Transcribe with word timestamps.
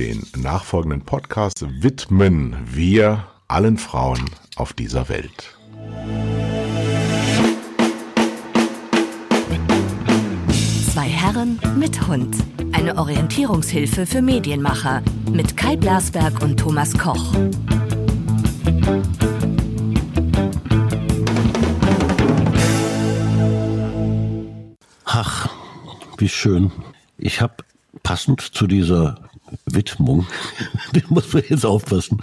Den 0.00 0.26
nachfolgenden 0.34 1.02
Podcast 1.02 1.66
widmen 1.82 2.56
wir 2.64 3.26
allen 3.48 3.76
Frauen 3.76 4.30
auf 4.56 4.72
dieser 4.72 5.10
Welt. 5.10 5.58
Zwei 10.90 11.06
Herren 11.06 11.60
mit 11.76 12.06
Hund. 12.06 12.34
Eine 12.72 12.96
Orientierungshilfe 12.96 14.06
für 14.06 14.22
Medienmacher 14.22 15.02
mit 15.30 15.58
Kai 15.58 15.76
Blasberg 15.76 16.42
und 16.42 16.58
Thomas 16.58 16.96
Koch. 16.96 17.34
Ach, 25.04 25.50
wie 26.16 26.30
schön. 26.30 26.72
Ich 27.18 27.42
habe 27.42 27.56
passend 28.02 28.40
zu 28.40 28.66
dieser 28.66 29.29
Widmung, 29.66 30.26
den 30.94 31.04
muss 31.08 31.32
man 31.32 31.42
jetzt 31.48 31.66
aufpassen, 31.66 32.20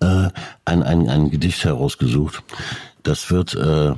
äh, 0.00 0.28
ein, 0.64 0.82
ein, 0.82 1.08
ein 1.08 1.30
Gedicht 1.30 1.64
herausgesucht. 1.64 2.42
Das 3.02 3.30
wird 3.30 3.54
äh, 3.54 3.92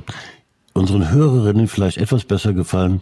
unseren 0.73 1.11
Hörerinnen 1.11 1.67
vielleicht 1.67 1.97
etwas 1.97 2.25
besser 2.25 2.53
gefallen 2.53 3.01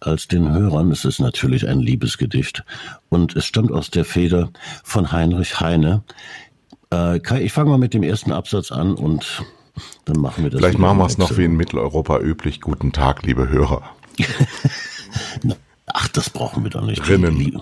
als 0.00 0.28
den 0.28 0.52
Hörern. 0.52 0.90
Es 0.90 1.04
ist 1.04 1.20
natürlich 1.20 1.68
ein 1.68 1.80
Liebesgedicht 1.80 2.64
und 3.08 3.36
es 3.36 3.44
stammt 3.44 3.72
aus 3.72 3.90
der 3.90 4.04
Feder 4.04 4.50
von 4.82 5.12
Heinrich 5.12 5.60
Heine. 5.60 6.02
Äh, 6.90 7.20
Kai, 7.20 7.42
ich 7.42 7.52
fange 7.52 7.70
mal 7.70 7.78
mit 7.78 7.94
dem 7.94 8.02
ersten 8.02 8.32
Absatz 8.32 8.72
an 8.72 8.94
und 8.94 9.42
dann 10.04 10.18
machen 10.20 10.44
wir 10.44 10.50
das. 10.50 10.60
Vielleicht 10.60 10.78
machen 10.78 10.98
wir 10.98 11.06
es 11.06 11.18
noch 11.18 11.36
wie 11.36 11.44
in 11.44 11.56
Mitteleuropa 11.56 12.18
üblich. 12.20 12.60
Guten 12.60 12.92
Tag, 12.92 13.22
liebe 13.22 13.48
Hörer. 13.48 13.82
Ach, 15.86 16.08
das 16.08 16.30
brauchen 16.30 16.64
wir 16.64 16.70
doch 16.70 16.84
nicht. 16.84 17.06
Rinnen. 17.08 17.54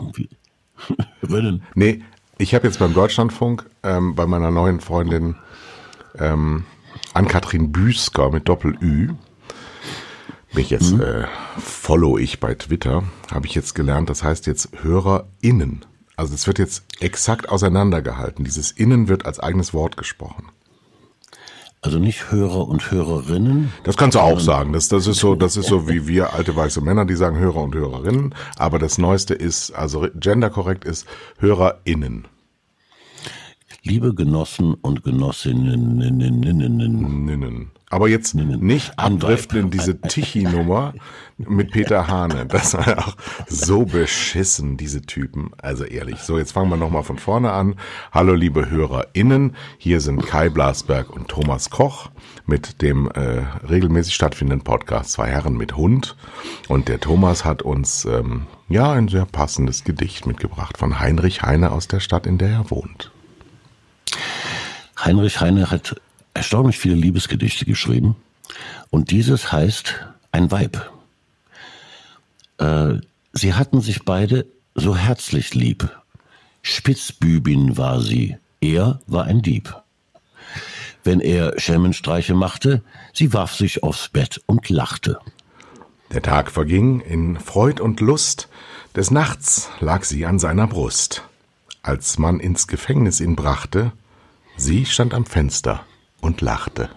Rinnen. 1.23 1.63
Nee, 1.75 2.03
ich 2.39 2.55
habe 2.55 2.67
jetzt 2.67 2.79
beim 2.79 2.95
Deutschlandfunk 2.95 3.67
ähm, 3.83 4.15
bei 4.15 4.27
meiner 4.27 4.51
neuen 4.51 4.81
Freundin 4.81 5.37
ähm, 6.19 6.65
Ann-Kathrin 7.15 7.73
Büsker 7.73 8.31
mit 8.31 8.49
Doppel-Ü, 8.49 9.11
mich 10.53 10.71
jetzt 10.71 10.93
mhm. 10.93 11.01
äh, 11.01 11.27
follow 11.59 12.19
ich 12.19 12.41
bei 12.41 12.55
Twitter, 12.55 13.05
habe 13.31 13.47
ich 13.47 13.55
jetzt 13.55 13.75
gelernt, 13.75 14.09
das 14.11 14.23
heißt 14.23 14.47
jetzt 14.47 14.71
HörerInnen. 14.83 15.85
Also 16.17 16.35
es 16.35 16.47
wird 16.47 16.59
jetzt 16.59 16.85
exakt 17.01 17.49
auseinandergehalten. 17.49 18.45
Dieses 18.45 18.73
Innen 18.73 19.09
wird 19.09 19.25
als 19.25 19.39
eigenes 19.39 19.73
Wort 19.73 19.97
gesprochen. 19.97 20.49
Also 21.81 21.99
nicht 22.01 22.33
Hörer 22.33 22.67
und 22.67 22.91
Hörerinnen. 22.91 23.73
Das 23.85 23.97
kannst 23.97 24.17
du 24.17 24.21
auch 24.21 24.41
sagen. 24.41 24.73
Das, 24.73 24.89
das 24.89 25.07
ist 25.07 25.19
so, 25.19 25.37
das 25.37 25.57
ist 25.57 25.69
so 25.69 25.89
wie 25.89 26.09
wir 26.09 26.33
alte 26.33 26.57
weiße 26.57 26.81
Männer, 26.81 27.05
die 27.05 27.15
sagen 27.15 27.39
Hörer 27.39 27.63
und 27.63 27.75
Hörerinnen. 27.75 28.35
Aber 28.57 28.81
das 28.81 28.99
Neueste 28.99 29.35
ist, 29.35 29.71
also 29.71 30.09
genderkorrekt 30.15 30.85
ist 30.85 31.07
HörerInnen. 31.39 32.27
Liebe 33.83 34.13
Genossen 34.13 34.75
und 34.75 35.05
Genossinnen. 35.05 36.01
Aber 37.91 38.09
jetzt 38.09 38.35
nicht 38.35 38.99
abdriften 38.99 39.59
in 39.61 39.71
diese 39.71 39.99
Tichy-Nummer 39.99 40.93
mit 41.39 41.71
Peter 41.71 42.07
Hane. 42.07 42.45
Das 42.47 42.75
war 42.75 42.87
ja 42.87 42.99
auch 42.99 43.17
so 43.47 43.87
beschissen, 43.87 44.77
diese 44.77 45.03
Typen. 45.03 45.53
Also 45.57 45.85
ehrlich. 45.85 46.19
So, 46.19 46.39
jetzt 46.39 46.53
fangen 46.53 46.69
wir 46.69 46.77
nochmal 46.77 47.03
von 47.03 47.19
vorne 47.19 47.51
an. 47.53 47.77
Hallo, 48.13 48.35
liebe 48.35 48.69
HörerInnen. 48.69 49.57
Hier 49.79 50.01
sind 50.01 50.27
Kai 50.27 50.51
Blasberg 50.51 51.09
und 51.09 51.29
Thomas 51.29 51.71
Koch 51.71 52.11
mit 52.45 52.83
dem 52.83 53.11
äh, 53.11 53.45
regelmäßig 53.69 54.15
stattfindenden 54.15 54.65
Podcast 54.65 55.13
Zwei 55.13 55.29
Herren 55.29 55.57
mit 55.57 55.77
Hund. 55.77 56.17
Und 56.69 56.89
der 56.89 57.01
Thomas 57.01 57.47
hat 57.47 57.63
uns, 57.63 58.05
ähm, 58.05 58.47
ja, 58.69 58.93
ein 58.93 59.09
sehr 59.09 59.25
passendes 59.25 59.85
Gedicht 59.85 60.27
mitgebracht 60.27 60.77
von 60.77 61.01
Heinrich 61.01 61.41
Heine 61.43 61.73
aus 61.73 61.89
der 61.89 62.01
Stadt, 62.01 62.27
in 62.27 62.37
der 62.37 62.51
er 62.51 62.71
wohnt. 62.71 63.13
Heinrich 64.99 65.41
Heine 65.41 65.71
hat 65.71 65.97
erstaunlich 66.39 66.79
viele 66.79 66.95
Liebesgedichte 66.95 67.65
geschrieben. 67.65 68.17
Und 68.91 69.11
dieses 69.11 69.53
heißt 69.53 70.07
Ein 70.31 70.51
Weib. 70.51 70.91
Äh, 72.59 72.95
sie 73.33 73.55
hatten 73.55 73.81
sich 73.81 74.05
beide 74.05 74.47
so 74.75 74.97
herzlich 74.97 75.55
lieb. 75.55 75.91
Spitzbübin 76.63 77.77
war 77.77 78.01
sie, 78.01 78.37
er 78.61 79.01
war 79.07 79.25
ein 79.25 79.43
Dieb. 79.43 79.75
Wenn 81.03 81.21
er 81.21 81.59
Schelmenstreiche 81.59 82.35
machte, 82.35 82.83
sie 83.13 83.33
warf 83.33 83.55
sich 83.55 83.83
aufs 83.83 84.09
Bett 84.09 84.41
und 84.47 84.69
lachte. 84.69 85.19
Der 86.13 86.23
Tag 86.23 86.51
verging 86.53 87.01
in 87.01 87.39
Freud 87.39 87.83
und 87.83 88.01
Lust, 88.01 88.49
des 88.95 89.11
Nachts 89.11 89.71
lag 89.81 90.05
sie 90.05 90.25
an 90.25 90.39
seiner 90.39 90.69
Brust. 90.69 91.25
Als 91.83 92.19
man 92.19 92.39
ins 92.39 92.69
Gefängnis 92.69 93.21
ihn 93.21 93.35
brachte, 93.35 93.93
sie 94.57 94.87
stand 94.87 95.15
am 95.15 95.27
Fenster 95.27 95.85
und 96.21 96.41
lachte. 96.41 96.91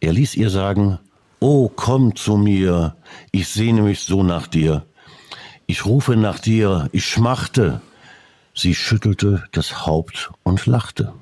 Er 0.00 0.12
ließ 0.12 0.34
ihr 0.36 0.50
sagen, 0.50 0.98
Oh, 1.40 1.68
komm 1.68 2.16
zu 2.16 2.36
mir, 2.36 2.96
ich 3.30 3.48
sehne 3.48 3.82
mich 3.82 4.00
so 4.00 4.22
nach 4.22 4.46
dir. 4.46 4.86
Ich 5.66 5.84
rufe 5.84 6.16
nach 6.16 6.38
dir, 6.38 6.88
ich 6.92 7.06
schmachte. 7.06 7.82
Sie 8.54 8.74
schüttelte 8.74 9.44
das 9.52 9.84
Haupt 9.84 10.30
und 10.42 10.64
lachte. 10.64 11.12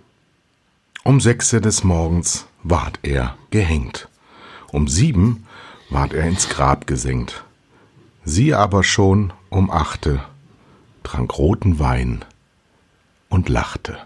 Um 1.02 1.20
sechse 1.20 1.60
des 1.60 1.82
Morgens 1.82 2.46
ward 2.62 3.00
er 3.02 3.36
gehängt. 3.50 4.08
Um 4.70 4.86
sieben 4.86 5.46
ward 5.90 6.12
er 6.12 6.28
ins 6.28 6.48
Grab 6.48 6.86
gesenkt. 6.86 7.44
Sie 8.24 8.54
aber 8.54 8.84
schon 8.84 9.32
um 9.50 9.70
achte 9.70 10.20
trank 11.02 11.36
roten 11.36 11.78
Wein 11.78 12.24
und 13.28 13.48
lachte 13.48 13.98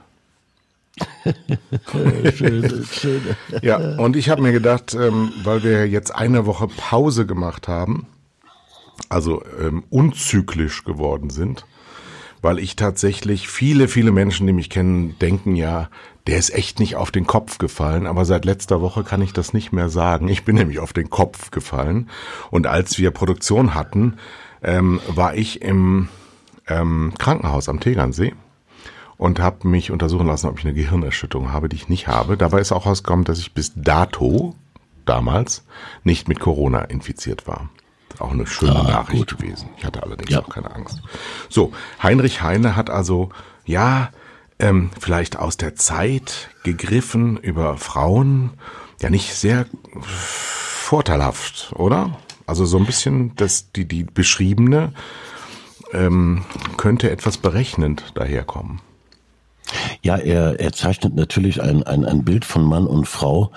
schön, 2.35 2.87
schön. 2.91 3.23
Ja, 3.63 3.97
und 3.99 4.17
ich 4.17 4.29
habe 4.29 4.43
mir 4.43 4.53
gedacht, 4.53 4.95
ähm, 4.95 5.33
weil 5.43 5.63
wir 5.63 5.89
jetzt 5.89 6.15
eine 6.15 6.47
Woche 6.47 6.69
Pause 6.69 7.27
gemacht 7.27 7.69
haben, 7.69 8.07
also 9.09 9.43
ähm, 9.61 9.85
unzyklisch 9.91 10.85
geworden 10.85 11.31
sind, 11.31 11.67
weil 12.43 12.59
ich 12.59 12.77
tatsächlich 12.77 13.49
viele, 13.49 13.89
viele 13.89 14.13
Menschen, 14.13 14.47
die 14.47 14.53
mich 14.53 14.71
kennen, 14.71 15.19
denken 15.19 15.57
ja, 15.57 15.91
der 16.27 16.39
ist 16.39 16.51
echt 16.51 16.81
nicht 16.81 16.97
auf 16.97 17.11
den 17.11 17.27
Kopf 17.27 17.59
gefallen, 17.59 18.07
aber 18.07 18.25
seit 18.25 18.45
letzter 18.45 18.81
Woche 18.81 19.05
kann 19.05 19.23
ich 19.23 19.33
das 19.33 19.53
nicht 19.53 19.73
mehr 19.73 19.89
sagen. 19.89 20.29
Ich 20.29 20.45
bin 20.45 20.57
nämlich 20.57 20.81
auf 20.81 20.93
den 20.93 21.09
Kopf 21.09 21.51
gefallen. 21.51 22.11
Und 22.51 22.67
als 22.67 22.99
wir 22.99 23.13
Produktion 23.13 23.75
hatten, 23.75 24.17
ähm, 24.63 25.01
war 25.07 25.35
ich 25.35 25.63
im 25.63 26.09
ähm, 26.67 27.13
Krankenhaus 27.19 27.69
am 27.69 27.79
Tegernsee 27.79 28.35
und 29.19 29.41
habe 29.41 29.67
mich 29.69 29.91
untersuchen 29.91 30.27
lassen, 30.27 30.49
ob 30.49 30.59
ich 30.59 30.65
eine 30.65 30.75
Gehirnerschütterung 30.75 31.53
habe, 31.53 31.69
die 31.69 31.77
ich 31.77 31.89
nicht 31.89 32.07
habe. 32.07 32.37
Dabei 32.37 32.61
ist 32.61 32.73
auch 32.73 32.87
rausgekommen, 32.87 33.25
dass 33.25 33.39
ich 33.39 33.53
bis 33.53 33.73
dato, 33.75 34.55
damals, 35.05 35.65
nicht 36.05 36.29
mit 36.29 36.41
Corona 36.41 36.81
infiziert 36.83 37.47
war. 37.47 37.71
Auch 38.19 38.33
eine 38.33 38.47
schöne 38.47 38.77
ah, 38.77 38.83
Nachricht 38.83 39.31
gut. 39.31 39.39
gewesen. 39.39 39.69
Ich 39.77 39.85
hatte 39.85 40.03
allerdings 40.03 40.31
ja. 40.31 40.43
auch 40.43 40.49
keine 40.49 40.75
Angst. 40.75 41.03
So, 41.49 41.73
Heinrich 42.03 42.43
Heine 42.43 42.77
hat 42.77 42.91
also, 42.91 43.31
ja, 43.65 44.11
ähm, 44.59 44.91
vielleicht 44.99 45.39
aus 45.39 45.57
der 45.57 45.77
Zeit 45.77 46.51
gegriffen 46.63 47.37
über 47.37 47.77
Frauen, 47.77 48.51
ja 49.03 49.11
nicht 49.11 49.35
sehr 49.35 49.67
vorteilhaft, 50.01 51.73
oder? 51.75 52.17
Also 52.47 52.65
so 52.65 52.79
ein 52.79 52.87
bisschen 52.87 53.35
das, 53.37 53.73
die, 53.73 53.87
die 53.87 54.05
beschriebene 54.05 54.93
ähm, 55.93 56.45
könnte 56.77 57.11
etwas 57.11 57.39
berechnend 57.39 58.13
daherkommen. 58.15 58.81
Ja, 60.03 60.17
er, 60.17 60.61
er 60.61 60.73
zeichnet 60.73 61.15
natürlich 61.15 61.63
ein, 61.63 61.83
ein, 61.83 62.05
ein 62.05 62.25
Bild 62.25 62.45
von 62.45 62.65
Mann 62.65 62.87
und 62.87 63.07
Frau, 63.07 63.51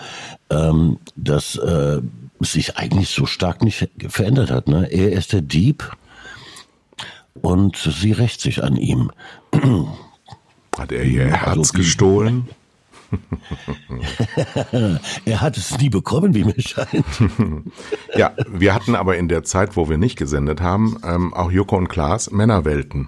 ähm, 0.50 0.98
das 1.16 1.56
äh, 1.56 2.02
sich 2.40 2.78
eigentlich 2.78 3.10
so 3.10 3.26
stark 3.26 3.64
nicht 3.64 3.90
verändert 4.08 4.52
hat. 4.52 4.68
Ne? 4.68 4.88
Er 4.92 5.12
ist 5.12 5.34
der 5.34 5.42
Dieb 5.42 5.92
und 7.42 7.76
sie 7.78 8.12
rächt 8.12 8.42
sich 8.42 8.64
an 8.64 8.76
ihm. 8.76 9.12
Hat 10.78 10.92
er 10.92 11.04
ihr 11.04 11.28
Herz 11.28 11.58
also, 11.58 11.74
gestohlen? 11.74 12.50
er 15.26 15.42
hat 15.42 15.58
es 15.58 15.78
nie 15.80 15.90
bekommen, 15.90 16.36
wie 16.36 16.44
mir 16.44 16.62
scheint. 16.62 17.06
ja, 18.16 18.34
wir 18.48 18.76
hatten 18.76 18.96
aber 18.96 19.18
in 19.18 19.28
der 19.28 19.44
Zeit, 19.44 19.76
wo 19.76 19.90
wir 19.90 19.98
nicht 19.98 20.16
gesendet 20.16 20.62
haben, 20.62 20.98
ähm, 21.04 21.34
auch 21.34 21.52
Joko 21.52 21.78
und 21.78 21.88
Klaas 21.88 22.30
Männerwelten. 22.32 23.08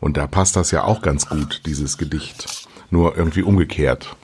Und 0.00 0.16
da 0.16 0.26
passt 0.26 0.56
das 0.56 0.70
ja 0.70 0.84
auch 0.84 1.02
ganz 1.02 1.28
gut, 1.28 1.62
dieses 1.66 1.98
Gedicht. 1.98 2.68
Nur 2.90 3.16
irgendwie 3.16 3.42
umgekehrt. 3.42 4.14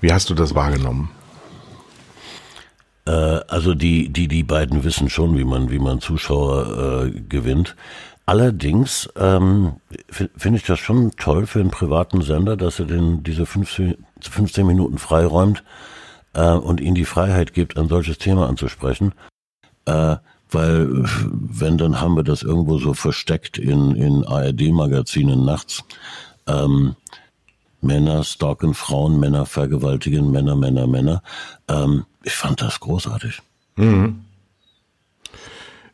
Wie 0.00 0.12
hast 0.12 0.30
du 0.30 0.34
das 0.34 0.54
wahrgenommen? 0.54 1.10
Äh, 3.06 3.10
also 3.10 3.74
die, 3.74 4.08
die, 4.08 4.28
die 4.28 4.42
beiden 4.42 4.84
wissen 4.84 5.08
schon, 5.08 5.36
wie 5.36 5.44
man, 5.44 5.70
wie 5.70 5.78
man 5.78 6.00
Zuschauer 6.00 7.06
äh, 7.06 7.20
gewinnt. 7.20 7.76
Allerdings 8.24 9.08
ähm, 9.16 9.74
finde 10.08 10.58
ich 10.58 10.64
das 10.64 10.78
schon 10.78 11.10
toll 11.12 11.46
für 11.46 11.60
einen 11.60 11.70
privaten 11.70 12.22
Sender, 12.22 12.56
dass 12.56 12.78
er 12.78 12.86
den 12.86 13.24
diese 13.24 13.46
15, 13.46 13.96
15 14.20 14.66
Minuten 14.66 14.98
freiräumt 14.98 15.64
äh, 16.34 16.52
und 16.52 16.80
ihnen 16.80 16.94
die 16.94 17.04
Freiheit 17.04 17.52
gibt, 17.52 17.76
ein 17.76 17.88
solches 17.88 18.18
Thema 18.18 18.48
anzusprechen. 18.48 19.12
Äh, 19.86 20.16
weil 20.52 20.88
wenn, 21.24 21.78
dann 21.78 22.00
haben 22.00 22.16
wir 22.16 22.24
das 22.24 22.42
irgendwo 22.42 22.78
so 22.78 22.94
versteckt 22.94 23.58
in, 23.58 23.94
in 23.96 24.24
ARD-Magazinen 24.24 25.44
nachts. 25.44 25.84
Ähm, 26.46 26.96
Männer 27.80 28.22
stalken 28.24 28.74
Frauen, 28.74 29.18
Männer 29.18 29.44
vergewaltigen, 29.44 30.30
Männer, 30.30 30.56
Männer, 30.56 30.86
Männer. 30.86 31.22
Ähm, 31.68 32.04
ich 32.22 32.34
fand 32.34 32.62
das 32.62 32.80
großartig. 32.80 33.42
Mhm. 33.76 34.20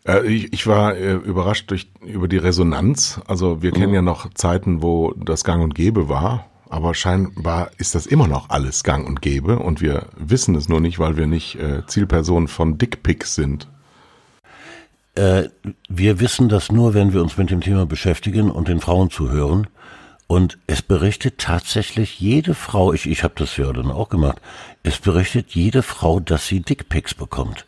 Äh, 0.06 0.26
ich, 0.26 0.52
ich, 0.52 0.66
war 0.66 0.96
äh, 0.96 1.14
überrascht 1.14 1.70
durch, 1.70 1.88
über 2.02 2.28
die 2.28 2.36
Resonanz. 2.36 3.20
Also 3.26 3.62
wir 3.62 3.70
mhm. 3.70 3.76
kennen 3.76 3.94
ja 3.94 4.02
noch 4.02 4.32
Zeiten, 4.34 4.82
wo 4.82 5.12
das 5.12 5.44
Gang 5.44 5.62
und 5.62 5.74
Gäbe 5.74 6.08
war. 6.08 6.46
Aber 6.70 6.94
scheinbar 6.94 7.70
ist 7.78 7.94
das 7.94 8.06
immer 8.06 8.28
noch 8.28 8.50
alles 8.50 8.84
Gang 8.84 9.06
und 9.06 9.22
Gäbe 9.22 9.58
und 9.58 9.80
wir 9.80 10.08
wissen 10.18 10.54
es 10.54 10.68
nur 10.68 10.80
nicht, 10.80 10.98
weil 10.98 11.16
wir 11.16 11.26
nicht 11.26 11.54
äh, 11.56 11.86
Zielpersonen 11.86 12.48
von 12.48 12.76
Dickpics 12.76 13.34
sind. 13.34 13.68
Äh, 15.18 15.50
wir 15.88 16.20
wissen 16.20 16.48
das 16.48 16.70
nur, 16.70 16.94
wenn 16.94 17.12
wir 17.12 17.22
uns 17.22 17.36
mit 17.36 17.50
dem 17.50 17.60
Thema 17.60 17.86
beschäftigen 17.86 18.52
und 18.52 18.68
den 18.68 18.80
Frauen 18.80 19.10
zuhören. 19.10 19.66
Und 20.28 20.58
es 20.68 20.80
berichtet 20.80 21.38
tatsächlich 21.38 22.20
jede 22.20 22.54
Frau, 22.54 22.92
ich, 22.92 23.06
ich 23.06 23.24
habe 23.24 23.34
das 23.36 23.56
ja 23.56 23.72
dann 23.72 23.90
auch 23.90 24.10
gemacht, 24.10 24.40
es 24.84 24.98
berichtet 24.98 25.50
jede 25.50 25.82
Frau, 25.82 26.20
dass 26.20 26.46
sie 26.46 26.60
Dickpics 26.60 27.14
bekommt. 27.14 27.66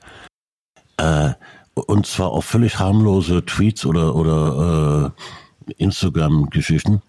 Äh, 0.96 1.30
und 1.74 2.06
zwar 2.06 2.30
auch 2.30 2.44
völlig 2.44 2.78
harmlose 2.78 3.44
Tweets 3.44 3.84
oder, 3.84 4.14
oder 4.14 5.12
äh, 5.66 5.72
Instagram-Geschichten. 5.72 7.02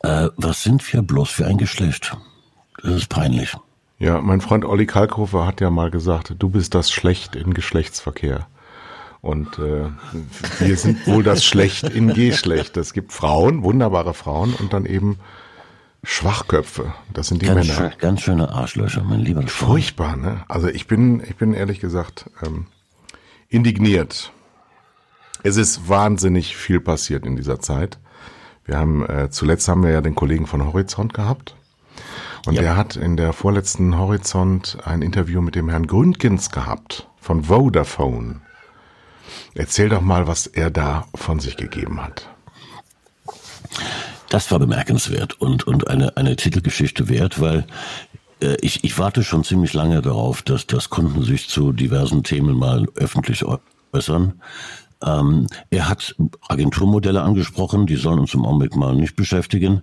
Äh, 0.00 0.28
was 0.36 0.62
sind 0.62 0.92
wir 0.92 1.02
bloß 1.02 1.30
für 1.30 1.46
ein 1.46 1.58
Geschlecht? 1.58 2.16
Das 2.82 2.92
ist 2.92 3.08
peinlich. 3.08 3.56
Ja, 3.98 4.20
mein 4.20 4.40
Freund 4.40 4.64
Olli 4.64 4.86
Kalkhofer 4.86 5.44
hat 5.44 5.60
ja 5.60 5.70
mal 5.70 5.90
gesagt, 5.90 6.34
du 6.38 6.50
bist 6.50 6.76
das 6.76 6.92
Schlecht 6.92 7.34
in 7.34 7.52
Geschlechtsverkehr. 7.52 8.46
Und 9.20 9.58
äh, 9.58 9.86
wir 10.60 10.76
sind 10.76 11.06
wohl 11.06 11.22
das 11.22 11.44
Schlecht 11.44 11.84
in 11.84 12.14
Geschlecht. 12.14 12.76
Es 12.76 12.92
gibt 12.92 13.12
Frauen, 13.12 13.62
wunderbare 13.62 14.14
Frauen 14.14 14.54
und 14.54 14.72
dann 14.72 14.86
eben 14.86 15.18
Schwachköpfe. 16.04 16.94
Das 17.12 17.28
sind 17.28 17.42
die 17.42 17.46
ganz 17.46 17.66
Männer. 17.66 17.90
Schön, 17.90 17.98
ganz 17.98 18.20
schöne 18.20 18.50
Arschlöcher, 18.50 19.02
mein 19.02 19.20
lieber 19.20 19.40
Freund. 19.40 19.50
Furchtbar, 19.50 20.16
ne? 20.16 20.44
Also 20.48 20.68
ich 20.68 20.86
bin, 20.86 21.20
ich 21.20 21.36
bin 21.36 21.52
ehrlich 21.52 21.80
gesagt 21.80 22.30
ähm, 22.44 22.66
indigniert. 23.48 24.32
Es 25.42 25.56
ist 25.56 25.88
wahnsinnig 25.88 26.56
viel 26.56 26.80
passiert 26.80 27.26
in 27.26 27.36
dieser 27.36 27.60
Zeit. 27.60 27.98
Wir 28.64 28.78
haben 28.78 29.04
äh, 29.06 29.30
zuletzt 29.30 29.66
haben 29.68 29.82
wir 29.82 29.90
ja 29.90 30.00
den 30.00 30.14
Kollegen 30.14 30.46
von 30.46 30.64
Horizont 30.64 31.14
gehabt. 31.14 31.56
Und 32.46 32.54
ja. 32.54 32.62
der 32.62 32.76
hat 32.76 32.96
in 32.96 33.16
der 33.16 33.32
vorletzten 33.32 33.98
Horizont 33.98 34.78
ein 34.84 35.02
Interview 35.02 35.40
mit 35.40 35.54
dem 35.54 35.68
Herrn 35.68 35.86
Gründgens 35.86 36.50
gehabt 36.50 37.08
von 37.20 37.44
Vodafone. 37.44 38.40
Erzähl 39.54 39.88
doch 39.88 40.00
mal, 40.00 40.26
was 40.26 40.46
er 40.46 40.70
da 40.70 41.06
von 41.14 41.40
sich 41.40 41.56
gegeben 41.56 42.02
hat. 42.02 42.28
Das 44.28 44.50
war 44.50 44.58
bemerkenswert 44.58 45.40
und, 45.40 45.66
und 45.66 45.88
eine, 45.88 46.16
eine 46.16 46.36
Titelgeschichte 46.36 47.08
wert, 47.08 47.40
weil 47.40 47.66
äh, 48.42 48.56
ich, 48.60 48.84
ich 48.84 48.98
warte 48.98 49.24
schon 49.24 49.44
ziemlich 49.44 49.72
lange 49.72 50.02
darauf, 50.02 50.42
dass, 50.42 50.66
dass 50.66 50.90
Kunden 50.90 51.22
sich 51.22 51.48
zu 51.48 51.72
diversen 51.72 52.22
Themen 52.22 52.56
mal 52.56 52.86
öffentlich 52.96 53.44
äußern. 53.92 54.40
Ähm, 55.04 55.46
er 55.70 55.88
hat 55.88 56.16
Agenturmodelle 56.48 57.22
angesprochen, 57.22 57.86
die 57.86 57.96
sollen 57.96 58.18
uns 58.18 58.34
im 58.34 58.44
Augenblick 58.44 58.74
mal 58.76 58.94
nicht 58.94 59.16
beschäftigen, 59.16 59.82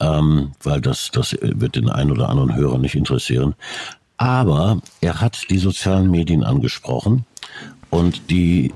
ähm, 0.00 0.52
weil 0.62 0.80
das, 0.80 1.10
das 1.12 1.36
wird 1.40 1.76
den 1.76 1.90
einen 1.90 2.10
oder 2.10 2.30
anderen 2.30 2.54
Hörer 2.54 2.78
nicht 2.78 2.94
interessieren. 2.94 3.54
Aber 4.16 4.80
er 5.00 5.20
hat 5.20 5.50
die 5.50 5.58
sozialen 5.58 6.10
Medien 6.10 6.44
angesprochen 6.44 7.26
und 7.94 8.28
die 8.28 8.74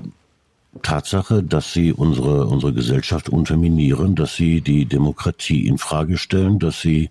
Tatsache, 0.81 1.43
dass 1.43 1.73
sie 1.73 1.91
unsere, 1.91 2.45
unsere 2.45 2.71
Gesellschaft 2.71 3.27
unterminieren, 3.27 4.15
dass 4.15 4.37
sie 4.37 4.61
die 4.61 4.85
Demokratie 4.85 5.67
in 5.67 5.77
Frage 5.77 6.17
stellen, 6.17 6.57
dass 6.57 6.79
sie 6.79 7.09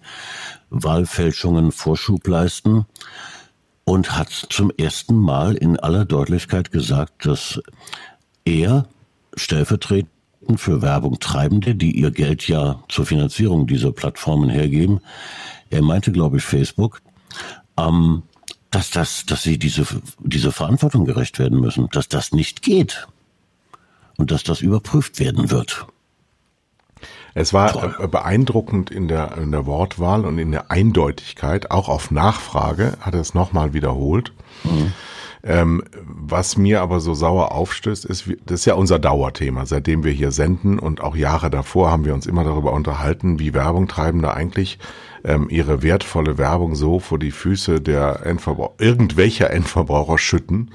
Wahlfälschungen 0.70 1.70
Vorschub 1.70 2.26
leisten 2.26 2.86
und 3.84 4.16
hat 4.16 4.30
zum 4.30 4.72
ersten 4.78 5.16
Mal 5.16 5.54
in 5.54 5.78
aller 5.78 6.06
Deutlichkeit 6.06 6.70
gesagt, 6.72 7.26
dass 7.26 7.60
er 8.46 8.86
stellvertretend 9.34 10.08
für 10.56 10.80
Werbung 10.80 11.20
Treibende, 11.20 11.74
die 11.74 11.90
ihr 11.90 12.10
Geld 12.10 12.48
ja 12.48 12.82
zur 12.88 13.04
Finanzierung 13.04 13.66
dieser 13.66 13.92
Plattformen 13.92 14.48
hergeben, 14.48 15.00
er 15.68 15.82
meinte, 15.82 16.10
glaube 16.10 16.38
ich, 16.38 16.44
Facebook, 16.44 17.02
ähm, 17.78 18.22
dass 18.70 18.90
das, 18.90 19.24
dass 19.26 19.42
sie 19.42 19.58
diese, 19.58 19.86
diese 20.18 20.52
Verantwortung 20.52 21.04
gerecht 21.04 21.38
werden 21.38 21.60
müssen, 21.60 21.88
dass 21.90 22.08
das 22.08 22.32
nicht 22.32 22.62
geht 22.62 23.08
und 24.16 24.30
dass 24.30 24.42
das 24.42 24.60
überprüft 24.60 25.20
werden 25.20 25.50
wird. 25.50 25.86
Es 27.34 27.52
war. 27.52 28.00
Äh, 28.00 28.08
beeindruckend 28.08 28.90
in 28.90 29.08
der, 29.08 29.38
in 29.38 29.52
der 29.52 29.64
Wortwahl 29.66 30.24
und 30.24 30.38
in 30.38 30.50
der 30.50 30.70
Eindeutigkeit, 30.70 31.70
auch 31.70 31.88
auf 31.88 32.10
Nachfrage 32.10 32.98
hat 33.00 33.14
er 33.14 33.20
es 33.20 33.34
nochmal 33.34 33.72
wiederholt. 33.72 34.32
Mhm. 34.64 34.92
Ähm, 35.44 35.84
was 36.02 36.56
mir 36.56 36.82
aber 36.82 37.00
so 37.00 37.14
sauer 37.14 37.52
aufstößt, 37.52 38.04
ist, 38.04 38.28
das 38.44 38.60
ist 38.60 38.64
ja 38.66 38.74
unser 38.74 38.98
Dauerthema, 38.98 39.66
seitdem 39.66 40.02
wir 40.02 40.12
hier 40.12 40.32
senden 40.32 40.78
und 40.78 41.00
auch 41.00 41.14
Jahre 41.14 41.48
davor 41.48 41.90
haben 41.90 42.04
wir 42.04 42.14
uns 42.14 42.26
immer 42.26 42.44
darüber 42.44 42.72
unterhalten, 42.72 43.38
wie 43.38 43.54
Werbungtreibende 43.54 44.34
eigentlich 44.34 44.78
ähm, 45.24 45.48
ihre 45.48 45.82
wertvolle 45.82 46.38
Werbung 46.38 46.74
so 46.74 46.98
vor 46.98 47.18
die 47.18 47.30
Füße 47.30 47.80
der 47.80 48.26
Endverbraucher, 48.26 48.74
irgendwelcher 48.78 49.50
Endverbraucher 49.50 50.18
schütten 50.18 50.72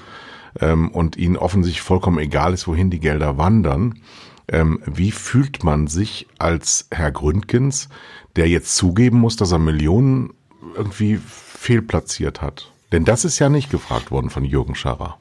ähm, 0.59 0.89
und 0.91 1.17
ihnen 1.17 1.37
offensichtlich 1.37 1.81
vollkommen 1.81 2.19
egal 2.19 2.53
ist, 2.53 2.67
wohin 2.67 2.89
die 2.89 2.99
Gelder 2.99 3.37
wandern. 3.37 3.99
Ähm, 4.47 4.81
wie 4.85 5.11
fühlt 5.11 5.63
man 5.63 5.87
sich 5.87 6.27
als 6.37 6.87
Herr 6.91 7.11
Gründgens, 7.11 7.89
der 8.35 8.47
jetzt 8.47 8.75
zugeben 8.75 9.19
muss, 9.19 9.35
dass 9.35 9.51
er 9.51 9.59
Millionen 9.59 10.33
irgendwie 10.75 11.17
fehlplatziert 11.17 12.41
hat? 12.41 12.72
Denn 12.93 13.05
das 13.05 13.25
ist 13.25 13.39
ja 13.39 13.49
nicht 13.49 13.71
gefragt 13.71 14.11
worden 14.11 14.29
von 14.29 14.45
Jürgen 14.45 14.75
Scharrer. 14.75 15.17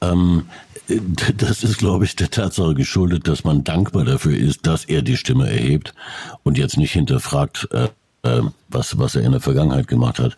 Ähm, 0.00 0.46
das 1.36 1.64
ist, 1.64 1.78
glaube 1.78 2.04
ich, 2.04 2.14
der 2.14 2.30
Tatsache 2.30 2.74
geschuldet, 2.74 3.26
dass 3.26 3.42
man 3.42 3.64
dankbar 3.64 4.04
dafür 4.04 4.36
ist, 4.36 4.64
dass 4.64 4.84
er 4.84 5.02
die 5.02 5.16
Stimme 5.16 5.50
erhebt 5.50 5.92
und 6.44 6.56
jetzt 6.56 6.76
nicht 6.76 6.92
hinterfragt, 6.92 7.68
äh, 7.72 7.88
äh, 8.22 8.42
was, 8.68 8.96
was 8.96 9.16
er 9.16 9.22
in 9.22 9.32
der 9.32 9.40
Vergangenheit 9.40 9.88
gemacht 9.88 10.20
hat. 10.20 10.36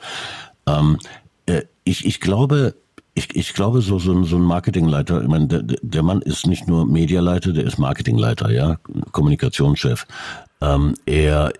Ähm, 0.66 0.98
äh, 1.44 1.62
ich, 1.84 2.06
ich 2.06 2.20
glaube, 2.20 2.74
ich, 3.12 3.36
ich 3.36 3.52
glaube, 3.52 3.82
so, 3.82 3.98
so, 3.98 4.24
so 4.24 4.36
ein 4.36 4.42
Marketingleiter, 4.42 5.20
ich 5.20 5.28
meine, 5.28 5.46
der, 5.46 5.62
der 5.82 6.02
Mann 6.02 6.22
ist 6.22 6.46
nicht 6.46 6.66
nur 6.68 6.86
Medialeiter, 6.86 7.52
der 7.52 7.64
ist 7.64 7.78
Marketingleiter, 7.78 8.50
ja, 8.50 8.78
Kommunikationschef. 9.10 10.06
Ähm, 10.62 10.94
er 11.04 11.52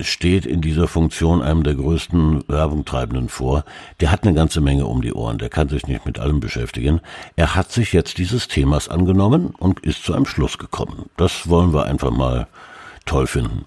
steht 0.00 0.44
in 0.44 0.60
dieser 0.60 0.88
Funktion 0.88 1.40
einem 1.40 1.62
der 1.62 1.76
größten 1.76 2.48
Werbungtreibenden 2.48 3.28
vor. 3.28 3.64
Der 4.00 4.10
hat 4.10 4.24
eine 4.24 4.34
ganze 4.34 4.60
Menge 4.60 4.86
um 4.86 5.02
die 5.02 5.12
Ohren, 5.12 5.38
der 5.38 5.50
kann 5.50 5.68
sich 5.68 5.86
nicht 5.86 6.04
mit 6.04 6.18
allem 6.18 6.40
beschäftigen. 6.40 7.00
Er 7.36 7.54
hat 7.54 7.70
sich 7.70 7.92
jetzt 7.92 8.18
dieses 8.18 8.48
Themas 8.48 8.88
angenommen 8.88 9.54
und 9.56 9.80
ist 9.80 10.04
zu 10.04 10.14
einem 10.14 10.26
Schluss 10.26 10.58
gekommen. 10.58 11.08
Das 11.16 11.48
wollen 11.48 11.72
wir 11.72 11.84
einfach 11.84 12.10
mal 12.10 12.48
toll 13.04 13.28
finden. 13.28 13.66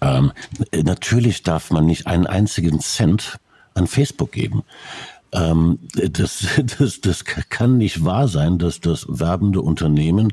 Ähm, 0.00 0.32
natürlich 0.72 1.42
darf 1.44 1.70
man 1.70 1.86
nicht 1.86 2.06
einen 2.08 2.26
einzigen 2.26 2.80
Cent 2.80 3.38
an 3.74 3.86
Facebook 3.86 4.32
geben. 4.32 4.64
Ähm, 5.32 5.78
das, 5.94 6.46
das, 6.78 7.00
das 7.00 7.24
kann 7.24 7.78
nicht 7.78 8.04
wahr 8.04 8.26
sein, 8.26 8.58
dass 8.58 8.80
das 8.80 9.06
werbende 9.08 9.60
Unternehmen, 9.60 10.32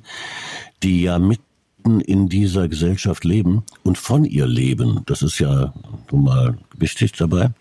die 0.82 1.04
ja 1.04 1.20
mit 1.20 1.42
mitten 1.88 2.01
in 2.01 2.29
dieser 2.29 2.67
Gesellschaft 2.67 3.24
leben 3.24 3.63
und 3.84 3.98
von 3.98 4.25
ihr 4.25 4.46
leben, 4.46 5.01
das 5.06 5.22
ist 5.22 5.39
ja 5.39 5.74
nun 6.12 6.24
mal 6.24 6.58
wichtig 6.77 7.13
dabei, 7.13 7.51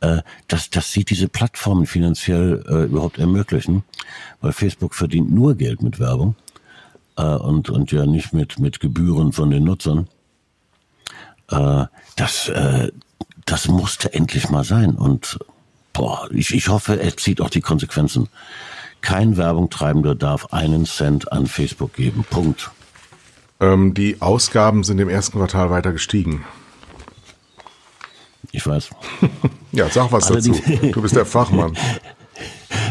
äh, 0.00 0.22
dass, 0.48 0.70
dass 0.70 0.92
sie 0.92 1.04
diese 1.04 1.28
Plattformen 1.28 1.86
finanziell 1.86 2.64
äh, 2.68 2.84
überhaupt 2.84 3.18
ermöglichen, 3.18 3.82
weil 4.40 4.52
Facebook 4.52 4.94
verdient 4.94 5.30
nur 5.30 5.56
Geld 5.56 5.82
mit 5.82 5.98
Werbung 5.98 6.36
äh, 7.16 7.22
und, 7.22 7.70
und 7.70 7.92
ja 7.92 8.06
nicht 8.06 8.32
mit, 8.32 8.58
mit 8.58 8.80
Gebühren 8.80 9.32
von 9.32 9.50
den 9.50 9.64
Nutzern. 9.64 10.08
Äh, 11.50 11.86
das, 12.16 12.48
äh, 12.48 12.90
das 13.44 13.68
musste 13.68 14.14
endlich 14.14 14.48
mal 14.50 14.64
sein 14.64 14.94
und 14.94 15.38
boah, 15.92 16.28
ich, 16.32 16.54
ich 16.54 16.68
hoffe, 16.68 17.00
er 17.00 17.16
zieht 17.16 17.40
auch 17.40 17.50
die 17.50 17.60
Konsequenzen. 17.60 18.28
Kein 19.00 19.36
Werbungtreibender 19.36 20.14
darf 20.14 20.52
einen 20.52 20.86
Cent 20.86 21.30
an 21.30 21.46
Facebook 21.46 21.92
geben. 21.92 22.24
Punkt. 22.28 22.70
Ähm, 23.64 23.94
die 23.94 24.20
Ausgaben 24.20 24.84
sind 24.84 24.98
im 24.98 25.08
ersten 25.08 25.38
Quartal 25.38 25.70
weiter 25.70 25.92
gestiegen. 25.92 26.44
Ich 28.52 28.66
weiß. 28.66 28.90
ja, 29.72 29.88
sag 29.88 30.12
was 30.12 30.30
Allerdings, 30.30 30.60
dazu. 30.62 30.92
Du 30.92 31.02
bist 31.02 31.16
der 31.16 31.26
Fachmann. 31.26 31.76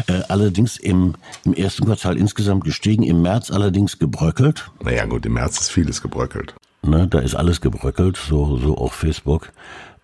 Äh, 0.06 0.22
allerdings 0.28 0.78
im, 0.78 1.14
im 1.44 1.52
ersten 1.52 1.84
Quartal 1.84 2.16
insgesamt 2.16 2.64
gestiegen, 2.64 3.02
im 3.02 3.20
März 3.20 3.50
allerdings 3.50 3.98
gebröckelt. 3.98 4.70
Naja 4.82 5.04
gut, 5.04 5.26
im 5.26 5.34
März 5.34 5.60
ist 5.60 5.70
vieles 5.70 6.00
gebröckelt. 6.00 6.54
Ne, 6.82 7.06
da 7.06 7.18
ist 7.18 7.34
alles 7.34 7.60
gebröckelt, 7.60 8.16
so, 8.16 8.56
so 8.56 8.78
auch 8.78 8.94
Facebook. 8.94 9.52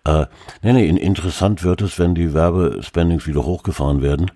Äh, 0.03 0.27
nee, 0.61 0.73
nee, 0.73 0.87
interessant 0.87 1.63
wird 1.63 1.81
es, 1.81 1.97
wenn 1.97 2.13
die 2.13 2.33
Werbespendings 2.33 3.25
wieder 3.25 3.43
hochgefahren 3.43 4.03
werden. 4.03 4.31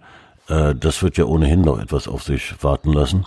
Äh, 0.47 0.73
das 0.73 1.03
wird 1.03 1.17
ja 1.17 1.25
ohnehin 1.25 1.61
noch 1.61 1.79
etwas 1.79 2.07
auf 2.07 2.23
sich 2.23 2.55
warten 2.61 2.91
lassen. 2.91 3.25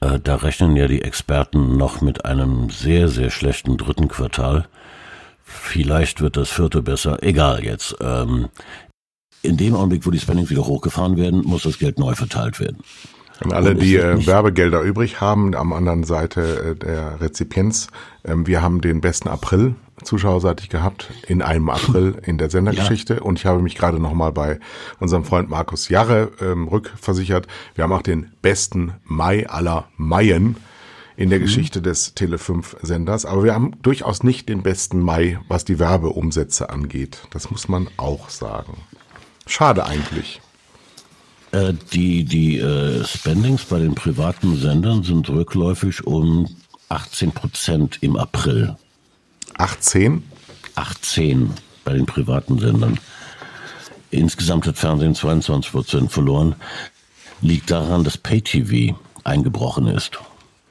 Äh, 0.00 0.18
da 0.22 0.36
rechnen 0.36 0.76
ja 0.76 0.86
die 0.86 1.02
Experten 1.02 1.76
noch 1.76 2.00
mit 2.00 2.24
einem 2.24 2.70
sehr, 2.70 3.08
sehr 3.08 3.30
schlechten 3.30 3.76
dritten 3.76 4.08
Quartal. 4.08 4.68
Vielleicht 5.42 6.20
wird 6.20 6.36
das 6.36 6.50
vierte 6.50 6.82
besser. 6.82 7.22
Egal 7.22 7.64
jetzt. 7.64 7.96
Ähm, 8.00 8.48
in 9.42 9.56
dem 9.56 9.74
Augenblick, 9.74 10.04
wo 10.06 10.10
die 10.10 10.18
Spendings 10.18 10.50
wieder 10.50 10.66
hochgefahren 10.66 11.16
werden, 11.16 11.42
muss 11.44 11.62
das 11.62 11.78
Geld 11.78 11.98
neu 11.98 12.14
verteilt 12.14 12.60
werden. 12.60 12.78
Und 13.44 13.52
alle, 13.52 13.74
die 13.74 13.96
äh, 13.96 14.26
Werbegelder 14.26 14.80
übrig 14.82 15.20
haben, 15.20 15.54
am 15.54 15.72
anderen 15.72 16.04
Seite 16.04 16.72
äh, 16.72 16.74
der 16.74 17.20
Rezipienz, 17.20 17.88
äh, 18.24 18.34
wir 18.36 18.62
haben 18.62 18.80
den 18.80 19.00
besten 19.00 19.28
April 19.28 19.76
zuschauerseitig 20.02 20.68
gehabt, 20.68 21.10
in 21.26 21.42
einem 21.42 21.70
April 21.70 22.20
in 22.24 22.38
der 22.38 22.50
Sendergeschichte. 22.50 23.14
Ja. 23.14 23.22
Und 23.22 23.38
ich 23.38 23.46
habe 23.46 23.60
mich 23.60 23.76
gerade 23.76 23.98
nochmal 23.98 24.32
bei 24.32 24.60
unserem 25.00 25.24
Freund 25.24 25.50
Markus 25.50 25.88
Jarre 25.88 26.30
ähm, 26.40 26.68
rückversichert. 26.68 27.46
Wir 27.74 27.84
haben 27.84 27.92
auch 27.92 28.02
den 28.02 28.30
besten 28.42 28.94
Mai 29.04 29.48
aller 29.48 29.88
Maien 29.96 30.56
in 31.16 31.30
der 31.30 31.40
mhm. 31.40 31.44
Geschichte 31.44 31.82
des 31.82 32.16
Tele5-Senders. 32.16 33.26
Aber 33.26 33.44
wir 33.44 33.54
haben 33.54 33.72
durchaus 33.82 34.22
nicht 34.22 34.48
den 34.48 34.62
besten 34.62 35.00
Mai, 35.00 35.38
was 35.48 35.64
die 35.64 35.78
Werbeumsätze 35.78 36.70
angeht. 36.70 37.26
Das 37.30 37.50
muss 37.50 37.68
man 37.68 37.88
auch 37.96 38.28
sagen. 38.28 38.78
Schade 39.46 39.84
eigentlich. 39.84 40.40
Äh, 41.52 41.72
die 41.92 42.24
die 42.24 42.58
äh, 42.58 43.04
Spendings 43.04 43.64
bei 43.64 43.78
den 43.78 43.94
privaten 43.94 44.56
Sendern 44.58 45.02
sind 45.02 45.28
rückläufig 45.30 46.06
um 46.06 46.46
18 46.88 47.32
Prozent 47.32 47.98
im 48.02 48.16
April. 48.16 48.76
18? 49.56 50.22
18 50.74 51.54
bei 51.84 51.94
den 51.94 52.06
privaten 52.06 52.58
Sendern. 52.58 52.98
Insgesamt 54.10 54.66
hat 54.66 54.76
Fernsehen 54.76 55.14
22 55.14 55.72
Prozent 55.72 56.12
verloren. 56.12 56.54
Liegt 57.40 57.70
daran, 57.70 58.04
dass 58.04 58.18
Pay-TV 58.18 58.98
eingebrochen 59.24 59.86
ist. 59.86 60.18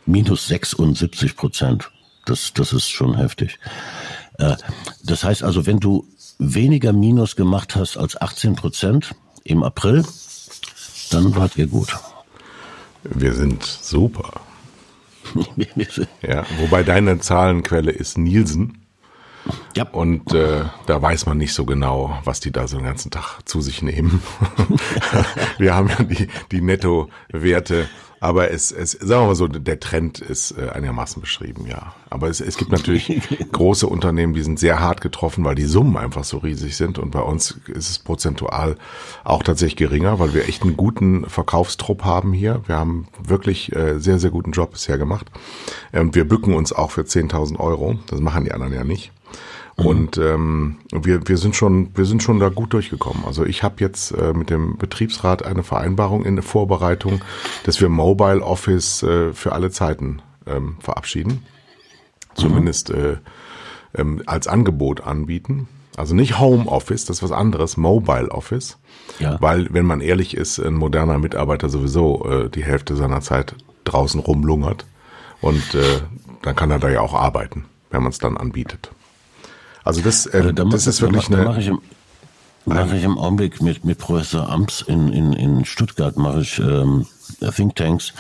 Minus 0.06 0.48
76 0.48 1.36
Prozent. 1.36 1.90
Das, 2.26 2.54
das 2.54 2.74
ist 2.74 2.90
schon 2.90 3.18
heftig. 3.18 3.58
Äh, 4.38 4.56
das 5.04 5.24
heißt 5.24 5.44
also, 5.44 5.66
wenn 5.66 5.80
du 5.80 6.08
weniger 6.40 6.94
Minus 6.94 7.36
gemacht 7.36 7.76
hast 7.76 7.98
als 7.98 8.20
18 8.20 8.56
Prozent 8.56 9.16
im 9.44 9.64
April, 9.64 10.06
dann 11.10 11.36
wart 11.36 11.58
ihr 11.58 11.68
gut. 11.68 11.96
Wir 13.04 13.34
sind 13.34 13.64
super. 13.64 14.42
ja, 16.22 16.46
wobei 16.60 16.84
deine 16.84 17.20
Zahlenquelle 17.20 17.92
ist 17.92 18.18
Nielsen. 18.18 18.80
Ja. 19.76 19.88
Und 19.90 20.34
äh, 20.34 20.66
da 20.88 21.02
weiß 21.02 21.26
man 21.26 21.38
nicht 21.38 21.54
so 21.54 21.66
genau, 21.66 22.20
was 22.26 22.40
die 22.40 22.52
da 22.52 22.68
so 22.68 22.78
den 22.78 22.86
ganzen 22.86 23.12
Tag 23.12 23.40
zu 23.46 23.62
sich 23.62 23.82
nehmen. 23.82 24.22
Wir 25.58 25.74
haben 25.74 25.90
ja 25.90 26.04
die, 26.04 26.28
die 26.52 26.62
Netto-Werte 26.62 27.88
aber 28.20 28.52
es, 28.52 28.72
es, 28.72 28.92
sagen 28.92 29.24
wir 29.24 29.28
mal 29.28 29.36
so, 29.36 29.48
der 29.48 29.80
Trend 29.80 30.20
ist 30.20 30.52
äh, 30.52 30.70
einigermaßen 30.70 31.22
beschrieben, 31.22 31.68
ja. 31.68 31.94
Aber 32.10 32.30
es, 32.30 32.42
es 32.42 32.58
gibt 32.58 32.72
natürlich 32.72 33.22
große 33.52 33.86
Unternehmen, 33.86 34.34
die 34.34 34.42
sind 34.42 34.60
sehr 34.60 34.80
hart 34.80 35.02
getroffen, 35.02 35.44
weil 35.44 35.56
die 35.56 35.66
Summen 35.66 35.98
einfach 35.98 36.24
so 36.24 36.38
riesig 36.38 36.76
sind. 36.76 37.00
Und 37.00 37.12
bei 37.12 37.22
uns 37.22 37.60
ist 37.68 37.90
es 37.90 38.00
prozentual 38.00 38.78
auch 39.24 39.44
tatsächlich 39.44 39.76
geringer, 39.76 40.20
weil 40.20 40.34
wir 40.34 40.48
echt 40.48 40.64
einen 40.64 40.78
guten 40.78 41.30
Verkaufstrupp 41.30 42.06
haben 42.06 42.34
hier. 42.34 42.62
Wir 42.66 42.78
haben 42.78 43.08
wirklich 43.22 43.76
äh, 43.76 44.00
sehr, 44.00 44.20
sehr 44.20 44.32
guten 44.32 44.52
Job 44.52 44.72
bisher 44.72 44.98
gemacht. 44.98 45.28
Und 45.92 46.16
wir 46.16 46.28
bücken 46.28 46.54
uns 46.54 46.74
auch 46.74 46.92
für 46.92 47.02
10.000 47.02 47.60
Euro. 47.60 48.00
Das 48.08 48.20
machen 48.20 48.46
die 48.46 48.52
anderen 48.52 48.74
ja 48.74 48.84
nicht. 48.84 49.12
Mhm. 49.78 49.86
Und 49.86 50.18
ähm, 50.18 50.78
wir, 50.92 51.28
wir 51.28 51.38
sind 51.38 51.56
schon, 51.56 51.90
wir 51.96 52.06
sind 52.06 52.24
schon 52.24 52.40
da 52.40 52.50
gut 52.50 52.74
durchgekommen. 52.74 53.24
Also 53.26 53.46
ich 53.46 53.64
habe 53.64 53.76
jetzt 53.80 54.12
äh, 54.12 54.34
mit 54.34 54.50
dem 54.50 54.78
Betriebsrat 54.78 55.46
eine 55.46 55.64
Vereinbarung 55.64 56.26
in 56.26 56.36
der 56.36 56.44
Vorbereitung, 56.44 57.22
dass 57.64 57.80
wir 57.80 57.90
Mobile 57.90 58.42
Office 58.42 59.04
äh, 59.04 59.34
für 59.34 59.54
alle 59.54 59.72
Zeiten 59.72 60.22
ähm, 60.46 60.78
verabschieden. 60.80 61.44
Zumindest 62.36 62.92
äh, 62.92 63.18
ähm, 63.96 64.22
als 64.26 64.48
Angebot 64.48 65.02
anbieten. 65.02 65.68
Also 65.96 66.14
nicht 66.14 66.40
Home 66.40 66.68
Office, 66.68 67.06
das 67.06 67.18
ist 67.18 67.24
was 67.24 67.32
anderes, 67.32 67.76
Mobile 67.76 68.30
Office. 68.30 68.78
Ja. 69.18 69.42
Weil, 69.42 69.68
wenn 69.74 69.86
man 69.86 70.02
ehrlich 70.02 70.38
ist, 70.38 70.60
ein 70.60 70.76
moderner 70.76 71.18
Mitarbeiter 71.18 71.70
sowieso 71.70 72.24
äh, 72.30 72.50
die 72.50 72.64
Hälfte 72.64 72.96
seiner 72.96 73.22
Zeit 73.22 73.56
draußen 73.84 74.20
rumlungert. 74.20 74.86
Und 75.42 75.74
äh, 75.74 76.02
dann 76.44 76.56
kann 76.56 76.70
er 76.70 76.80
da 76.80 76.90
ja 76.90 77.02
auch 77.02 77.16
arbeiten, 77.16 77.66
wenn 77.90 78.04
man 78.04 78.12
es 78.12 78.20
dann 78.20 78.38
anbietet. 78.38 78.92
Also 79.88 80.02
das, 80.02 80.26
äh, 80.26 80.38
also 80.38 80.52
da 80.52 80.66
das 80.66 80.86
ist 80.86 81.02
wirklich 81.02 81.28
da, 81.28 81.38
eine. 81.38 81.46
Mache 81.46 82.98
ich, 82.98 83.04
im, 83.04 83.18
Augenblick 83.18 83.62
mit, 83.62 83.86
mit 83.86 83.98
Professor 83.98 84.50
Amps 84.50 84.82
in, 84.82 85.08
in, 85.14 85.32
in 85.32 85.64
Stuttgart 85.64 86.18
mache 86.18 86.42
ich 86.42 86.60
ähm, 86.60 87.06
Thinktanks. 87.40 88.12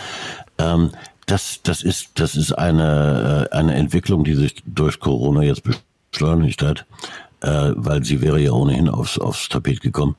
Ähm, 0.57 0.91
das, 1.25 1.59
das 1.63 1.83
ist, 1.83 2.11
das 2.15 2.37
ist 2.37 2.53
eine, 2.53 3.49
äh, 3.51 3.55
eine 3.55 3.73
Entwicklung, 3.73 4.23
die 4.23 4.35
sich 4.35 4.63
durch 4.65 5.01
Corona 5.01 5.41
jetzt 5.41 5.63
beschleunigt 6.13 6.61
hat, 6.61 6.85
äh, 7.41 7.71
weil 7.75 8.05
sie 8.05 8.21
wäre 8.21 8.39
ja 8.39 8.53
ohnehin 8.53 8.87
aufs, 8.87 9.19
aufs 9.19 9.49
Tapet 9.49 9.81
gekommen. 9.81 10.15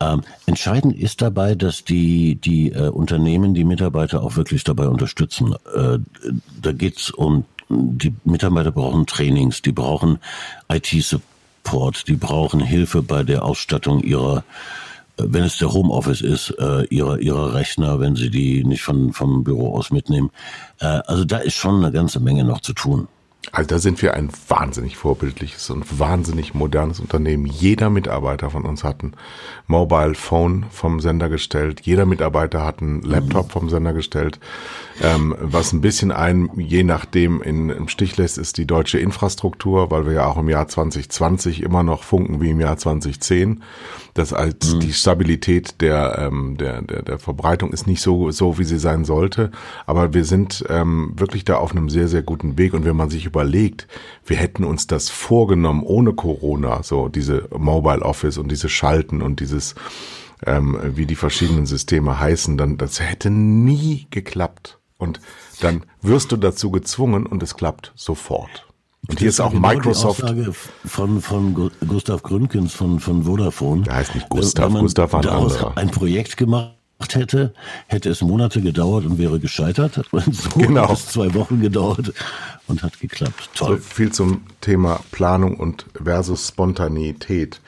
Ähm, 0.00 0.22
entscheidend 0.46 0.96
ist 0.96 1.20
dabei, 1.20 1.54
dass 1.54 1.84
die, 1.84 2.36
die 2.36 2.72
äh, 2.72 2.88
Unternehmen 2.88 3.52
die 3.52 3.64
Mitarbeiter 3.64 4.22
auch 4.22 4.36
wirklich 4.36 4.64
dabei 4.64 4.88
unterstützen. 4.88 5.54
Äh, 5.74 5.98
da 6.62 6.72
geht's 6.72 7.10
um 7.10 7.44
die 7.68 8.14
Mitarbeiter 8.24 8.72
brauchen 8.72 9.06
Trainings, 9.06 9.62
die 9.62 9.72
brauchen 9.72 10.18
IT-Support, 10.68 12.08
die 12.08 12.16
brauchen 12.16 12.60
Hilfe 12.60 13.02
bei 13.02 13.22
der 13.22 13.44
Ausstattung 13.44 14.02
ihrer 14.02 14.44
äh, 15.18 15.24
wenn 15.28 15.44
es 15.44 15.58
der 15.58 15.72
Homeoffice 15.72 16.20
ist, 16.20 16.50
äh, 16.58 16.84
ihrer, 16.84 17.18
ihrer 17.18 17.54
Rechner, 17.54 18.00
wenn 18.00 18.16
sie 18.16 18.30
die 18.30 18.64
nicht 18.64 18.82
von, 18.82 19.12
vom 19.12 19.44
Büro 19.44 19.74
aus 19.74 19.90
mitnehmen. 19.90 20.30
Äh, 20.80 21.00
also 21.06 21.24
da 21.24 21.38
ist 21.38 21.54
schon 21.54 21.82
eine 21.82 21.92
ganze 21.92 22.20
Menge 22.20 22.44
noch 22.44 22.60
zu 22.60 22.72
tun. 22.72 23.08
Also 23.52 23.68
da 23.68 23.78
sind 23.78 24.02
wir 24.02 24.14
ein 24.14 24.30
wahnsinnig 24.48 24.96
vorbildliches 24.96 25.70
und 25.70 25.98
wahnsinnig 25.98 26.54
modernes 26.54 27.00
Unternehmen. 27.00 27.46
Jeder 27.46 27.90
Mitarbeiter 27.90 28.50
von 28.50 28.64
uns 28.64 28.84
hat 28.84 29.02
ein 29.02 29.14
Mobile 29.66 30.14
Phone 30.14 30.66
vom 30.70 31.00
Sender 31.00 31.28
gestellt. 31.28 31.80
Jeder 31.82 32.06
Mitarbeiter 32.06 32.64
hat 32.64 32.82
einen 32.82 33.02
Laptop 33.02 33.52
vom 33.52 33.68
Sender 33.68 33.92
gestellt. 33.92 34.38
Ähm, 35.02 35.34
was 35.38 35.72
ein 35.72 35.80
bisschen 35.80 36.10
ein, 36.10 36.50
je 36.56 36.82
nachdem 36.82 37.42
in, 37.42 37.68
im 37.68 37.88
Stich 37.88 38.16
lässt, 38.16 38.38
ist 38.38 38.56
die 38.58 38.66
deutsche 38.66 38.98
Infrastruktur, 38.98 39.90
weil 39.90 40.06
wir 40.06 40.12
ja 40.12 40.26
auch 40.26 40.38
im 40.38 40.48
Jahr 40.48 40.68
2020 40.68 41.62
immer 41.62 41.82
noch 41.82 42.02
funken 42.02 42.40
wie 42.40 42.50
im 42.50 42.60
Jahr 42.60 42.78
2010. 42.78 43.62
Das 44.14 44.32
als 44.32 44.74
mhm. 44.74 44.80
die 44.80 44.92
Stabilität 44.94 45.82
der, 45.82 46.18
ähm, 46.18 46.56
der, 46.56 46.80
der, 46.80 47.02
der 47.02 47.18
Verbreitung 47.18 47.72
ist 47.72 47.86
nicht 47.86 48.00
so, 48.00 48.30
so, 48.30 48.58
wie 48.58 48.64
sie 48.64 48.78
sein 48.78 49.04
sollte. 49.04 49.50
Aber 49.84 50.14
wir 50.14 50.24
sind 50.24 50.64
ähm, 50.70 51.12
wirklich 51.16 51.44
da 51.44 51.56
auf 51.56 51.72
einem 51.72 51.90
sehr, 51.90 52.08
sehr 52.08 52.22
guten 52.22 52.56
Weg. 52.56 52.72
Und 52.72 52.86
wenn 52.86 52.96
man 52.96 53.10
sich 53.10 53.26
überlegt, 53.36 53.86
wir 54.24 54.38
hätten 54.38 54.64
uns 54.64 54.86
das 54.86 55.10
vorgenommen 55.10 55.82
ohne 55.82 56.14
Corona, 56.14 56.82
so 56.82 57.08
diese 57.08 57.48
Mobile 57.56 58.02
Office 58.02 58.38
und 58.38 58.50
diese 58.50 58.70
Schalten 58.70 59.20
und 59.20 59.40
dieses 59.40 59.74
ähm, 60.44 60.78
wie 60.94 61.06
die 61.06 61.14
verschiedenen 61.14 61.66
Systeme 61.66 62.18
heißen, 62.18 62.56
dann 62.56 62.76
das 62.78 63.00
hätte 63.00 63.30
nie 63.30 64.06
geklappt. 64.10 64.78
Und 64.98 65.20
dann 65.60 65.84
wirst 66.00 66.32
du 66.32 66.36
dazu 66.36 66.70
gezwungen 66.70 67.26
und 67.26 67.42
es 67.42 67.54
klappt 67.54 67.92
sofort. 67.94 68.66
Und 69.08 69.18
hier 69.18 69.28
ist 69.28 69.40
auch 69.40 69.52
genau 69.52 69.68
Microsoft. 69.68 70.24
Von, 70.84 71.20
von 71.20 71.70
Gustav 71.86 72.22
Gründgens 72.22 72.74
von, 72.74 73.00
von 73.00 73.24
Vodafone. 73.24 73.82
Der 73.82 73.96
heißt 73.96 74.14
nicht 74.14 74.28
Gustav, 74.28 74.72
Gustav 74.72 75.12
war 75.12 75.20
ein 75.20 75.28
anderer. 75.28 75.76
ein 75.76 75.90
Projekt 75.90 76.36
gemacht 76.36 76.75
hätte, 77.14 77.54
hätte 77.86 78.10
es 78.10 78.22
Monate 78.22 78.60
gedauert 78.60 79.04
und 79.04 79.18
wäre 79.18 79.38
gescheitert. 79.38 80.02
Und 80.10 80.34
so 80.34 80.50
genau. 80.58 80.88
hat 80.88 80.98
es 80.98 81.08
zwei 81.08 81.34
Wochen 81.34 81.60
gedauert 81.60 82.12
und 82.66 82.82
hat 82.82 83.00
geklappt. 83.00 83.50
Toll. 83.54 83.78
So 83.78 83.82
viel 83.82 84.12
zum 84.12 84.42
Thema 84.60 85.00
Planung 85.10 85.56
und 85.56 85.86
versus 86.02 86.48
Spontaneität. 86.48 87.60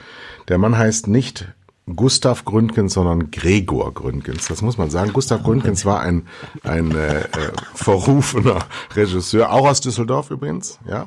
Der 0.48 0.58
Mann 0.58 0.76
heißt 0.76 1.08
nicht 1.08 1.48
Gustav 1.94 2.44
Gründgens, 2.44 2.94
sondern 2.94 3.30
Gregor 3.30 3.94
Gründgens. 3.94 4.48
Das 4.48 4.62
muss 4.62 4.78
man 4.78 4.90
sagen. 4.90 5.12
Gustav 5.12 5.42
Gründgens 5.42 5.84
war 5.84 6.00
ein, 6.00 6.26
ein 6.62 6.94
äh, 6.94 7.20
äh, 7.20 7.26
verrufener 7.74 8.58
Regisseur, 8.94 9.52
auch 9.52 9.66
aus 9.68 9.80
Düsseldorf 9.80 10.30
übrigens, 10.30 10.78
ja, 10.88 11.06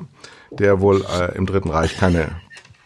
der 0.50 0.80
wohl 0.80 1.04
äh, 1.04 1.36
im 1.36 1.46
Dritten 1.46 1.70
Reich 1.70 1.96
keine 1.96 2.32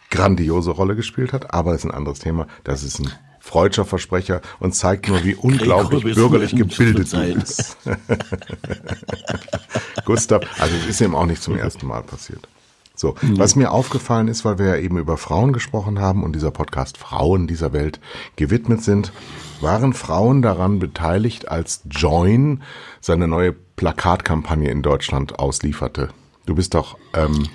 grandiose 0.09 0.71
Rolle 0.71 0.95
gespielt 0.95 1.33
hat, 1.33 1.53
aber 1.53 1.71
das 1.71 1.81
ist 1.81 1.89
ein 1.89 1.95
anderes 1.95 2.19
Thema. 2.19 2.47
Das 2.63 2.83
ist 2.83 2.99
ein 2.99 3.11
freudscher 3.47 3.85
Versprecher 3.85 4.41
und 4.59 4.75
zeigt 4.75 5.07
nur, 5.07 5.23
wie 5.23 5.33
unglaublich 5.33 6.03
bürgerlich 6.03 6.53
gebildet 6.53 7.13
du 7.13 7.33
bist. 7.33 7.77
Gustav, 10.05 10.43
also 10.59 10.75
es 10.75 10.87
ist 10.87 11.01
ihm 11.01 11.15
auch 11.15 11.25
nicht 11.25 11.41
zum 11.41 11.57
ersten 11.57 11.87
Mal 11.87 12.03
passiert. 12.03 12.47
So, 12.93 13.15
mhm. 13.21 13.39
was 13.39 13.55
mir 13.55 13.71
aufgefallen 13.71 14.27
ist, 14.27 14.43
weil 14.43 14.59
wir 14.59 14.65
ja 14.65 14.77
eben 14.77 14.97
über 14.97 15.17
Frauen 15.17 15.53
gesprochen 15.53 16.01
haben 16.01 16.23
und 16.23 16.33
dieser 16.33 16.51
Podcast 16.51 16.97
Frauen 16.97 17.47
dieser 17.47 17.71
Welt 17.71 18.01
gewidmet 18.35 18.83
sind, 18.83 19.13
waren 19.61 19.93
Frauen 19.93 20.41
daran 20.41 20.79
beteiligt, 20.79 21.47
als 21.47 21.81
Join 21.89 22.63
seine 22.99 23.27
neue 23.27 23.53
Plakatkampagne 23.53 24.69
in 24.69 24.81
Deutschland 24.81 25.39
auslieferte. 25.39 26.09
Du 26.45 26.55
bist 26.55 26.73
doch 26.73 26.97
ähm, 27.13 27.47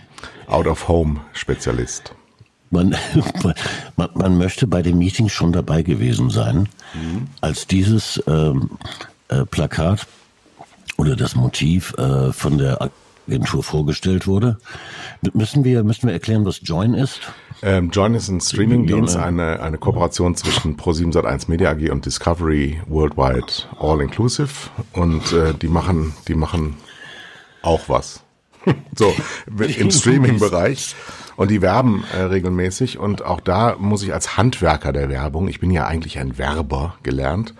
Out 0.47 0.69
of 0.69 0.89
Home 0.89 1.21
Spezialist. 1.33 2.15
Man, 2.73 2.97
man, 3.97 4.11
man 4.15 4.39
möchte 4.39 4.67
bei 4.67 4.83
dem 4.83 4.99
Meeting 4.99 5.29
schon 5.29 5.53
dabei 5.53 5.83
gewesen 5.83 6.31
sein, 6.31 6.69
mhm. 6.95 7.29
als 7.41 7.67
dieses 7.67 8.23
ähm, 8.27 8.71
äh, 9.29 9.45
Plakat 9.45 10.07
oder 10.97 11.17
das 11.17 11.37
Motiv 11.37 11.95
äh, 11.99 12.33
von 12.33 12.59
der 12.59 12.91
Agentur 13.29 13.63
vorgestellt 13.63 14.27
wurde. 14.27 14.59
Müssen 15.33 15.65
wir, 15.65 15.85
müssen 15.85 16.07
wir 16.07 16.13
erklären, 16.13 16.45
was 16.45 16.61
Join 16.63 16.95
ist? 16.95 17.21
Ähm, 17.63 17.91
Join 17.91 18.15
ist 18.15 18.29
ein 18.29 18.41
Streamingdienst, 18.41 19.17
eine, 19.17 19.61
eine 19.61 19.79
Kooperation 19.79 20.35
zwischen 20.35 20.77
Pro7 20.77 21.13
Sat1 21.13 21.49
Media 21.49 21.71
AG 21.71 21.91
und 21.91 22.07
Discovery 22.07 22.81
Worldwide 22.89 23.47
All 23.79 24.01
Inclusive. 24.01 24.51
Und 24.93 25.33
äh, 25.33 25.55
die 25.55 25.69
machen, 25.69 26.13
die 26.27 26.35
machen 26.35 26.77
auch 27.63 27.89
was. 27.89 28.25
so, 28.97 29.15
im 29.47 29.91
Streaming-Bereich. 29.91 30.95
Und 31.37 31.51
die 31.51 31.63
werben 31.63 32.05
äh, 32.13 32.23
regelmäßig. 32.23 32.99
Und 32.99 33.25
auch 33.25 33.41
da 33.41 33.77
muss 33.79 34.03
ich 34.03 34.13
als 34.13 34.37
Handwerker 34.37 34.93
der 34.93 35.09
Werbung, 35.09 35.49
ich 35.49 35.61
bin 35.61 35.71
ja 35.71 35.87
eigentlich 35.87 36.19
ein 36.19 36.39
Werber 36.39 36.97
gelernt, 37.03 37.55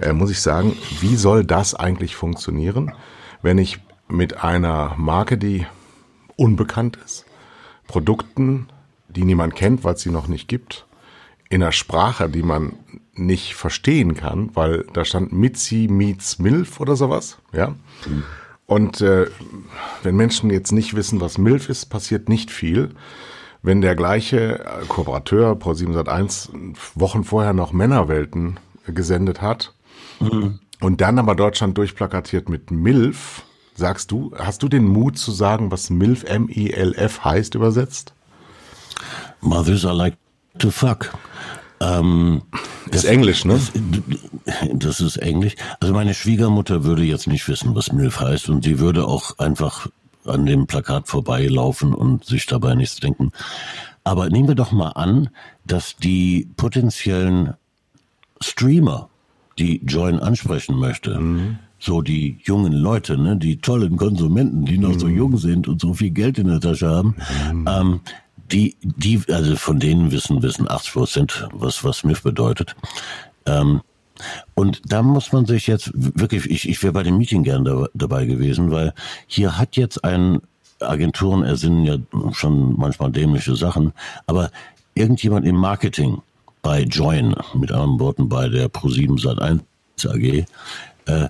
äh, 0.00 0.12
muss 0.12 0.30
ich 0.30 0.40
sagen, 0.40 0.76
wie 1.00 1.16
soll 1.16 1.44
das 1.44 1.74
eigentlich 1.74 2.16
funktionieren, 2.16 2.92
wenn 3.42 3.58
ich 3.58 3.80
mit 4.08 4.42
einer 4.42 4.94
Marke, 4.96 5.38
die 5.38 5.66
unbekannt 6.36 6.98
ist, 7.04 7.26
Produkten, 7.86 8.68
die 9.08 9.24
niemand 9.24 9.54
kennt, 9.54 9.84
weil 9.84 9.94
es 9.94 10.00
sie 10.00 10.10
noch 10.10 10.28
nicht 10.28 10.48
gibt, 10.48 10.86
in 11.48 11.62
einer 11.62 11.72
Sprache, 11.72 12.28
die 12.28 12.42
man 12.42 12.74
nicht 13.14 13.54
verstehen 13.54 14.14
kann, 14.14 14.50
weil 14.54 14.86
da 14.92 15.04
stand 15.04 15.32
Mitzi 15.32 15.88
meets 15.90 16.38
Milf 16.38 16.80
oder 16.80 16.96
sowas, 16.96 17.38
ja. 17.52 17.74
Mhm. 18.06 18.24
Und 18.70 19.00
äh, 19.00 19.26
wenn 20.04 20.14
Menschen 20.14 20.48
jetzt 20.48 20.70
nicht 20.70 20.94
wissen, 20.94 21.20
was 21.20 21.38
Milf 21.38 21.68
ist, 21.68 21.86
passiert 21.86 22.28
nicht 22.28 22.52
viel. 22.52 22.90
Wenn 23.62 23.80
der 23.80 23.96
gleiche 23.96 24.64
Kooperateur 24.86 25.56
Pro 25.56 25.74
701 25.74 26.52
Wochen 26.94 27.24
vorher 27.24 27.52
noch 27.52 27.72
Männerwelten 27.72 28.60
gesendet 28.86 29.42
hat 29.42 29.74
mhm. 30.20 30.60
und 30.80 31.00
dann 31.00 31.18
aber 31.18 31.34
Deutschland 31.34 31.76
durchplakatiert 31.78 32.48
mit 32.48 32.70
Milf, 32.70 33.42
sagst 33.74 34.12
du, 34.12 34.30
hast 34.38 34.62
du 34.62 34.68
den 34.68 34.86
Mut 34.86 35.18
zu 35.18 35.32
sagen, 35.32 35.72
was 35.72 35.90
Milf 35.90 36.22
M-I-L-F 36.22 37.24
heißt 37.24 37.56
übersetzt? 37.56 38.14
Mothers 39.40 39.84
are 39.84 39.96
like 39.96 40.16
to 40.60 40.70
fuck. 40.70 41.10
Ähm, 41.80 42.42
ist 42.90 43.04
Englisch, 43.04 43.44
ne? 43.44 43.58
Das, 44.44 44.98
das, 44.98 45.00
ist 45.00 45.16
Englisch. 45.16 45.54
Also 45.80 45.94
meine 45.94 46.12
Schwiegermutter 46.12 46.84
würde 46.84 47.02
jetzt 47.02 47.26
nicht 47.26 47.48
wissen, 47.48 47.74
was 47.74 47.92
MILF 47.92 48.20
heißt 48.20 48.48
und 48.50 48.64
sie 48.64 48.78
würde 48.78 49.06
auch 49.06 49.38
einfach 49.38 49.86
an 50.26 50.44
dem 50.44 50.66
Plakat 50.66 51.08
vorbeilaufen 51.08 51.94
und 51.94 52.24
sich 52.24 52.46
dabei 52.46 52.74
nichts 52.74 52.96
denken. 52.96 53.32
Aber 54.04 54.28
nehmen 54.28 54.48
wir 54.48 54.54
doch 54.54 54.72
mal 54.72 54.90
an, 54.90 55.30
dass 55.66 55.96
die 55.96 56.48
potenziellen 56.56 57.54
Streamer, 58.42 59.08
die 59.58 59.80
Join 59.84 60.18
ansprechen 60.20 60.76
möchte, 60.76 61.18
mhm. 61.18 61.58
so 61.78 62.02
die 62.02 62.38
jungen 62.42 62.72
Leute, 62.72 63.18
ne, 63.18 63.36
die 63.36 63.58
tollen 63.58 63.96
Konsumenten, 63.96 64.64
die 64.64 64.78
noch 64.78 64.94
mhm. 64.94 64.98
so 64.98 65.08
jung 65.08 65.36
sind 65.36 65.68
und 65.68 65.80
so 65.80 65.94
viel 65.94 66.10
Geld 66.10 66.38
in 66.38 66.48
der 66.48 66.60
Tasche 66.60 66.88
haben, 66.88 67.14
mhm. 67.52 67.68
ähm, 67.68 68.00
die, 68.52 68.76
die, 68.82 69.22
also 69.28 69.56
von 69.56 69.78
denen 69.78 70.10
wissen, 70.10 70.42
wissen 70.42 70.70
80 70.70 70.92
Prozent, 70.92 71.48
was, 71.52 71.84
was 71.84 72.04
MIF 72.04 72.22
bedeutet. 72.22 72.76
Ähm, 73.46 73.80
und 74.54 74.82
da 74.92 75.02
muss 75.02 75.32
man 75.32 75.46
sich 75.46 75.66
jetzt 75.66 75.90
wirklich, 75.94 76.48
ich, 76.50 76.68
ich 76.68 76.82
wäre 76.82 76.92
bei 76.92 77.02
dem 77.02 77.18
Meeting 77.18 77.42
gern 77.42 77.64
da, 77.64 77.86
dabei 77.94 78.26
gewesen, 78.26 78.70
weil 78.70 78.92
hier 79.26 79.56
hat 79.56 79.76
jetzt 79.76 80.04
ein 80.04 80.40
Agenturen 80.80 81.42
ersinnen 81.42 81.84
ja 81.84 81.96
schon 82.32 82.76
manchmal 82.78 83.12
dämliche 83.12 83.54
Sachen, 83.54 83.92
aber 84.26 84.50
irgendjemand 84.94 85.46
im 85.46 85.56
Marketing 85.56 86.22
bei 86.62 86.82
Join, 86.82 87.34
mit 87.54 87.72
anderen 87.72 87.98
Worten 88.00 88.28
bei 88.28 88.48
der 88.48 88.70
Pro7 88.70 89.20
Sat1 89.20 89.60
AG, 90.06 90.46
äh, 91.06 91.28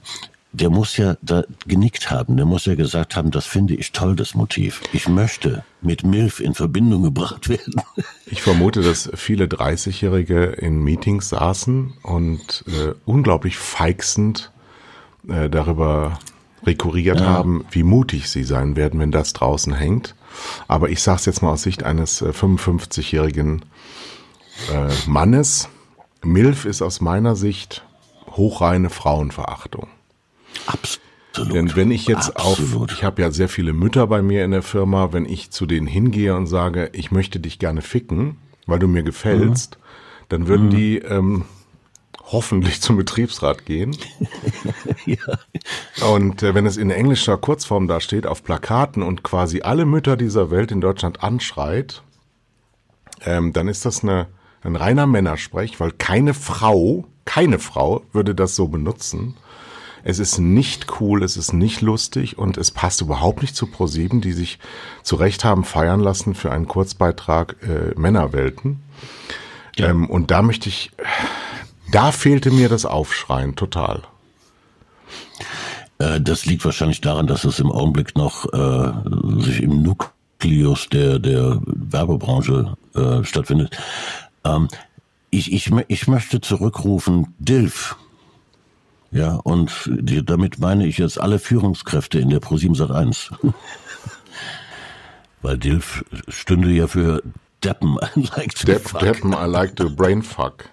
der 0.53 0.71
muss 0.71 0.97
ja 0.97 1.17
da 1.23 1.45
genickt 1.67 2.11
haben, 2.11 2.37
der 2.37 2.47
muss 2.47 2.67
ja 2.67 2.75
gesagt 2.75 3.17
haben, 3.17 3.31
das 3.31 3.47
finde 3.47 3.75
ich 3.75 3.93
toll, 3.93 4.17
das 4.17 4.35
Motiv. 4.35 4.83
Ich 4.93 5.09
möchte 5.09 5.65
mit 5.81 6.03
MILF 6.03 6.41
in 6.41 6.55
Verbindung 6.55 7.03
gebracht 7.03 7.49
werden. 7.49 7.81
Ich 8.33 8.43
vermute, 8.43 8.81
dass 8.83 9.11
viele 9.15 9.47
30-Jährige 9.47 10.45
in 10.45 10.85
Meetings 10.85 11.31
saßen 11.31 11.95
und 12.05 12.65
äh, 12.69 12.95
unglaublich 13.05 13.59
feixend 13.59 14.53
äh, 15.29 15.51
darüber 15.51 16.21
rekurriert 16.65 17.19
ja. 17.19 17.27
haben, 17.27 17.65
wie 17.73 17.83
mutig 17.83 18.31
sie 18.31 18.45
sein 18.45 18.77
werden, 18.77 19.01
wenn 19.01 19.11
das 19.11 19.33
draußen 19.33 19.75
hängt. 19.75 20.15
Aber 20.69 20.91
ich 20.91 21.03
sage 21.03 21.19
es 21.19 21.27
jetzt 21.27 21.43
mal 21.43 21.51
aus 21.51 21.63
Sicht 21.63 21.83
eines 21.83 22.23
äh, 22.23 22.27
55-jährigen 22.29 23.65
äh, 24.73 24.89
Mannes. 25.09 25.69
MILF 26.23 26.65
ist 26.65 26.81
aus 26.81 27.01
meiner 27.01 27.35
Sicht 27.35 27.85
hochreine 28.31 28.91
Frauenverachtung. 28.91 29.89
Absolut. 30.67 31.55
Denn 31.55 31.77
wenn 31.77 31.91
ich 31.91 32.07
jetzt 32.07 32.37
Absolut. 32.37 32.91
auf, 32.91 32.97
ich 32.97 33.05
habe 33.05 33.23
ja 33.23 33.31
sehr 33.31 33.49
viele 33.49 33.73
Mütter 33.73 34.07
bei 34.07 34.21
mir 34.21 34.45
in 34.45 34.51
der 34.51 34.63
Firma, 34.63 35.13
wenn 35.13 35.25
ich 35.25 35.51
zu 35.51 35.65
denen 35.65 35.87
hingehe 35.87 36.35
und 36.35 36.47
sage, 36.47 36.91
ich 36.93 37.11
möchte 37.13 37.39
dich 37.41 37.59
gerne 37.59 37.83
ficken, 37.83 38.37
weil 38.67 38.79
du 38.79 38.89
mir 38.89 39.03
gefällst, 39.03 39.79
mhm. 39.79 40.25
dann 40.29 40.49
würden 40.49 40.67
mhm. 40.67 40.71
die 40.71 40.99
ähm, 40.99 41.45
hoffentlich 42.33 42.81
zum 42.81 42.97
Betriebsrat 42.97 43.65
gehen. 43.65 43.97
ja. 45.07 45.17
Und 46.09 46.43
äh, 46.43 46.55
wenn 46.55 46.67
es 46.67 46.77
in 46.77 46.91
englischer 46.91 47.37
Kurzform 47.37 47.89
da 47.89 48.01
steht, 48.01 48.27
auf 48.27 48.43
Plakaten 48.43 49.03
und 49.03 49.23
quasi 49.23 49.63
alle 49.63 49.87
Mütter 49.87 50.17
dieser 50.17 50.51
Welt 50.51 50.73
in 50.73 50.81
Deutschland 50.81 51.23
anschreit, 51.23 52.03
ähm, 53.25 53.53
dann 53.53 53.69
ist 53.69 53.85
das 53.85 54.03
eine, 54.03 54.29
ein 54.63 54.77
reiner 54.77 55.07
Männersprech, 55.07 55.81
weil 55.81 55.93
keine 55.93 56.35
Frau, 56.35 57.07
keine 57.25 57.59
Frau 57.59 58.03
würde 58.13 58.35
das 58.35 58.57
so 58.57 58.69
benutzen. 58.69 59.37
Es 60.05 60.19
ist 60.19 60.39
nicht 60.39 61.01
cool, 61.01 61.23
es 61.23 61.37
ist 61.37 61.53
nicht 61.53 61.81
lustig 61.81 62.39
und 62.39 62.57
es 62.57 62.71
passt 62.71 63.01
überhaupt 63.01 63.43
nicht 63.43 63.55
zu 63.55 63.67
ProSieben, 63.67 64.21
die 64.21 64.33
sich 64.33 64.59
zu 65.03 65.17
Recht 65.17 65.45
haben 65.45 65.65
feiern 65.65 66.01
lassen 66.01 66.35
für 66.35 66.53
einen 66.53 66.67
Kurzbeitrag 66.67 67.57
äh, 67.63 67.99
Männerwelten. 67.99 68.81
Ja. 69.77 69.89
Ähm, 69.89 70.09
und 70.09 70.31
da 70.31 70.43
möchte 70.43 70.69
ich, 70.69 70.91
da 71.91 72.13
fehlte 72.13 72.51
mir 72.51 72.69
das 72.69 72.85
Aufschreien 72.85 73.57
total. 73.57 74.03
Äh, 75.99 76.21
das 76.21 76.47
liegt 76.47 76.65
wahrscheinlich 76.65 77.01
daran, 77.01 77.27
dass 77.27 77.45
es 77.45 77.61
im 77.61 77.71
Augenblick 77.71 78.17
noch 78.17 78.53
äh, 78.53 78.93
sich 79.43 79.63
im 79.63 79.83
Nukleus 79.83 80.89
der, 80.89 81.19
der 81.19 81.61
Werbebranche 81.65 82.77
äh, 82.95 83.23
stattfindet. 83.23 83.77
Ähm, 84.45 84.69
ich, 85.31 85.53
ich, 85.53 85.71
ich 85.87 86.09
möchte 86.09 86.41
zurückrufen, 86.41 87.35
DILF. 87.39 87.97
Ja, 89.13 89.35
und 89.35 89.91
die, 89.93 90.25
damit 90.25 90.61
meine 90.61 90.87
ich 90.87 90.99
jetzt 90.99 91.21
alle 91.21 91.39
Führungskräfte 91.39 92.19
in 92.19 92.31
der 92.31 92.41
Pro7 92.41 92.77
Sat 92.77 92.91
1. 92.91 93.31
Weil 95.43 95.59
Dilf 95.59 96.05
stünde 96.29 96.71
ja 96.71 96.87
für 96.87 97.23
Deppen, 97.65 97.99
I 98.17 98.29
like 98.37 98.55
to 98.55 98.67
Depp, 98.67 98.89
fuck. 98.89 99.01
Deppen, 99.01 99.33
I 99.33 99.47
like 99.47 99.75
to 99.77 99.91
brainfuck. 99.91 100.67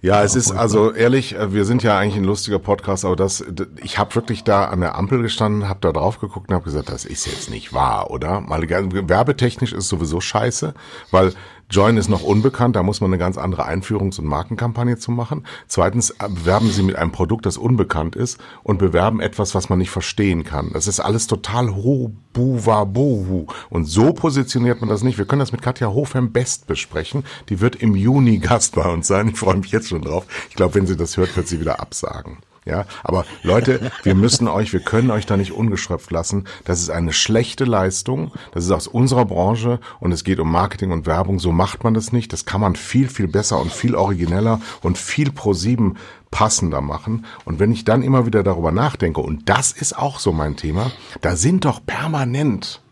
Ja, 0.00 0.22
es 0.22 0.36
ist 0.36 0.52
also 0.52 0.92
ehrlich, 0.92 1.34
äh, 1.34 1.52
wir 1.52 1.64
sind 1.64 1.82
ja 1.82 1.98
eigentlich 1.98 2.16
ein 2.16 2.24
lustiger 2.24 2.60
Podcast, 2.60 3.04
aber 3.04 3.16
das, 3.16 3.44
ich 3.82 3.98
habe 3.98 4.14
wirklich 4.14 4.44
da 4.44 4.66
an 4.66 4.80
der 4.80 4.94
Ampel 4.94 5.22
gestanden, 5.22 5.68
habe 5.68 5.80
da 5.80 5.90
drauf 5.90 6.20
geguckt 6.20 6.50
und 6.50 6.54
habe 6.54 6.64
gesagt, 6.64 6.88
das 6.88 7.04
ist 7.04 7.26
jetzt 7.26 7.50
nicht 7.50 7.72
wahr, 7.72 8.12
oder? 8.12 8.40
Mal 8.40 8.68
werbetechnisch 8.68 9.72
ist 9.72 9.88
sowieso 9.88 10.20
scheiße, 10.20 10.72
weil 11.10 11.32
Join 11.70 11.98
ist 11.98 12.08
noch 12.08 12.22
unbekannt, 12.22 12.76
da 12.76 12.82
muss 12.82 13.02
man 13.02 13.10
eine 13.10 13.18
ganz 13.18 13.36
andere 13.36 13.68
Einführungs- 13.68 14.18
und 14.18 14.24
Markenkampagne 14.24 14.96
zu 14.96 15.10
machen. 15.10 15.44
Zweitens 15.66 16.14
bewerben 16.18 16.70
sie 16.70 16.82
mit 16.82 16.96
einem 16.96 17.12
Produkt, 17.12 17.44
das 17.44 17.58
unbekannt 17.58 18.16
ist 18.16 18.38
und 18.62 18.78
bewerben 18.78 19.20
etwas, 19.20 19.54
was 19.54 19.68
man 19.68 19.78
nicht 19.78 19.90
verstehen 19.90 20.44
kann. 20.44 20.70
Das 20.72 20.86
ist 20.86 20.98
alles 20.98 21.26
total 21.26 21.74
hobuwabohu. 21.74 23.48
Und 23.68 23.84
so 23.84 24.14
positioniert 24.14 24.80
man 24.80 24.88
das 24.88 25.02
nicht. 25.02 25.18
Wir 25.18 25.26
können 25.26 25.40
das 25.40 25.52
mit 25.52 25.60
Katja 25.60 25.88
Hofem 25.88 26.32
Best 26.32 26.66
besprechen. 26.66 27.24
Die 27.50 27.60
wird 27.60 27.76
im 27.76 27.94
Juni 27.94 28.38
Gast 28.38 28.74
bei 28.74 28.90
uns 28.90 29.06
sein. 29.06 29.28
Ich 29.28 29.36
freue 29.36 29.56
mich 29.56 29.70
jetzt 29.70 29.88
schon 29.88 30.00
drauf. 30.00 30.24
Ich 30.48 30.56
glaube, 30.56 30.74
wenn 30.74 30.86
sie 30.86 30.96
das 30.96 31.18
hört, 31.18 31.36
wird 31.36 31.48
sie 31.48 31.60
wieder 31.60 31.80
absagen. 31.80 32.38
Ja, 32.68 32.84
aber 33.02 33.24
Leute, 33.42 33.90
wir 34.02 34.14
müssen 34.14 34.46
euch, 34.46 34.74
wir 34.74 34.80
können 34.80 35.10
euch 35.10 35.24
da 35.24 35.38
nicht 35.38 35.52
ungeschröpft 35.52 36.10
lassen. 36.10 36.44
Das 36.64 36.80
ist 36.80 36.90
eine 36.90 37.14
schlechte 37.14 37.64
Leistung. 37.64 38.30
Das 38.52 38.62
ist 38.62 38.70
aus 38.70 38.86
unserer 38.86 39.24
Branche 39.24 39.80
und 40.00 40.12
es 40.12 40.22
geht 40.22 40.38
um 40.38 40.52
Marketing 40.52 40.92
und 40.92 41.06
Werbung. 41.06 41.38
So 41.38 41.50
macht 41.50 41.82
man 41.82 41.94
das 41.94 42.12
nicht. 42.12 42.30
Das 42.34 42.44
kann 42.44 42.60
man 42.60 42.76
viel, 42.76 43.08
viel 43.08 43.26
besser 43.26 43.58
und 43.58 43.72
viel 43.72 43.94
origineller 43.94 44.60
und 44.82 44.98
viel 44.98 45.32
pro 45.32 45.54
sieben 45.54 45.96
passender 46.30 46.82
machen. 46.82 47.24
Und 47.46 47.58
wenn 47.58 47.72
ich 47.72 47.84
dann 47.84 48.02
immer 48.02 48.26
wieder 48.26 48.42
darüber 48.42 48.70
nachdenke, 48.70 49.22
und 49.22 49.48
das 49.48 49.72
ist 49.72 49.96
auch 49.96 50.18
so 50.18 50.32
mein 50.32 50.56
Thema, 50.56 50.90
da 51.22 51.36
sind 51.36 51.64
doch 51.64 51.80
permanent 51.86 52.82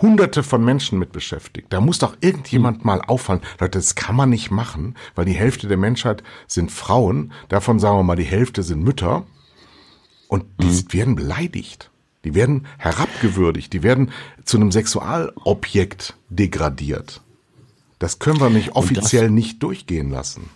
hunderte 0.00 0.42
von 0.42 0.64
Menschen 0.64 0.98
mit 0.98 1.12
beschäftigt. 1.12 1.68
Da 1.70 1.80
muss 1.80 1.98
doch 1.98 2.16
irgendjemand 2.20 2.84
mal 2.84 3.00
auffallen, 3.02 3.42
Leute, 3.60 3.78
das 3.78 3.94
kann 3.94 4.16
man 4.16 4.30
nicht 4.30 4.50
machen, 4.50 4.94
weil 5.14 5.24
die 5.24 5.32
Hälfte 5.32 5.68
der 5.68 5.76
Menschheit 5.76 6.22
sind 6.46 6.70
Frauen, 6.70 7.32
davon 7.48 7.78
sagen 7.78 7.98
wir 7.98 8.02
mal, 8.02 8.16
die 8.16 8.24
Hälfte 8.24 8.62
sind 8.62 8.82
Mütter 8.82 9.26
und 10.28 10.44
die 10.60 10.66
mhm. 10.66 10.92
werden 10.92 11.14
beleidigt. 11.14 11.90
Die 12.24 12.34
werden 12.34 12.66
herabgewürdigt, 12.78 13.72
die 13.72 13.82
werden 13.82 14.10
zu 14.44 14.56
einem 14.56 14.72
Sexualobjekt 14.72 16.14
degradiert. 16.28 17.22
Das 17.98 18.18
können 18.18 18.40
wir 18.40 18.50
nicht 18.50 18.76
offiziell 18.76 19.30
nicht 19.30 19.62
durchgehen 19.62 20.10
lassen. 20.10 20.50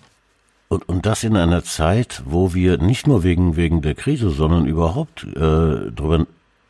Und, 0.68 0.88
und 0.88 1.06
das 1.06 1.22
in 1.22 1.36
einer 1.36 1.64
Zeit, 1.64 2.22
wo 2.24 2.54
wir 2.54 2.78
nicht 2.78 3.06
nur 3.06 3.22
wegen, 3.24 3.56
wegen 3.56 3.82
der 3.82 3.94
Krise, 3.94 4.30
sondern 4.30 4.66
überhaupt 4.66 5.24
äh, 5.24 5.36
darüber 5.36 6.26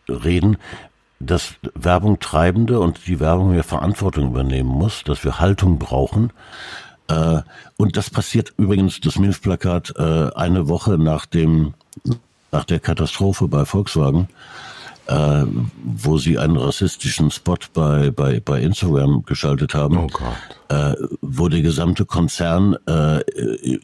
reden, 0.09 0.57
dass 1.25 1.55
Werbung 1.75 2.19
Treibende 2.21 2.81
und 2.81 3.07
die 3.07 3.21
Werbung 3.21 3.51
mehr 3.51 3.65
Verantwortung 3.65 4.31
übernehmen 4.31 4.69
muss, 4.69 5.05
dass 5.05 5.25
wir 5.25 5.39
Haltung 5.41 5.79
brauchen. 5.79 6.33
Äh, 7.09 7.43
und 7.77 7.97
das 7.97 8.11
passiert 8.11 8.53
übrigens, 8.57 9.01
das 9.01 9.19
Milchplakat, 9.19 9.95
äh, 9.97 10.31
eine 10.35 10.69
Woche 10.69 10.99
nach 10.99 11.27
dem, 11.27 11.75
nach 12.51 12.65
der 12.65 12.81
Katastrophe 12.81 13.49
bei 13.49 13.65
Volkswagen 13.65 14.29
äh, 15.07 15.45
wo 15.85 16.19
sie 16.19 16.38
einen 16.38 16.57
rassistischen 16.57 17.31
Spot 17.31 17.57
bei, 17.73 18.11
bei, 18.11 18.41
bei 18.41 18.61
Instagram 18.61 19.25
geschaltet 19.25 19.75
haben, 19.75 19.99
oh. 19.99 20.09
Äh, 20.69 20.95
wo 21.21 21.49
der 21.49 21.61
gesamte 21.61 22.07
Konzern 22.07 22.77
äh, 22.87 23.21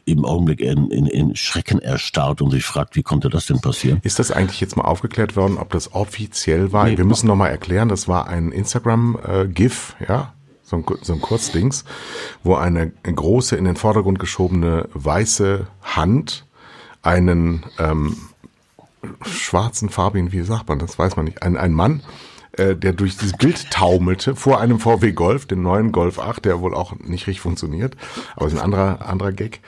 im 0.05 0.25
Augenblick 0.25 0.59
in, 0.59 0.89
in, 0.89 1.05
in 1.05 1.35
Schrecken 1.35 1.79
erstarrt 1.79 2.41
und 2.41 2.51
sich 2.51 2.63
fragt, 2.63 2.95
wie 2.95 3.03
konnte 3.03 3.29
das 3.29 3.45
denn 3.45 3.59
passieren? 3.61 3.99
Ist 4.03 4.17
das 4.17 4.31
eigentlich 4.31 4.59
jetzt 4.59 4.75
mal 4.75 4.85
aufgeklärt 4.85 5.35
worden, 5.35 5.57
ob 5.57 5.71
das 5.71 5.93
offiziell 5.93 6.71
war? 6.71 6.85
Nee, 6.85 6.97
Wir 6.97 7.05
müssen 7.05 7.27
nochmal 7.27 7.51
erklären, 7.51 7.89
das 7.89 8.07
war 8.07 8.27
ein 8.27 8.51
Instagram-GIF, 8.51 9.95
ja? 10.07 10.33
So 10.63 10.77
ein, 10.77 10.85
so 11.01 11.13
ein 11.13 11.21
Kurzdings, 11.21 11.83
wo 12.43 12.55
eine 12.55 12.91
große, 12.91 13.55
in 13.55 13.65
den 13.65 13.75
Vordergrund 13.75 14.19
geschobene 14.19 14.87
weiße 14.93 15.67
Hand 15.81 16.45
einen 17.01 17.63
ähm, 17.79 18.15
schwarzen, 19.25 19.89
farbigen, 19.89 20.31
wie 20.31 20.41
sagt 20.41 20.67
man, 20.69 20.79
das? 20.79 20.99
Weiß 20.99 21.15
man 21.15 21.25
nicht, 21.25 21.43
ein, 21.43 21.57
ein 21.57 21.73
Mann, 21.73 22.01
äh, 22.53 22.75
der 22.75 22.93
durch 22.93 23.17
dieses 23.17 23.33
Bild 23.33 23.71
taumelte 23.71 24.35
vor 24.35 24.59
einem 24.59 24.79
VW 24.79 25.11
Golf, 25.11 25.45
den 25.45 25.61
neuen 25.61 25.91
Golf 25.91 26.19
8, 26.19 26.45
der 26.45 26.61
wohl 26.61 26.73
auch 26.73 26.93
nicht 26.99 27.27
richtig 27.27 27.41
funktioniert, 27.41 27.95
aber 28.35 28.47
ist 28.47 28.53
ein 28.53 28.59
anderer, 28.59 29.07
anderer 29.07 29.31
Gag 29.31 29.61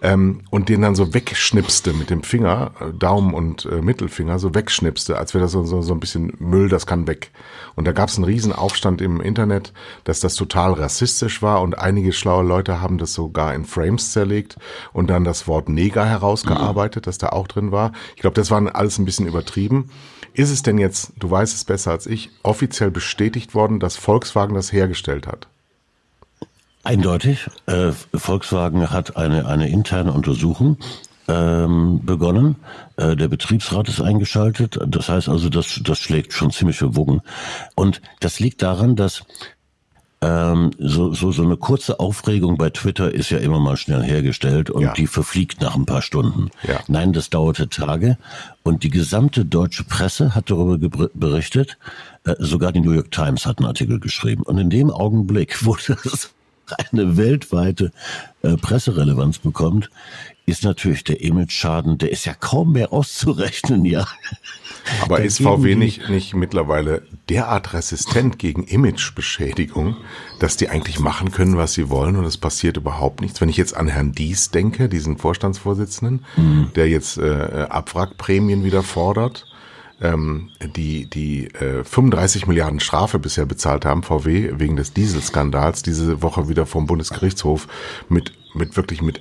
ähm, 0.00 0.42
und 0.50 0.68
den 0.68 0.82
dann 0.82 0.94
so 0.94 1.12
wegschnipste 1.12 1.92
mit 1.92 2.10
dem 2.10 2.22
Finger, 2.22 2.72
äh, 2.80 2.92
Daumen 2.92 3.34
und 3.34 3.64
äh, 3.64 3.82
Mittelfinger, 3.82 4.38
so 4.38 4.54
wegschnipste, 4.54 5.18
als 5.18 5.34
wäre 5.34 5.42
das 5.42 5.52
so, 5.52 5.64
so, 5.64 5.82
so 5.82 5.92
ein 5.92 6.00
bisschen 6.00 6.34
Müll, 6.38 6.68
das 6.68 6.86
kann 6.86 7.06
weg. 7.06 7.32
Und 7.74 7.86
da 7.86 7.92
gab 7.92 8.08
es 8.08 8.16
einen 8.16 8.24
riesen 8.24 8.52
Aufstand 8.52 9.00
im 9.00 9.20
Internet, 9.20 9.72
dass 10.04 10.20
das 10.20 10.34
total 10.34 10.72
rassistisch 10.74 11.42
war 11.42 11.62
und 11.62 11.78
einige 11.78 12.12
schlaue 12.12 12.44
Leute 12.44 12.80
haben 12.80 12.98
das 12.98 13.14
sogar 13.14 13.54
in 13.54 13.64
Frames 13.64 14.12
zerlegt 14.12 14.56
und 14.92 15.10
dann 15.10 15.24
das 15.24 15.48
Wort 15.48 15.68
Neger 15.68 16.06
herausgearbeitet, 16.06 17.04
mhm. 17.04 17.08
das 17.08 17.18
da 17.18 17.30
auch 17.30 17.48
drin 17.48 17.72
war. 17.72 17.92
Ich 18.14 18.22
glaube, 18.22 18.34
das 18.34 18.50
war 18.50 18.74
alles 18.74 18.98
ein 18.98 19.04
bisschen 19.04 19.26
übertrieben. 19.26 19.90
Ist 20.32 20.50
es 20.50 20.62
denn 20.62 20.78
jetzt, 20.78 21.12
du 21.18 21.30
weißt 21.30 21.54
es 21.54 21.64
besser 21.64 21.90
als 21.90 22.06
ich, 22.06 22.30
offiziell 22.44 22.92
bestätigt 22.92 23.54
worden, 23.54 23.80
dass 23.80 23.96
Volkswagen 23.96 24.54
das 24.54 24.72
hergestellt 24.72 25.26
hat? 25.26 25.48
Eindeutig. 26.88 27.50
Äh, 27.66 27.92
Volkswagen 28.14 28.90
hat 28.90 29.18
eine, 29.18 29.44
eine 29.46 29.68
interne 29.68 30.10
Untersuchung 30.10 30.78
ähm, 31.28 32.00
begonnen. 32.02 32.56
Äh, 32.96 33.14
der 33.14 33.28
Betriebsrat 33.28 33.90
ist 33.90 34.00
eingeschaltet. 34.00 34.78
Das 34.86 35.10
heißt 35.10 35.28
also, 35.28 35.50
das, 35.50 35.80
das 35.84 35.98
schlägt 35.98 36.32
schon 36.32 36.50
ziemliche 36.50 36.96
Wogen. 36.96 37.20
Und 37.74 38.00
das 38.20 38.40
liegt 38.40 38.62
daran, 38.62 38.96
dass 38.96 39.24
ähm, 40.22 40.70
so, 40.78 41.12
so, 41.12 41.30
so 41.30 41.42
eine 41.42 41.58
kurze 41.58 42.00
Aufregung 42.00 42.56
bei 42.56 42.70
Twitter 42.70 43.12
ist 43.12 43.28
ja 43.28 43.36
immer 43.36 43.60
mal 43.60 43.76
schnell 43.76 44.02
hergestellt 44.02 44.70
und 44.70 44.82
ja. 44.82 44.94
die 44.94 45.06
verfliegt 45.06 45.60
nach 45.60 45.76
ein 45.76 45.84
paar 45.84 46.00
Stunden. 46.00 46.48
Ja. 46.66 46.80
Nein, 46.88 47.12
das 47.12 47.28
dauerte 47.28 47.68
Tage 47.68 48.16
und 48.62 48.82
die 48.82 48.90
gesamte 48.90 49.44
deutsche 49.44 49.84
Presse 49.84 50.34
hat 50.34 50.48
darüber 50.48 50.78
berichtet. 51.12 51.76
Äh, 52.24 52.34
sogar 52.38 52.72
die 52.72 52.80
New 52.80 52.92
York 52.92 53.10
Times 53.10 53.44
hat 53.44 53.58
einen 53.58 53.66
Artikel 53.66 54.00
geschrieben. 54.00 54.42
Und 54.44 54.56
in 54.56 54.70
dem 54.70 54.90
Augenblick, 54.90 55.62
wo 55.66 55.76
das 55.76 56.30
eine 56.92 57.16
weltweite 57.16 57.92
äh, 58.42 58.56
Presserelevanz 58.56 59.38
bekommt, 59.38 59.90
ist 60.46 60.64
natürlich 60.64 61.04
der 61.04 61.20
Image-Schaden, 61.20 61.98
der 61.98 62.10
ist 62.10 62.24
ja 62.24 62.32
kaum 62.32 62.72
mehr 62.72 62.92
auszurechnen, 62.92 63.84
ja. 63.84 64.06
Aber 65.02 65.20
ist 65.20 65.42
VW 65.42 65.74
nicht, 65.74 66.08
nicht 66.08 66.34
mittlerweile 66.34 67.02
derart 67.28 67.74
resistent 67.74 68.38
gegen 68.38 68.64
Imagebeschädigung, 68.64 69.96
dass 70.38 70.56
die 70.56 70.70
eigentlich 70.70 70.98
machen 70.98 71.30
können, 71.30 71.58
was 71.58 71.74
sie 71.74 71.90
wollen 71.90 72.16
und 72.16 72.24
es 72.24 72.38
passiert 72.38 72.78
überhaupt 72.78 73.20
nichts? 73.20 73.40
Wenn 73.42 73.50
ich 73.50 73.58
jetzt 73.58 73.76
an 73.76 73.88
Herrn 73.88 74.12
Dies 74.12 74.50
denke, 74.50 74.88
diesen 74.88 75.18
Vorstandsvorsitzenden, 75.18 76.24
mhm. 76.36 76.70
der 76.74 76.88
jetzt 76.88 77.18
äh, 77.18 77.66
Abwrackprämien 77.68 78.64
wieder 78.64 78.82
fordert, 78.82 79.44
ähm, 80.00 80.50
die 80.76 81.06
die 81.06 81.46
äh, 81.54 81.84
35 81.84 82.46
Milliarden 82.46 82.80
Strafe 82.80 83.18
bisher 83.18 83.46
bezahlt 83.46 83.84
haben, 83.84 84.02
VW, 84.02 84.52
wegen 84.56 84.76
des 84.76 84.92
Dieselskandals, 84.92 85.82
diese 85.82 86.22
Woche 86.22 86.48
wieder 86.48 86.66
vom 86.66 86.86
Bundesgerichtshof 86.86 87.68
mit 88.08 88.32
mit 88.54 88.76
wirklich 88.76 89.02
mit 89.02 89.20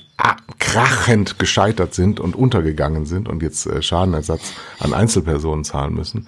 krachend 0.59 1.37
gescheitert 1.37 1.93
sind 1.93 2.19
und 2.19 2.35
untergegangen 2.35 3.05
sind 3.05 3.29
und 3.29 3.43
jetzt 3.43 3.67
äh, 3.67 3.81
Schadenersatz 3.81 4.53
an 4.79 4.93
Einzelpersonen 4.93 5.63
zahlen 5.63 5.93
müssen, 5.93 6.27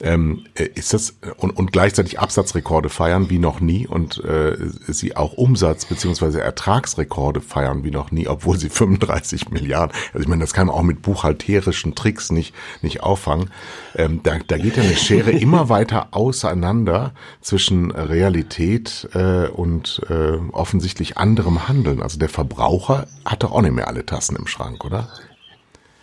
ähm, 0.00 0.44
äh, 0.54 0.68
ist 0.74 0.94
das 0.94 1.16
und, 1.36 1.50
und 1.50 1.72
gleichzeitig 1.72 2.20
Absatzrekorde 2.20 2.88
feiern 2.88 3.30
wie 3.30 3.38
noch 3.38 3.60
nie 3.60 3.86
und 3.86 4.22
äh, 4.24 4.56
sie 4.86 5.16
auch 5.16 5.32
Umsatz 5.32 5.84
beziehungsweise 5.86 6.40
Ertragsrekorde 6.40 7.40
feiern 7.40 7.82
wie 7.82 7.90
noch 7.90 8.12
nie, 8.12 8.28
obwohl 8.28 8.58
sie 8.58 8.68
35 8.74 9.50
Milliarden, 9.50 9.96
also 10.12 10.22
ich 10.22 10.28
meine, 10.28 10.42
das 10.42 10.52
kann 10.52 10.68
man 10.68 10.76
auch 10.76 10.82
mit 10.82 11.02
buchhalterischen 11.02 11.94
Tricks 11.94 12.30
nicht 12.30 12.54
nicht 12.82 13.02
auffangen. 13.02 13.50
Ähm, 13.96 14.20
da, 14.22 14.38
da 14.46 14.56
geht 14.56 14.76
ja 14.76 14.82
eine 14.84 14.96
Schere 14.96 15.30
immer 15.32 15.68
weiter 15.68 16.08
auseinander 16.12 17.12
zwischen 17.40 17.90
Realität 17.90 19.08
äh, 19.14 19.48
und 19.48 20.00
äh, 20.08 20.38
offensichtlich 20.52 21.18
anderem 21.18 21.68
Handeln. 21.68 22.02
Also 22.02 22.18
der 22.18 22.28
Verbraucher 22.28 23.06
hat 23.24 23.42
doch 23.42 23.52
auch 23.52 23.62
nicht 23.62 23.74
mehr 23.74 23.88
alle 23.88 24.04
Tassen 24.04 24.36
im 24.36 24.46
Schrank, 24.46 24.84
oder? 24.84 25.08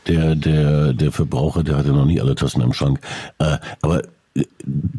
Der, 0.07 0.35
der, 0.35 0.93
der 0.93 1.11
Verbraucher, 1.11 1.63
der 1.63 1.77
hatte 1.77 1.93
noch 1.93 2.05
nie 2.05 2.19
alle 2.19 2.35
Tassen 2.35 2.61
im 2.61 2.73
Schrank. 2.73 2.99
Äh, 3.37 3.57
aber 3.81 4.03
äh, 4.35 4.45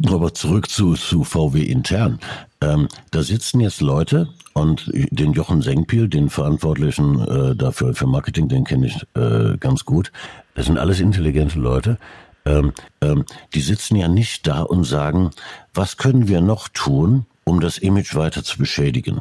aber 0.07 0.35
zurück 0.35 0.69
zu, 0.69 0.95
zu 0.95 1.25
VW 1.25 1.63
intern. 1.63 2.19
Ähm, 2.61 2.89
da 3.11 3.23
sitzen 3.23 3.61
jetzt 3.61 3.81
Leute 3.81 4.29
und 4.53 4.91
den 4.93 5.33
Jochen 5.33 5.63
Senkpiel, 5.63 6.09
den 6.09 6.29
Verantwortlichen 6.29 7.21
äh, 7.21 7.57
dafür 7.57 7.95
für 7.95 8.07
Marketing, 8.07 8.49
den 8.49 8.65
kenne 8.65 8.87
ich 8.87 8.97
äh, 9.15 9.57
ganz 9.59 9.85
gut. 9.85 10.13
Das 10.55 10.67
sind 10.67 10.79
alles 10.79 11.01
intelligente 11.01 11.59
Leute. 11.59 11.99
Ähm, 12.45 12.73
ähm, 13.01 13.25
die 13.55 13.61
sitzen 13.61 13.97
ja 13.97 14.09
nicht 14.09 14.47
da 14.47 14.63
und 14.63 14.85
sagen, 14.85 15.31
was 15.75 15.97
können 15.97 16.29
wir 16.29 16.41
noch 16.41 16.69
tun, 16.69 17.27
um 17.45 17.61
das 17.61 17.79
Image 17.79 18.15
weiter 18.15 18.43
zu 18.43 18.59
beschädigen. 18.59 19.21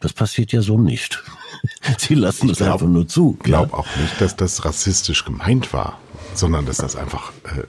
Das 0.00 0.12
passiert 0.12 0.52
ja 0.52 0.62
so 0.62 0.78
nicht. 0.78 1.22
Sie 1.98 2.14
lassen 2.14 2.50
es 2.50 2.62
einfach 2.62 2.86
nur 2.86 3.08
zu. 3.08 3.36
Ich 3.38 3.44
glaube 3.44 3.70
ja? 3.72 3.78
auch 3.78 3.96
nicht, 3.96 4.20
dass 4.20 4.36
das 4.36 4.64
rassistisch 4.64 5.24
gemeint 5.24 5.72
war, 5.72 5.98
sondern 6.34 6.66
dass 6.66 6.78
das 6.78 6.96
einfach 6.96 7.32
äh, 7.44 7.64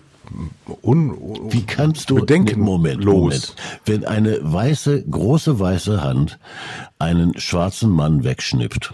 un, 0.82 1.52
Wie 1.52 1.66
kannst 1.66 2.10
du 2.10 2.16
bedenken 2.16 2.62
Moment, 2.62 3.04
los. 3.04 3.16
Moment, 3.16 3.56
wenn 3.86 4.06
eine 4.06 4.40
weiße 4.42 5.04
große 5.04 5.60
weiße 5.60 6.02
Hand 6.02 6.40
einen 7.00 7.38
schwarzen 7.40 7.90
Mann 7.90 8.24
wegschnippt? 8.24 8.94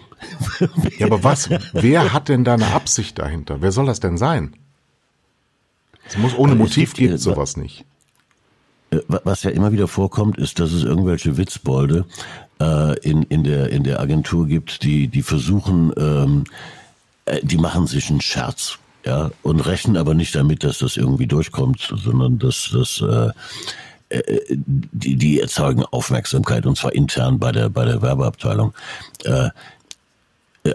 ja, 0.98 1.06
aber 1.06 1.24
was? 1.24 1.50
Wer 1.74 2.14
hat 2.14 2.30
denn 2.30 2.44
da 2.44 2.56
eine 2.56 2.68
Absicht 2.68 3.20
dahinter? 3.20 3.62
Wer 3.62 3.72
soll 3.72 3.86
das 3.86 4.00
denn 4.00 4.18
sein? 4.18 4.56
Es 6.08 6.18
muss 6.18 6.36
ohne 6.38 6.56
Motiv 6.56 6.94
gibt, 6.94 7.12
gibt 7.12 7.22
sowas 7.22 7.58
nicht. 7.58 7.86
Äh, 8.92 9.00
was 9.08 9.44
ja 9.44 9.52
immer 9.52 9.72
wieder 9.72 9.88
vorkommt, 9.88 10.38
ist, 10.38 10.60
dass 10.60 10.72
es 10.72 10.84
irgendwelche 10.84 11.38
Witzbolde 11.38 12.06
äh, 12.60 12.98
in, 13.00 13.24
in, 13.24 13.44
der, 13.44 13.70
in 13.70 13.84
der 13.84 14.00
Agentur 14.00 14.48
gibt, 14.48 14.84
die, 14.84 15.08
die 15.08 15.22
versuchen, 15.22 15.94
ähm, 15.98 16.44
äh, 17.26 17.40
die 17.44 17.58
machen 17.58 17.88
sich 17.88 18.10
einen 18.10 18.22
Scherz, 18.22 18.80
ja, 19.06 19.32
und 19.44 19.62
rechnen 19.62 19.98
aber 19.98 20.14
nicht 20.14 20.36
damit, 20.36 20.64
dass 20.64 20.80
das 20.80 20.98
irgendwie 20.98 21.28
durchkommt, 21.28 21.94
sondern 21.96 22.40
dass 22.40 22.70
das 22.74 23.02
äh, 23.02 23.32
äh, 24.10 24.44
die, 24.50 25.16
die 25.16 25.40
erzeugen 25.40 25.86
Aufmerksamkeit 25.86 26.66
und 26.66 26.78
zwar 26.78 26.94
intern 26.94 27.40
bei 27.40 27.52
der 27.52 27.70
bei 27.70 27.86
der 27.86 28.02
Werbeabteilung. 28.02 28.74
Äh, 29.24 29.50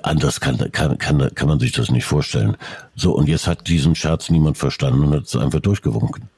anders 0.02 0.40
kann, 0.40 0.56
kann, 0.72 0.96
kann, 0.96 1.34
kann 1.34 1.48
man 1.48 1.60
sich 1.60 1.72
das 1.72 1.90
nicht 1.90 2.04
vorstellen. 2.04 2.56
So, 2.96 3.12
und 3.12 3.28
jetzt 3.28 3.46
hat 3.46 3.68
diesen 3.68 3.94
Scherz 3.94 4.30
niemand 4.30 4.56
verstanden 4.56 5.04
und 5.04 5.14
hat 5.14 5.24
es 5.24 5.36
einfach 5.36 5.60
durchgewunken. 5.60 6.30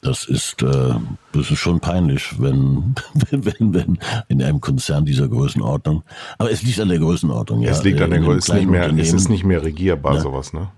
Das 0.00 0.24
ist, 0.24 0.62
äh, 0.62 0.94
das 1.32 1.50
ist 1.50 1.58
schon 1.58 1.80
peinlich, 1.80 2.34
wenn, 2.40 2.94
wenn, 3.30 3.74
wenn 3.74 3.98
in 4.28 4.42
einem 4.42 4.60
Konzern 4.60 5.04
dieser 5.04 5.28
Größenordnung. 5.28 6.02
Aber 6.38 6.50
es 6.50 6.62
liegt 6.62 6.80
an 6.80 6.88
der 6.88 6.98
Größenordnung, 6.98 7.62
ja. 7.62 7.70
Es 7.70 7.82
liegt 7.82 8.00
an 8.00 8.10
der 8.10 8.20
Größenordnung. 8.20 8.98
Es 8.98 9.12
ist 9.12 9.28
nicht 9.28 9.44
mehr 9.44 9.62
regierbar, 9.62 10.16
ja. 10.16 10.20
sowas, 10.20 10.52
ne? 10.52 10.68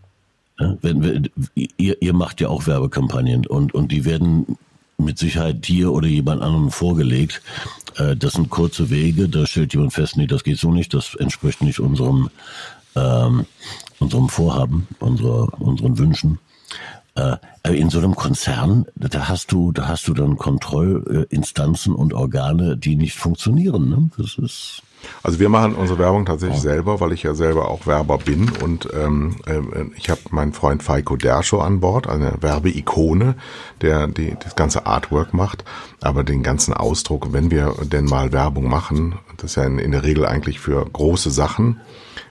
Wenn, 0.83 1.03
wenn, 1.03 1.31
ihr, 1.55 2.03
ihr 2.03 2.13
macht 2.13 2.43
ja 2.43 2.49
auch 2.49 2.67
Werbekampagnen 2.67 3.47
und, 3.47 3.73
und 3.73 3.93
die 3.93 4.05
werden 4.05 4.59
mit 5.01 5.19
Sicherheit 5.19 5.67
dir 5.67 5.93
oder 5.93 6.07
jemand 6.07 6.43
anderem 6.43 6.71
vorgelegt. 6.71 7.43
Äh, 7.97 8.17
das 8.17 8.35
sind 8.35 8.51
kurze 8.51 8.91
Wege, 8.91 9.29
da 9.29 9.47
stellt 9.47 9.73
jemand 9.73 9.93
fest, 9.93 10.17
nee, 10.17 10.27
das 10.27 10.45
geht 10.45 10.59
so 10.59 10.71
nicht, 10.71 10.95
das 10.95 11.15
entspricht 11.15 11.63
nicht 11.63 11.81
unserem, 11.81 12.31
ähm, 12.95 13.47
unserem 13.99 14.29
Vorhaben, 14.29 14.87
unserer, 14.99 15.61
unseren 15.61 15.99
Wünschen. 15.99 16.39
Äh, 17.15 17.37
in 17.69 17.91
so 17.91 17.99
einem 17.99 18.15
Konzern, 18.15 18.87
da 18.95 19.29
hast 19.29 19.53
du, 19.53 19.73
da 19.73 19.89
hast 19.89 20.09
du 20.09 20.15
dann 20.15 20.37
Kontrollinstanzen 20.37 21.95
und 21.95 22.15
Organe, 22.15 22.77
die 22.77 22.97
nicht 22.97 23.17
funktionieren. 23.17 23.89
Ne? 23.89 24.11
Das 24.17 24.39
ist 24.39 24.83
also 25.23 25.39
wir 25.39 25.49
machen 25.49 25.75
unsere 25.75 25.99
Werbung 25.99 26.27
tatsächlich 26.27 26.59
oh. 26.59 26.63
selber, 26.63 27.01
weil 27.01 27.13
ich 27.13 27.23
ja 27.23 27.35
selber 27.35 27.69
auch 27.69 27.87
Werber 27.87 28.19
bin 28.19 28.51
und 28.63 28.89
ähm, 28.95 29.37
äh, 29.47 29.61
ich 29.97 30.11
habe 30.11 30.21
meinen 30.31 30.53
Freund 30.53 30.83
Faiko 30.83 31.17
Derscho 31.17 31.61
an 31.61 31.81
Bord, 31.81 32.09
eine 32.09 32.35
Werbeikone, 32.41 33.35
der 33.81 34.07
die, 34.07 34.37
das 34.43 34.57
ganze 34.57 34.87
Artwork 34.87 35.35
macht, 35.35 35.65
aber 36.01 36.25
den 36.25 36.43
ganzen 36.43 36.75
Ausdruck, 36.75 37.33
wenn 37.33 37.51
wir 37.51 37.75
denn 37.85 38.05
mal 38.05 38.33
Werbung 38.33 38.69
machen, 38.69 39.19
das 39.37 39.53
ist 39.53 39.57
ja 39.57 39.65
in, 39.65 39.79
in 39.79 39.93
der 39.93 40.03
Regel 40.03 40.27
eigentlich 40.27 40.61
für 40.61 40.85
große 40.85 41.31
Sachen, 41.31 41.81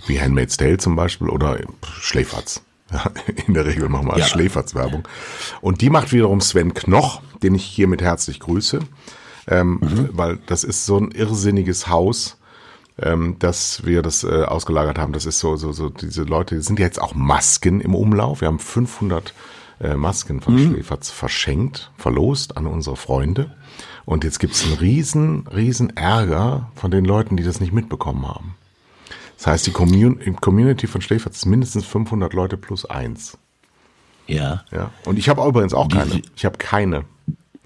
wie 0.07 0.19
Handmaid's 0.19 0.57
Tale 0.57 0.77
zum 0.77 0.95
Beispiel 0.95 1.29
oder 1.29 1.57
Schläferz. 1.83 2.61
Ja, 2.91 3.11
in 3.47 3.53
der 3.53 3.65
Regel 3.65 3.89
machen 3.89 4.07
wir 4.07 4.13
als 4.13 4.23
ja. 4.23 4.27
Schläferz-Werbung. 4.27 5.07
Und 5.61 5.81
die 5.81 5.89
macht 5.89 6.11
wiederum 6.11 6.41
Sven 6.41 6.73
Knoch, 6.73 7.21
den 7.43 7.55
ich 7.55 7.63
hiermit 7.63 8.01
herzlich 8.01 8.39
grüße, 8.39 8.79
ähm, 9.47 9.79
mhm. 9.81 10.09
weil 10.13 10.39
das 10.45 10.63
ist 10.63 10.85
so 10.85 10.97
ein 10.97 11.11
irrsinniges 11.11 11.87
Haus 11.87 12.37
ähm, 13.01 13.37
dass 13.39 13.85
wir 13.85 14.01
das 14.01 14.23
äh, 14.23 14.43
ausgelagert 14.43 14.99
haben. 14.99 15.13
Das 15.13 15.25
ist 15.25 15.39
so, 15.39 15.55
so, 15.55 15.71
so, 15.71 15.89
diese 15.89 16.23
Leute, 16.23 16.55
die 16.55 16.61
sind 16.61 16.79
jetzt 16.79 17.01
auch 17.01 17.15
Masken 17.15 17.81
im 17.81 17.95
Umlauf. 17.95 18.41
Wir 18.41 18.47
haben 18.47 18.59
500 18.59 19.33
äh, 19.81 19.95
Masken 19.95 20.41
von 20.41 20.55
mhm. 20.55 20.73
Schläferz 20.73 21.09
verschenkt, 21.09 21.91
verlost 21.97 22.57
an 22.57 22.67
unsere 22.67 22.95
Freunde. 22.95 23.51
Und 24.05 24.23
jetzt 24.23 24.39
gibt's 24.39 24.65
einen 24.65 24.77
riesen, 24.77 25.47
riesen 25.47 25.95
Ärger 25.95 26.71
von 26.75 26.91
den 26.91 27.05
Leuten, 27.05 27.37
die 27.37 27.43
das 27.43 27.61
nicht 27.61 27.73
mitbekommen 27.73 28.27
haben. 28.27 28.55
Das 29.39 29.47
heißt, 29.47 29.67
die 29.67 29.71
Commun 29.71 30.19
Community 30.41 30.85
von 30.85 30.99
Schläferz 30.99 31.37
ist 31.37 31.45
mindestens 31.45 31.85
500 31.85 32.33
Leute 32.33 32.57
plus 32.57 32.83
eins. 32.83 33.37
Ja. 34.27 34.65
Ja. 34.69 34.91
Und 35.05 35.17
ich 35.17 35.29
habe 35.29 35.47
übrigens 35.47 35.73
auch 35.73 35.87
keine. 35.87 36.21
Ich 36.35 36.43
habe 36.43 36.57
keine. 36.57 37.05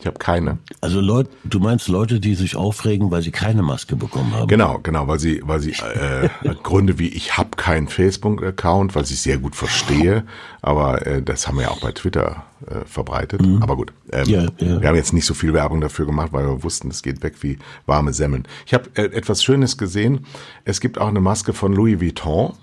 Ich 0.04 0.08
habe 0.08 0.20
keine. 0.20 0.58
Also 0.82 1.00
Leute, 1.00 1.30
du 1.46 1.62
meinst 1.62 1.88
Leute, 1.88 2.20
die 2.20 2.36
sich 2.36 2.58
aufregen, 2.58 3.10
weil 3.10 3.22
sie 3.22 3.32
keine 3.32 3.62
Maske 3.62 3.96
bekommen 3.96 4.34
haben? 4.34 4.50
Genau, 4.50 4.80
genau, 4.84 5.08
weil 5.08 5.18
sie, 5.18 5.42
weil 5.46 5.62
sie 5.62 5.72
äh, 5.72 6.28
Gründe 6.62 7.00
wie 7.00 7.08
ich 7.08 7.38
habe 7.38 7.52
keinen 7.56 7.88
Facebook-Account, 7.88 8.96
weil 8.96 9.04
ich 9.04 9.22
sehr 9.22 9.38
gut 9.38 9.56
verstehe, 9.56 10.26
aber 10.62 11.08
äh, 11.08 11.22
das 11.22 11.48
haben 11.48 11.56
wir 11.56 11.62
ja 11.62 11.70
auch 11.70 11.80
bei 11.80 11.94
Twitter 11.94 12.44
äh, 12.68 12.84
verbreitet. 12.86 13.44
Mhm. 13.44 13.64
Aber 13.64 13.78
gut, 13.78 13.94
ähm, 14.12 14.28
ja, 14.28 14.42
ja. 14.58 14.82
wir 14.82 14.90
haben 14.90 14.98
jetzt 14.98 15.14
nicht 15.14 15.26
so 15.26 15.34
viel 15.34 15.54
Werbung 15.54 15.80
dafür 15.80 16.06
gemacht, 16.06 16.34
weil 16.34 16.48
wir 16.48 16.64
wussten, 16.64 16.90
es 16.90 17.02
geht 17.02 17.24
weg 17.24 17.36
wie 17.40 17.58
warme 17.86 18.12
Semmeln. 18.12 18.46
Ich 18.66 18.74
habe 18.74 18.90
äh, 18.96 19.04
etwas 19.04 19.42
Schönes 19.42 19.78
gesehen. 19.78 20.26
Es 20.66 20.82
gibt 20.82 21.00
auch 21.00 21.08
eine 21.08 21.22
Maske 21.22 21.54
von 21.54 21.72
Louis 21.72 22.02
Vuitton. 22.02 22.56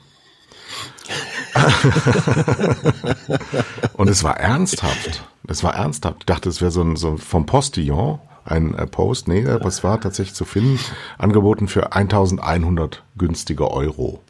Und 3.95 4.09
es 4.09 4.23
war 4.23 4.39
ernsthaft. 4.39 5.25
Es 5.49 5.65
war 5.65 5.75
ernsthaft. 5.75 6.19
Ich 6.21 6.27
dachte, 6.27 6.49
es 6.49 6.61
wäre 6.61 6.71
so 6.71 6.83
ein, 6.83 6.97
so 6.97 7.17
vom 7.17 7.47
Postillon 7.47 8.21
ein 8.45 8.75
äh, 8.75 8.87
Post. 8.87 9.29
Nee, 9.29 9.47
aber 9.47 9.67
es 9.67 9.85
war 9.85 10.01
tatsächlich 10.01 10.35
zu 10.35 10.45
finden. 10.45 10.79
Angeboten 11.19 11.69
für 11.69 11.93
1100 11.93 13.03
günstige 13.17 13.71
Euro. 13.71 14.21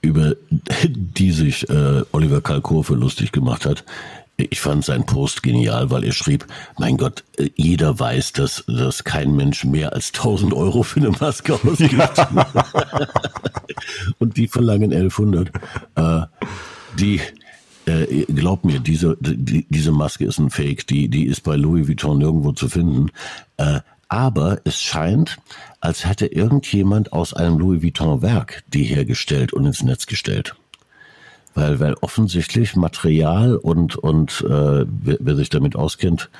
Über 0.00 0.34
die 0.84 1.32
sich 1.32 1.68
äh, 1.68 2.02
Oliver 2.12 2.40
Kalkofe 2.40 2.94
lustig 2.94 3.32
gemacht 3.32 3.66
hat. 3.66 3.84
Ich 4.36 4.60
fand 4.60 4.84
seinen 4.84 5.06
Post 5.06 5.44
genial, 5.44 5.90
weil 5.90 6.02
er 6.02 6.12
schrieb, 6.12 6.46
mein 6.76 6.96
Gott, 6.96 7.22
äh, 7.38 7.50
jeder 7.54 7.98
weiß, 7.98 8.32
dass, 8.32 8.64
dass 8.66 9.04
kein 9.04 9.36
Mensch 9.36 9.64
mehr 9.64 9.92
als 9.92 10.12
1000 10.12 10.52
Euro 10.52 10.82
für 10.82 11.00
eine 11.00 11.10
Maske 11.10 11.54
ausgibt. 11.54 11.92
Ja. 11.92 12.36
Und 14.18 14.36
die 14.36 14.48
verlangen 14.48 14.92
1100. 14.92 15.50
Äh, 15.94 16.22
die, 16.98 17.20
äh, 17.86 18.24
glaub 18.24 18.64
mir, 18.64 18.80
diese, 18.80 19.16
die, 19.20 19.66
diese 19.68 19.92
Maske 19.92 20.24
ist 20.24 20.38
ein 20.38 20.50
Fake, 20.50 20.86
die, 20.88 21.08
die 21.08 21.26
ist 21.26 21.42
bei 21.42 21.54
Louis 21.54 21.86
Vuitton 21.86 22.18
nirgendwo 22.18 22.52
zu 22.52 22.68
finden. 22.68 23.10
Äh, 23.56 23.80
aber 24.08 24.58
es 24.64 24.82
scheint, 24.82 25.38
als 25.80 26.06
hätte 26.06 26.26
irgendjemand 26.26 27.12
aus 27.12 27.34
einem 27.34 27.58
Louis 27.58 27.82
Vuitton 27.82 28.20
Werk 28.20 28.64
die 28.66 28.84
hergestellt 28.84 29.52
und 29.52 29.64
ins 29.64 29.82
Netz 29.82 30.06
gestellt 30.06 30.56
weil, 31.54 31.80
weil 31.80 31.94
offensichtlich 32.00 32.76
Material 32.76 33.56
und, 33.56 33.96
und 33.96 34.44
äh, 34.46 34.84
wer, 34.86 35.16
wer 35.20 35.36
sich 35.36 35.48
damit 35.48 35.76
auskennt, 35.76 36.30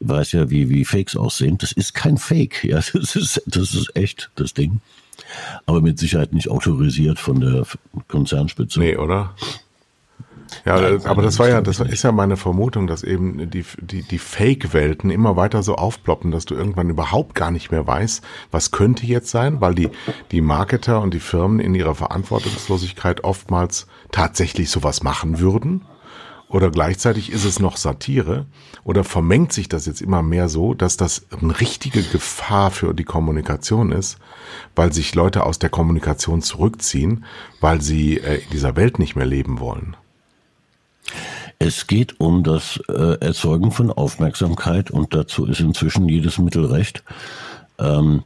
weiß 0.00 0.32
ja, 0.32 0.50
wie, 0.50 0.68
wie 0.68 0.84
Fakes 0.84 1.16
aussehen. 1.16 1.58
Das 1.58 1.72
ist 1.72 1.94
kein 1.94 2.18
Fake, 2.18 2.64
ja, 2.64 2.76
das 2.92 3.16
ist, 3.16 3.42
das 3.46 3.74
ist 3.74 3.96
echt, 3.96 4.30
das 4.36 4.54
Ding. 4.54 4.80
Aber 5.66 5.80
mit 5.80 5.98
Sicherheit 5.98 6.32
nicht 6.32 6.48
autorisiert 6.48 7.18
von 7.18 7.40
der 7.40 7.66
Konzernspitze. 8.06 8.78
Nee, 8.78 8.96
oder? 8.96 9.34
Ja, 10.64 10.80
Nein, 10.80 11.06
aber 11.06 11.22
das 11.22 11.38
war 11.38 11.48
ja, 11.48 11.60
das 11.60 11.80
ist 11.80 12.02
ja 12.02 12.12
meine 12.12 12.36
Vermutung, 12.36 12.86
dass 12.86 13.02
eben 13.02 13.50
die, 13.50 13.64
die, 13.80 14.02
die 14.02 14.18
Fake-Welten 14.18 15.10
immer 15.10 15.36
weiter 15.36 15.62
so 15.62 15.74
aufploppen, 15.74 16.30
dass 16.30 16.44
du 16.44 16.54
irgendwann 16.54 16.90
überhaupt 16.90 17.34
gar 17.34 17.50
nicht 17.50 17.70
mehr 17.70 17.86
weißt, 17.86 18.22
was 18.50 18.70
könnte 18.70 19.06
jetzt 19.06 19.30
sein, 19.30 19.60
weil 19.60 19.74
die, 19.74 19.90
die 20.30 20.40
Marketer 20.40 21.00
und 21.00 21.14
die 21.14 21.20
Firmen 21.20 21.60
in 21.60 21.74
ihrer 21.74 21.94
Verantwortungslosigkeit 21.94 23.24
oftmals 23.24 23.86
tatsächlich 24.12 24.70
sowas 24.70 25.02
machen 25.02 25.40
würden. 25.40 25.82
Oder 26.48 26.70
gleichzeitig 26.70 27.30
ist 27.30 27.44
es 27.44 27.60
noch 27.60 27.76
Satire? 27.76 28.46
Oder 28.82 29.04
vermengt 29.04 29.52
sich 29.52 29.68
das 29.68 29.84
jetzt 29.84 30.00
immer 30.00 30.22
mehr 30.22 30.48
so, 30.48 30.72
dass 30.72 30.96
das 30.96 31.26
eine 31.40 31.60
richtige 31.60 32.02
Gefahr 32.02 32.70
für 32.70 32.94
die 32.94 33.04
Kommunikation 33.04 33.92
ist, 33.92 34.18
weil 34.74 34.92
sich 34.92 35.14
Leute 35.14 35.44
aus 35.44 35.58
der 35.58 35.68
Kommunikation 35.68 36.40
zurückziehen, 36.40 37.24
weil 37.60 37.82
sie 37.82 38.18
äh, 38.18 38.36
in 38.36 38.50
dieser 38.50 38.76
Welt 38.76 38.98
nicht 38.98 39.14
mehr 39.14 39.26
leben 39.26 39.60
wollen? 39.60 39.96
Es 41.58 41.86
geht 41.86 42.20
um 42.20 42.44
das 42.44 42.80
äh, 42.88 43.18
Erzeugen 43.20 43.72
von 43.72 43.90
Aufmerksamkeit 43.90 44.90
und 44.90 45.14
dazu 45.14 45.46
ist 45.46 45.60
inzwischen 45.60 46.08
jedes 46.08 46.38
Mittel 46.38 46.66
recht. 46.66 47.02
Ähm, 47.78 48.22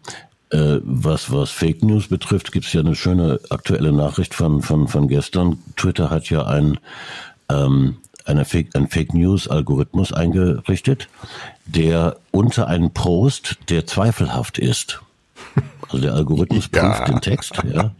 äh, 0.51 0.81
was, 0.83 1.33
was 1.33 1.51
Fake 1.51 1.83
News 1.83 2.09
betrifft, 2.09 2.53
gibt 2.53 2.66
es 2.66 2.73
ja 2.75 2.81
eine 2.81 2.95
schöne 2.95 3.40
aktuelle 3.49 3.92
Nachricht 3.92 4.35
von, 4.35 4.61
von, 4.61 4.87
von 4.87 5.09
gestern. 5.09 5.59
Twitter 5.77 6.11
hat 6.11 6.29
ja 6.29 6.47
ein, 6.47 6.79
ähm, 7.49 7.97
eine 8.27 8.45
Fake, 8.45 8.77
ein 8.77 8.88
Fake 8.88 9.14
News 9.14 9.49
Algorithmus 9.49 10.12
eingerichtet, 10.12 11.09
der 11.64 12.16
unter 12.33 12.66
einen 12.66 12.92
Post, 12.92 13.59
der 13.71 13.87
zweifelhaft 13.87 14.59
ist, 14.59 15.01
also 15.92 16.02
der 16.02 16.14
Algorithmus 16.14 16.68
prüft 16.68 17.00
ja. 17.00 17.05
den 17.05 17.20
Text, 17.20 17.52
ja. 17.72 17.92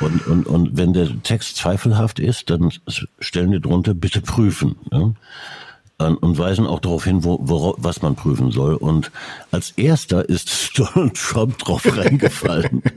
Und, 0.00 0.26
und, 0.26 0.46
und 0.46 0.76
wenn 0.76 0.92
der 0.92 1.22
Text 1.22 1.56
zweifelhaft 1.56 2.18
ist, 2.18 2.50
dann 2.50 2.70
stellen 3.18 3.50
wir 3.50 3.60
drunter 3.60 3.94
bitte 3.94 4.20
prüfen. 4.20 4.76
Ja? 4.92 5.12
Und 6.06 6.38
weisen 6.38 6.66
auch 6.66 6.80
darauf 6.80 7.04
hin, 7.04 7.24
wo, 7.24 7.38
wo, 7.42 7.74
was 7.76 8.00
man 8.00 8.14
prüfen 8.14 8.50
soll. 8.50 8.74
Und 8.74 9.10
als 9.50 9.72
erster 9.72 10.28
ist 10.28 10.72
Donald 10.78 11.14
Trump 11.14 11.58
drauf 11.58 11.84
reingefallen. 11.84 12.82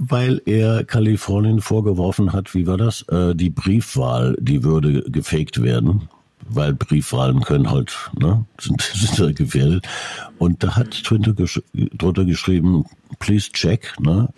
weil 0.00 0.40
er 0.46 0.84
Kalifornien 0.84 1.60
vorgeworfen 1.60 2.32
hat, 2.32 2.54
wie 2.54 2.68
war 2.68 2.76
das? 2.76 3.02
Äh, 3.08 3.34
die 3.34 3.50
Briefwahl, 3.50 4.36
die 4.38 4.62
würde 4.62 5.02
gefaked 5.10 5.60
werden 5.60 6.08
weil 6.48 6.74
Briefwahlen 6.74 7.42
können 7.42 7.70
halt, 7.70 7.96
ne, 8.18 8.44
sind, 8.60 8.80
sind 8.82 9.18
da 9.18 9.32
gefährdet. 9.32 9.86
Und 10.38 10.62
da 10.62 10.76
hat 10.76 10.90
Twitter 10.90 11.32
gesch 11.32 11.60
drunter 11.72 12.24
geschrieben, 12.24 12.84
please 13.18 13.50
check, 13.52 13.94
ne, 14.00 14.28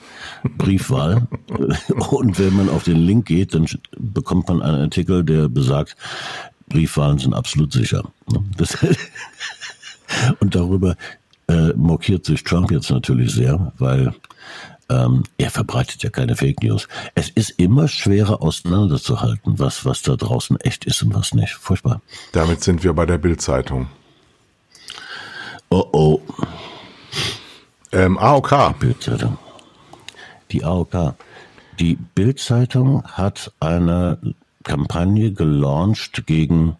Briefwahl. 0.56 1.26
Und 2.10 2.38
wenn 2.38 2.56
man 2.56 2.68
auf 2.68 2.84
den 2.84 2.98
Link 2.98 3.26
geht, 3.26 3.54
dann 3.54 3.66
bekommt 3.98 4.48
man 4.48 4.62
einen 4.62 4.82
Artikel, 4.82 5.24
der 5.24 5.48
besagt, 5.48 5.96
Briefwahlen 6.68 7.18
sind 7.18 7.34
absolut 7.34 7.72
sicher. 7.72 8.04
Ne? 8.32 8.42
Das, 8.56 8.78
und 10.40 10.54
darüber 10.54 10.96
äh, 11.48 11.72
mokiert 11.74 12.24
sich 12.24 12.44
Trump 12.44 12.70
jetzt 12.70 12.90
natürlich 12.90 13.32
sehr, 13.32 13.72
weil 13.78 14.14
ähm, 14.90 15.22
er 15.38 15.50
verbreitet 15.50 16.02
ja 16.02 16.10
keine 16.10 16.36
Fake 16.36 16.62
News. 16.62 16.88
Es 17.14 17.30
ist 17.30 17.50
immer 17.50 17.88
schwerer 17.88 18.42
auseinanderzuhalten, 18.42 19.58
was, 19.58 19.84
was 19.84 20.02
da 20.02 20.16
draußen 20.16 20.58
echt 20.60 20.84
ist 20.84 21.02
und 21.02 21.14
was 21.14 21.32
nicht. 21.32 21.54
Furchtbar. 21.54 22.02
Damit 22.32 22.62
sind 22.62 22.82
wir 22.82 22.92
bei 22.92 23.06
der 23.06 23.18
Bildzeitung. 23.18 23.88
Oh 25.70 25.84
oh. 25.92 26.20
Ähm, 27.92 28.18
AOK. 28.18 28.50
Die 28.50 28.86
Bildzeitung. 28.86 29.38
Die 30.50 30.64
AOK. 30.64 31.14
Die 31.78 31.94
Bildzeitung 31.94 33.04
hat 33.04 33.52
eine 33.60 34.18
Kampagne 34.64 35.32
gelauncht 35.32 36.26
gegen 36.26 36.76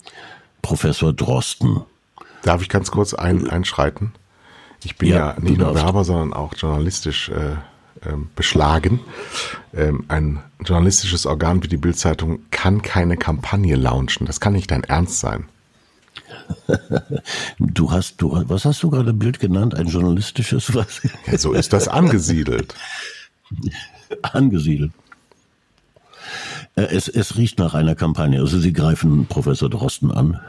Professor 0.62 1.12
Drosten. 1.12 1.82
Darf 2.42 2.62
ich 2.62 2.68
ganz 2.68 2.90
kurz 2.90 3.14
ein, 3.14 3.48
einschreiten? 3.48 4.12
Ich 4.82 4.96
bin 4.96 5.10
ja, 5.10 5.34
ja 5.34 5.40
nicht 5.40 5.58
nur 5.58 5.74
Werber, 5.74 6.04
sondern 6.04 6.32
auch 6.32 6.54
journalistisch 6.56 7.28
äh, 7.28 7.56
ähm, 8.06 8.28
beschlagen. 8.34 9.00
Ähm, 9.74 10.04
ein 10.08 10.40
journalistisches 10.64 11.26
Organ 11.26 11.62
wie 11.62 11.68
die 11.68 11.76
Bildzeitung 11.76 12.40
kann 12.50 12.82
keine 12.82 13.16
Kampagne 13.16 13.76
launchen. 13.76 14.26
Das 14.26 14.40
kann 14.40 14.52
nicht 14.52 14.70
dein 14.70 14.84
Ernst 14.84 15.20
sein. 15.20 15.44
Du 17.58 17.90
hast, 17.90 18.20
du, 18.22 18.42
was 18.46 18.64
hast 18.64 18.82
du 18.82 18.90
gerade 18.90 19.12
Bild 19.12 19.38
genannt? 19.38 19.74
Ein 19.74 19.86
journalistisches 19.86 20.74
was? 20.74 21.02
Ja, 21.26 21.38
so 21.38 21.52
ist 21.52 21.72
das 21.72 21.88
angesiedelt. 21.88 22.74
angesiedelt. 24.22 24.92
Äh, 26.76 26.82
es, 26.82 27.08
es 27.08 27.36
riecht 27.36 27.58
nach 27.58 27.74
einer 27.74 27.94
Kampagne. 27.94 28.40
Also 28.40 28.58
Sie 28.58 28.72
greifen 28.72 29.26
Professor 29.26 29.68
Drosten 29.68 30.10
an, 30.10 30.40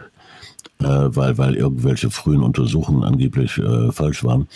äh, 0.80 0.86
weil, 0.86 1.38
weil 1.38 1.56
irgendwelche 1.56 2.10
frühen 2.10 2.44
Untersuchungen 2.44 3.04
angeblich 3.04 3.58
äh, 3.58 3.92
falsch 3.92 4.24
waren 4.24 4.48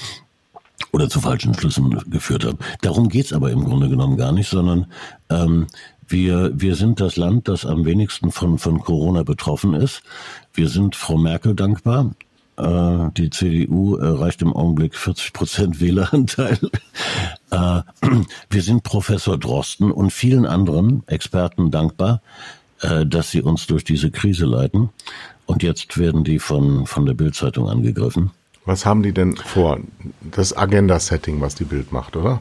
oder 0.92 1.10
zu 1.10 1.22
falschen 1.22 1.54
Schlüssen 1.54 1.90
geführt 2.10 2.46
haben. 2.46 2.58
Darum 2.82 3.10
geht's 3.10 3.34
aber 3.34 3.52
im 3.52 3.64
Grunde 3.64 3.90
genommen 3.90 4.18
gar 4.18 4.32
nicht, 4.32 4.50
sondern 4.50 4.88
ähm, 5.30 5.68
wir, 6.08 6.52
wir 6.54 6.76
sind 6.76 7.00
das 7.00 7.16
Land, 7.16 7.48
das 7.48 7.66
am 7.66 7.86
wenigsten 7.86 8.32
von, 8.32 8.58
von 8.58 8.80
Corona 8.80 9.24
betroffen 9.24 9.74
ist. 9.74 10.04
Wir 10.54 10.70
sind 10.70 10.96
Frau 10.96 11.18
Merkel 11.18 11.56
dankbar. 11.56 12.12
Äh, 12.58 13.10
die 13.18 13.30
CDU 13.30 13.96
erreicht 13.98 14.42
im 14.42 14.54
Augenblick 14.54 14.96
40 14.96 15.34
Prozent 15.34 15.80
Wähleranteil. 15.82 16.60
Äh, 17.52 17.82
wir 18.50 18.62
sind 18.62 18.84
Professor 18.84 19.38
Drosten 19.38 19.92
und 19.92 20.12
vielen 20.12 20.46
anderen 20.46 21.04
Experten 21.08 21.72
dankbar, 21.72 22.22
äh, 22.82 23.06
dass 23.06 23.32
sie 23.32 23.42
uns 23.42 23.68
durch 23.68 23.84
diese 23.84 24.12
Krise 24.12 24.46
leiten. 24.46 24.90
Und 25.46 25.64
jetzt 25.64 25.98
werden 25.98 26.24
die 26.24 26.40
von, 26.40 26.86
von 26.86 27.06
der 27.06 27.14
Bildzeitung 27.14 27.70
angegriffen. 27.70 28.32
Was 28.66 28.86
haben 28.86 29.04
die 29.04 29.14
denn 29.14 29.38
vor? 29.38 29.80
Das 30.22 30.56
Agenda-Setting, 30.56 31.40
was 31.40 31.56
die 31.56 31.66
Bild 31.66 31.92
macht, 31.92 32.16
oder? 32.16 32.40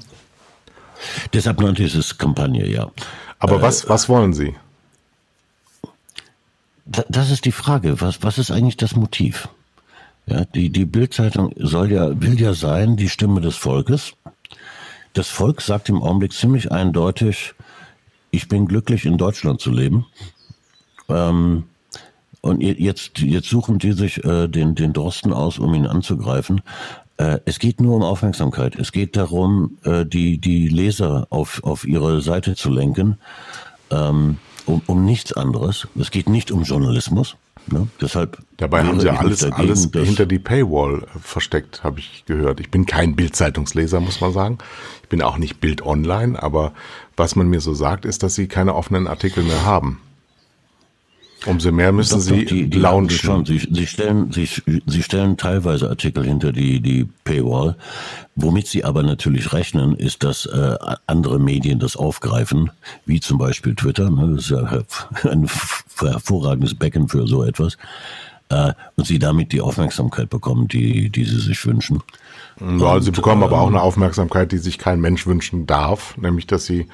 Deshalb 1.33 1.61
nannte 1.61 1.83
ich 1.83 1.95
es 1.95 2.17
Kampagne, 2.17 2.67
ja. 2.67 2.91
Aber 3.39 3.61
was, 3.61 3.89
was 3.89 4.09
wollen 4.09 4.33
Sie? 4.33 4.55
Das 6.87 7.31
ist 7.31 7.45
die 7.45 7.53
Frage. 7.53 8.01
Was, 8.01 8.23
was 8.23 8.39
ist 8.39 8.51
eigentlich 8.51 8.77
das 8.77 8.97
Motiv? 8.97 9.49
Ja, 10.27 10.45
die, 10.45 10.71
die 10.71 10.87
Bildzeitung 10.87 11.53
soll 11.57 11.93
ja, 11.93 12.21
will 12.21 12.41
ja 12.41 12.55
sein, 12.55 12.97
die 12.97 13.11
Stimme 13.11 13.41
des 13.41 13.57
Volkes. 13.57 14.15
Das 15.13 15.29
Volk 15.29 15.61
sagt 15.61 15.89
im 15.91 16.03
Augenblick 16.03 16.33
ziemlich 16.33 16.73
eindeutig, 16.73 17.55
ich 18.31 18.49
bin 18.49 18.67
glücklich, 18.67 19.05
in 19.05 19.19
Deutschland 19.19 19.61
zu 19.61 19.71
leben. 19.71 20.07
Ähm, 21.09 21.65
und 22.45 22.61
jetzt, 22.61 23.21
jetzt 23.21 23.49
suchen 23.49 23.79
die 23.79 23.93
sich 23.93 24.23
äh, 24.23 24.49
den, 24.49 24.75
den 24.75 24.93
Drosten 24.93 25.33
aus, 25.33 25.59
um 25.59 25.73
ihn 25.73 25.87
anzugreifen. 25.87 26.61
Äh, 27.17 27.39
es 27.47 27.59
geht 27.59 27.81
nur 27.81 27.97
um 27.97 28.03
Aufmerksamkeit. 28.03 28.77
Es 28.77 28.93
geht 28.93 29.17
darum, 29.17 29.79
äh, 29.83 30.05
die, 30.05 30.37
die 30.37 30.69
Leser 30.69 31.27
auf, 31.31 31.65
auf 31.65 31.87
ihre 31.87 32.21
Seite 32.21 32.55
zu 32.55 32.71
lenken. 32.71 33.17
Ähm, 33.91 34.37
um, 34.67 34.83
um 34.87 35.07
nichts 35.07 35.33
anderes. 35.33 35.89
Es 35.99 36.11
geht 36.11 36.29
nicht 36.29 36.51
um 36.51 36.65
Journalismus. 36.65 37.37
Ne? 37.67 37.89
Deshalb 37.99 38.37
Dabei 38.59 38.85
haben 38.85 39.01
sie 39.01 39.09
alles, 39.09 39.39
dagegen, 39.39 39.57
alles 39.57 39.91
hinter 39.95 40.27
die 40.27 40.39
Paywall 40.39 41.07
versteckt, 41.19 41.83
habe 41.83 42.01
ich 42.01 42.25
gehört. 42.27 42.61
Ich 42.61 42.71
bin 42.71 42.85
kein 42.85 43.17
Bildzeitungsleser, 43.17 44.01
muss 44.01 44.21
man 44.21 44.33
sagen. 44.35 44.59
Ich 45.03 45.09
bin 45.09 45.23
auch 45.23 45.39
nicht 45.39 45.61
Bild 45.61 45.81
Online, 45.81 46.43
aber 46.43 46.75
was 47.17 47.37
man 47.37 47.49
mir 47.49 47.61
so 47.61 47.73
sagt, 47.73 48.05
ist, 48.05 48.23
dass 48.23 48.35
sie 48.35 48.49
keine 48.49 48.75
offenen 48.75 49.07
Artikel 49.07 49.45
mehr 49.45 49.65
haben. 49.65 50.01
Umso 51.47 51.73
mehr 51.73 51.93
müssen 51.93 52.15
doch, 52.15 52.21
Sie 52.21 52.45
doch, 52.45 52.49
die, 52.49 52.71
die 52.71 52.79
launchen. 52.79 53.19
Schon. 53.19 53.45
Sie, 53.45 53.59
Sie, 53.71 53.87
stellen, 53.87 54.33
Sie, 54.33 54.49
Sie 54.87 55.03
stellen 55.03 55.37
teilweise 55.37 55.89
Artikel 55.89 56.25
hinter 56.25 56.53
die, 56.53 56.81
die 56.81 57.09
Paywall. 57.25 57.77
Womit 58.37 58.67
Sie 58.67 58.85
aber 58.85 59.03
natürlich 59.03 59.53
rechnen, 59.53 59.95
ist, 59.97 60.25
dass 60.25 60.47
äh, 60.47 60.77
andere 61.07 61.39
Medien 61.39 61.79
das 61.79 61.97
aufgreifen, 61.97 62.71
wie 63.07 63.21
zum 63.21 63.39
Beispiel 63.39 63.75
Twitter. 63.75 64.11
Ne, 64.11 64.35
das 64.35 64.45
ist 64.47 64.51
ja 64.51 64.83
ein 65.31 65.49
hervorragendes 65.99 66.75
Becken 66.75 67.09
für 67.09 67.27
so 67.27 67.45
etwas. 67.45 67.77
Äh, 68.49 68.73
und 68.97 69.07
Sie 69.07 69.19
damit 69.19 69.53
die 69.53 69.61
Aufmerksamkeit 69.61 70.31
bekommen, 70.31 70.69
die, 70.69 71.11
die 71.11 71.25
Sie 71.25 71.41
sich 71.41 71.65
wünschen. 71.67 72.03
Ja, 72.61 72.95
und, 72.95 73.03
Sie 73.03 73.11
bekommen 73.11 73.43
aber 73.43 73.59
auch 73.61 73.69
ähm, 73.69 73.75
eine 73.75 73.83
Aufmerksamkeit, 73.83 74.53
die 74.53 74.59
sich 74.59 74.79
kein 74.79 75.01
Mensch 75.01 75.27
wünschen 75.27 75.67
darf, 75.67 76.17
nämlich 76.17 76.47
dass 76.47 76.67
Sie 76.67 76.87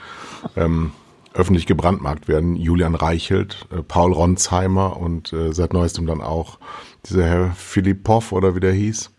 ähm, 0.57 0.93
öffentlich 1.35 1.67
gebrandmarkt 1.67 2.29
werden. 2.29 2.57
Julian 2.57 2.95
Reichelt, 2.95 3.67
äh, 3.71 3.83
Paul 3.83 4.13
Ronsheimer 4.13 4.97
und 4.97 5.33
äh, 5.33 5.53
seit 5.53 5.73
neuestem 5.73 6.07
dann 6.07 6.21
auch 6.21 6.59
dieser 7.07 7.25
Herr 7.25 7.51
Philippov 7.53 8.33
oder 8.33 8.55
wie 8.55 8.61
der 8.61 8.73
hieß. 8.73 9.11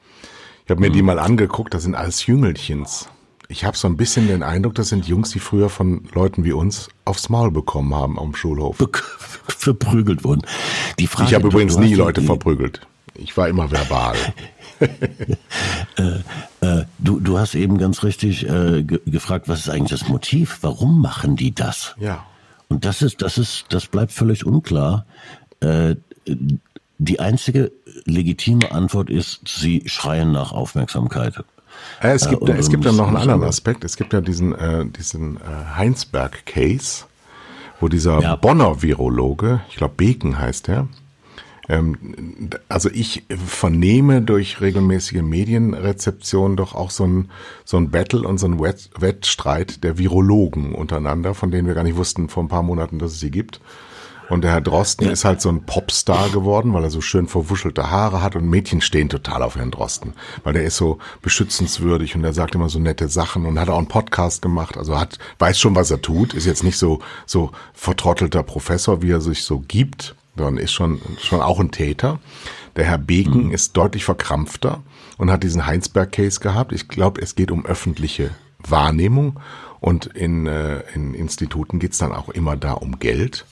Ich 0.65 0.71
habe 0.71 0.82
mir 0.82 0.89
mhm. 0.89 0.93
die 0.93 1.02
mal 1.02 1.19
angeguckt, 1.19 1.74
das 1.74 1.84
sind 1.84 1.95
alles 1.95 2.26
Jüngelchens. 2.26 3.10
Ich 3.47 3.65
habe 3.65 3.76
so 3.76 3.88
ein 3.88 3.97
bisschen 3.97 4.28
den 4.28 4.43
Eindruck, 4.43 4.76
das 4.76 4.89
sind 4.89 5.08
Jungs, 5.08 5.32
die 5.32 5.39
früher 5.39 5.69
von 5.69 6.08
Leuten 6.13 6.45
wie 6.45 6.54
uns 6.54 6.89
aufs 7.04 7.28
Maul 7.28 7.52
bekommen 7.52 7.93
haben 7.93 8.17
am 8.17 8.34
Schulhof. 8.34 8.78
Verprügelt 9.47 10.24
wurden. 10.24 10.43
Die 11.00 11.08
Frage, 11.08 11.30
ich 11.30 11.36
habe 11.36 11.47
übrigens 11.47 11.78
nie 11.78 11.93
Leute 11.93 12.21
verprügelt. 12.21 12.88
Ich 13.15 13.36
war 13.36 13.50
immer 13.50 13.69
verbal. 13.69 14.15
äh, 15.97 16.65
äh, 16.65 16.85
du, 16.99 17.19
du 17.19 17.37
hast 17.37 17.55
eben 17.55 17.77
ganz 17.77 18.03
richtig 18.03 18.47
äh, 18.47 18.83
ge 18.83 18.99
gefragt, 19.05 19.47
was 19.47 19.59
ist 19.59 19.69
eigentlich 19.69 19.99
das 19.99 20.09
Motiv? 20.09 20.59
Warum 20.61 21.01
machen 21.01 21.35
die 21.35 21.53
das? 21.53 21.95
Ja. 21.99 22.25
Und 22.67 22.85
das 22.85 23.01
ist, 23.01 23.21
das 23.21 23.37
ist, 23.37 23.65
das 23.69 23.87
bleibt 23.87 24.11
völlig 24.11 24.45
unklar. 24.45 25.05
Äh, 25.59 25.95
die 26.97 27.19
einzige 27.19 27.71
legitime 28.05 28.71
Antwort 28.71 29.09
ist, 29.09 29.41
sie 29.47 29.83
schreien 29.87 30.31
nach 30.31 30.51
Aufmerksamkeit. 30.51 31.43
Äh, 32.01 32.11
es 32.11 32.29
gibt, 32.29 32.47
es 32.47 32.69
gibt 32.69 32.85
ja 32.85 32.91
noch 32.91 33.07
einen 33.07 33.17
anderen 33.17 33.43
Aspekt. 33.43 33.83
Es 33.83 33.97
gibt 33.97 34.13
ja 34.13 34.21
diesen, 34.21 34.53
äh, 34.53 34.85
diesen 34.85 35.39
Heinsberg-Case, 35.75 37.05
wo 37.79 37.87
dieser 37.87 38.21
ja. 38.21 38.35
Bonner 38.35 38.81
Virologe, 38.81 39.61
ich 39.69 39.75
glaube 39.75 39.95
Beken 39.97 40.39
heißt 40.39 40.69
er, 40.69 40.79
ähm, 40.79 40.89
also 42.69 42.89
ich 42.91 43.24
vernehme 43.30 44.21
durch 44.21 44.62
regelmäßige 44.62 45.21
Medienrezeption 45.21 46.58
doch 46.58 46.76
auch 46.76 46.89
so 46.89 47.06
ein, 47.06 47.30
so 47.65 47.78
ein 47.78 47.91
Battle 47.91 48.28
und 48.28 48.39
so 48.39 48.47
ein 48.47 48.60
Wettstreit 48.60 49.84
der 49.84 49.97
Virologen 49.97 50.74
untereinander, 50.74 51.34
von 51.34 51.52
denen 51.52 51.67
wir 51.67 51.76
gar 51.76 51.84
nicht 51.84 51.97
wussten 51.97 52.30
vor 52.30 52.43
ein 52.43 52.50
paar 52.50 52.63
Monaten, 52.63 53.00
dass 53.00 53.12
es 53.12 53.19
sie 53.19 53.32
gibt. 53.32 53.62
Und 54.32 54.45
der 54.45 54.52
Herr 54.52 54.62
Drosten 54.62 55.10
ist 55.10 55.26
halt 55.26 55.41
so 55.41 55.50
ein 55.50 55.65
Popstar 55.65 56.30
geworden, 56.30 56.74
weil 56.74 56.86
er 56.86 56.89
so 56.89 57.02
schön 57.02 57.28
verwuschelte 57.28 57.91
Haare 57.91 58.21
hat 58.21 58.38
und 58.38 58.50
Mädchen 58.50 58.80
stehen 58.80 59.10
total 59.10 59.43
auf 59.43 59.58
Herrn 59.58 59.71
Drosten, 59.71 60.13
weil 60.45 60.54
der 60.54 60.63
ist 60.63 60.78
so 60.78 61.00
beschützenswürdig 61.21 62.15
und 62.15 62.24
er 62.24 62.32
sagt 62.32 62.56
immer 62.56 62.69
so 62.69 62.80
nette 62.80 63.10
Sachen 63.10 63.45
und 63.45 63.60
hat 63.60 63.67
auch 63.67 63.78
einen 63.78 63.89
Podcast 63.89 64.41
gemacht, 64.41 64.78
also 64.78 64.97
hat, 64.97 65.19
weiß 65.39 65.60
schon, 65.60 65.76
was 65.76 65.91
er 65.91 66.02
tut, 66.02 66.34
ist 66.34 66.45
jetzt 66.45 66.63
nicht 66.63 66.78
so, 66.78 67.00
so 67.26 67.52
vertrottelter 67.74 68.41
Professor, 68.41 69.02
wie 69.02 69.12
er 69.12 69.19
sich 69.19 69.43
so 69.43 69.60
gibt, 69.67 70.15
sondern 70.35 70.57
ist 70.57 70.71
schon, 70.71 71.01
schon 71.19 71.41
auch 71.41 71.59
ein 71.59 71.71
Täter. 71.71 72.19
Der 72.75 72.85
Herr 72.85 72.97
Beken 72.97 73.47
mhm. 73.47 73.51
ist 73.51 73.75
deutlich 73.75 74.05
verkrampfter 74.05 74.81
und 75.17 75.29
hat 75.29 75.43
diesen 75.43 75.65
Heinsberg-Case 75.65 76.39
gehabt. 76.39 76.71
Ich 76.71 76.87
glaube, 76.87 77.21
es 77.21 77.35
geht 77.35 77.51
um 77.51 77.65
öffentliche 77.65 78.31
Wahrnehmung 78.59 79.39
und 79.79 80.05
in, 80.05 80.47
äh, 80.47 80.83
in 80.93 81.13
Instituten 81.13 81.79
geht's 81.79 81.97
dann 81.97 82.13
auch 82.13 82.29
immer 82.29 82.55
da 82.55 82.73
um 82.73 82.99
Geld. 82.99 83.45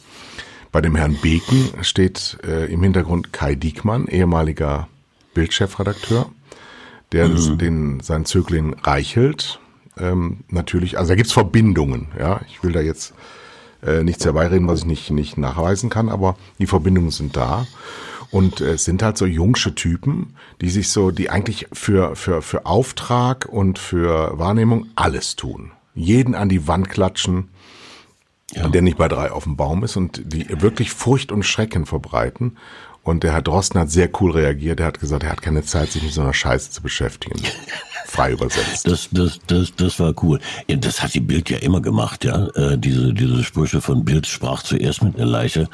Bei 0.72 0.82
dem 0.82 0.96
Herrn 0.96 1.18
Beken 1.22 1.84
steht 1.84 2.38
äh, 2.46 2.72
im 2.72 2.84
Hintergrund 2.84 3.34
Kai 3.34 3.56
Diekmann, 3.56 4.08
ehemaliger 4.08 4.88
Bildchefredakteur, 5.34 6.30
der 7.12 7.28
mhm. 7.28 7.58
den, 7.58 8.00
sein 8.02 8.26
Zögling 8.26 8.76
Reichelt 8.84 9.60
ähm, 10.00 10.40
natürlich, 10.50 10.98
also 10.98 11.10
da 11.10 11.16
gibt's 11.16 11.34
Verbindungen, 11.34 12.08
ja. 12.18 12.42
Ich 12.48 12.64
will 12.64 12.72
da 12.72 12.82
jetzt 12.82 13.14
äh, 13.86 14.04
nichts 14.04 14.26
herbeireden, 14.26 14.68
was 14.68 14.80
ich 14.80 14.86
nicht, 14.86 15.12
nicht 15.12 15.38
nachweisen 15.38 15.90
kann, 15.90 16.10
aber 16.10 16.36
die 16.60 16.68
Verbindungen 16.68 17.12
sind 17.12 17.36
da. 17.36 17.66
Und 18.32 18.62
äh, 18.62 18.74
es 18.74 18.86
sind 18.86 19.02
halt 19.02 19.18
so 19.18 19.26
jungsche 19.26 19.76
Typen, 19.76 20.36
die 20.62 20.70
sich 20.70 20.90
so, 20.90 21.12
die 21.12 21.30
eigentlich 21.30 21.68
für, 21.74 22.16
für, 22.16 22.42
für 22.42 22.66
Auftrag 22.66 23.48
und 23.50 23.80
für 23.80 24.38
Wahrnehmung 24.38 24.88
alles 24.96 25.36
tun. 25.36 25.72
Jeden 25.96 26.36
an 26.36 26.50
die 26.50 26.68
Wand 26.68 26.90
klatschen, 26.90 27.50
ja. 28.54 28.68
der 28.68 28.82
nicht 28.82 28.98
bei 28.98 29.08
drei 29.08 29.32
auf 29.32 29.44
dem 29.44 29.58
Baum 29.58 29.84
ist 29.84 29.96
und 29.96 30.22
die 30.34 30.48
wirklich 30.62 30.92
Furcht 30.92 31.32
und 31.32 31.44
Schrecken 31.44 31.86
verbreiten. 31.86 32.58
Und 33.04 33.24
der 33.24 33.34
Herr 33.34 33.42
Drosten 33.42 33.80
hat 33.80 33.90
sehr 33.90 34.10
cool 34.20 34.32
reagiert. 34.32 34.80
Er 34.80 34.88
hat 34.88 35.00
gesagt, 35.00 35.24
er 35.24 35.32
hat 35.32 35.42
keine 35.42 35.64
Zeit, 35.64 35.92
sich 35.92 36.04
mit 36.04 36.12
so 36.12 36.22
einer 36.22 36.34
Scheiße 36.34 36.70
zu 36.70 36.82
beschäftigen. 36.82 37.42
Frei 38.10 38.32
übersetzt. 38.32 38.88
Das, 38.88 39.10
das, 39.12 39.40
das, 39.48 39.76
das 39.76 40.00
war 40.00 40.14
cool. 40.24 40.40
Das 40.68 41.02
hat 41.02 41.14
die 41.14 41.20
Bild 41.20 41.50
ja 41.50 41.58
immer 41.58 41.82
gemacht, 41.82 42.26
ja. 42.26 42.48
Äh, 42.56 42.78
diese, 42.78 43.14
diese 43.14 43.44
Sprüche 43.44 43.82
von 43.82 44.04
Bild 44.04 44.28
sprach 44.28 44.64
zuerst 44.64 45.04
mit 45.04 45.16
einer 45.16 45.26
Leiche. 45.26 45.68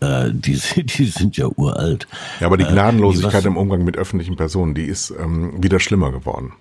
Äh, 0.00 0.30
die, 0.32 0.58
die 0.76 1.06
sind 1.06 1.36
ja 1.36 1.46
uralt. 1.46 2.06
Ja, 2.40 2.46
aber 2.46 2.56
die 2.56 2.64
äh, 2.64 2.72
Gnadenlosigkeit 2.72 3.44
äh, 3.44 3.48
im 3.48 3.56
Umgang 3.56 3.84
mit 3.84 3.96
öffentlichen 3.96 4.36
Personen, 4.36 4.74
die 4.74 4.84
ist 4.84 5.10
ähm, 5.10 5.62
wieder 5.62 5.80
schlimmer 5.80 6.10
geworden. 6.10 6.52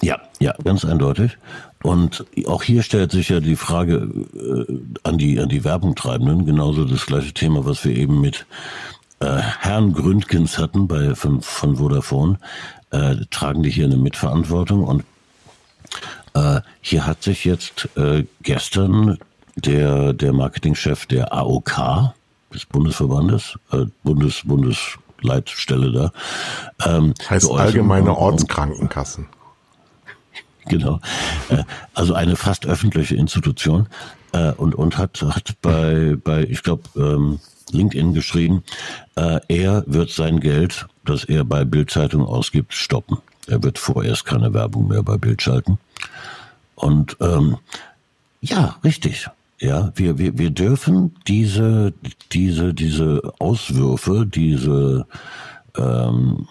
Ja, 0.00 0.20
ja, 0.40 0.54
ganz 0.64 0.84
eindeutig. 0.84 1.38
Und 1.82 2.24
auch 2.46 2.62
hier 2.62 2.82
stellt 2.82 3.12
sich 3.12 3.28
ja 3.28 3.40
die 3.40 3.56
Frage 3.56 4.08
äh, 4.34 4.74
an 5.02 5.18
die 5.18 5.38
an 5.38 5.48
die 5.48 5.64
Werbungtreibenden, 5.64 6.46
genauso 6.46 6.84
das 6.84 7.06
gleiche 7.06 7.32
Thema, 7.32 7.64
was 7.64 7.84
wir 7.84 7.94
eben 7.94 8.20
mit 8.20 8.46
äh, 9.20 9.38
Herrn 9.60 9.92
Gründgens 9.92 10.58
hatten 10.58 10.88
bei 10.88 11.14
von, 11.14 11.40
von 11.42 11.76
Vodafone, 11.76 12.38
äh, 12.94 13.26
tragen 13.30 13.62
die 13.62 13.70
hier 13.70 13.86
eine 13.86 13.96
Mitverantwortung 13.96 14.84
und 14.84 15.04
äh, 16.34 16.60
hier 16.80 17.06
hat 17.06 17.22
sich 17.22 17.44
jetzt 17.44 17.88
äh, 17.96 18.24
gestern 18.42 19.18
der 19.56 20.12
der 20.12 20.32
Marketingchef 20.32 21.06
der 21.06 21.32
AOK 21.32 22.12
des 22.52 22.66
Bundesverbandes, 22.66 23.58
äh, 23.72 23.86
Bundes 24.02 24.42
Bundesleitstelle 24.44 25.92
da, 25.92 26.12
ähm, 26.86 27.14
heißt 27.28 27.50
allgemeine 27.50 28.16
Ortskrankenkassen. 28.16 29.26
genau. 30.66 31.00
Äh, 31.48 31.64
also 31.94 32.14
eine 32.14 32.36
fast 32.36 32.66
öffentliche 32.66 33.16
Institution 33.16 33.88
äh, 34.32 34.52
und 34.52 34.74
und 34.74 34.98
hat 34.98 35.22
hat 35.22 35.54
bei 35.62 36.16
bei 36.22 36.44
ich 36.44 36.62
glaube 36.62 36.82
ähm, 36.96 37.40
LinkedIn 37.72 38.14
geschrieben, 38.14 38.62
äh, 39.16 39.40
er 39.48 39.84
wird 39.86 40.10
sein 40.10 40.40
Geld, 40.40 40.86
das 41.04 41.24
er 41.24 41.44
bei 41.44 41.64
Bildzeitung 41.64 42.26
ausgibt, 42.26 42.74
stoppen. 42.74 43.18
Er 43.46 43.62
wird 43.62 43.78
vorerst 43.78 44.24
keine 44.24 44.54
Werbung 44.54 44.88
mehr 44.88 45.02
bei 45.02 45.16
Bild 45.16 45.42
schalten. 45.42 45.78
Und 46.74 47.16
ähm, 47.20 47.58
ja, 48.40 48.76
richtig. 48.84 49.28
Ja, 49.60 49.92
wir, 49.94 50.18
wir, 50.18 50.36
wir 50.36 50.50
dürfen 50.50 51.14
diese, 51.26 51.94
diese, 52.32 52.74
diese 52.74 53.22
Auswürfe, 53.38 54.26
diese 54.26 55.06
ähm, 55.76 56.46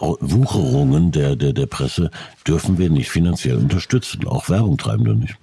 Wucherungen 0.00 1.12
der, 1.12 1.36
der, 1.36 1.52
der 1.52 1.66
Presse 1.66 2.10
dürfen 2.46 2.78
wir 2.78 2.90
nicht 2.90 3.10
finanziell 3.10 3.56
unterstützen. 3.56 4.26
Auch 4.26 4.48
Werbung 4.48 4.76
treiben 4.76 5.06
wir 5.06 5.14
nicht. 5.14 5.36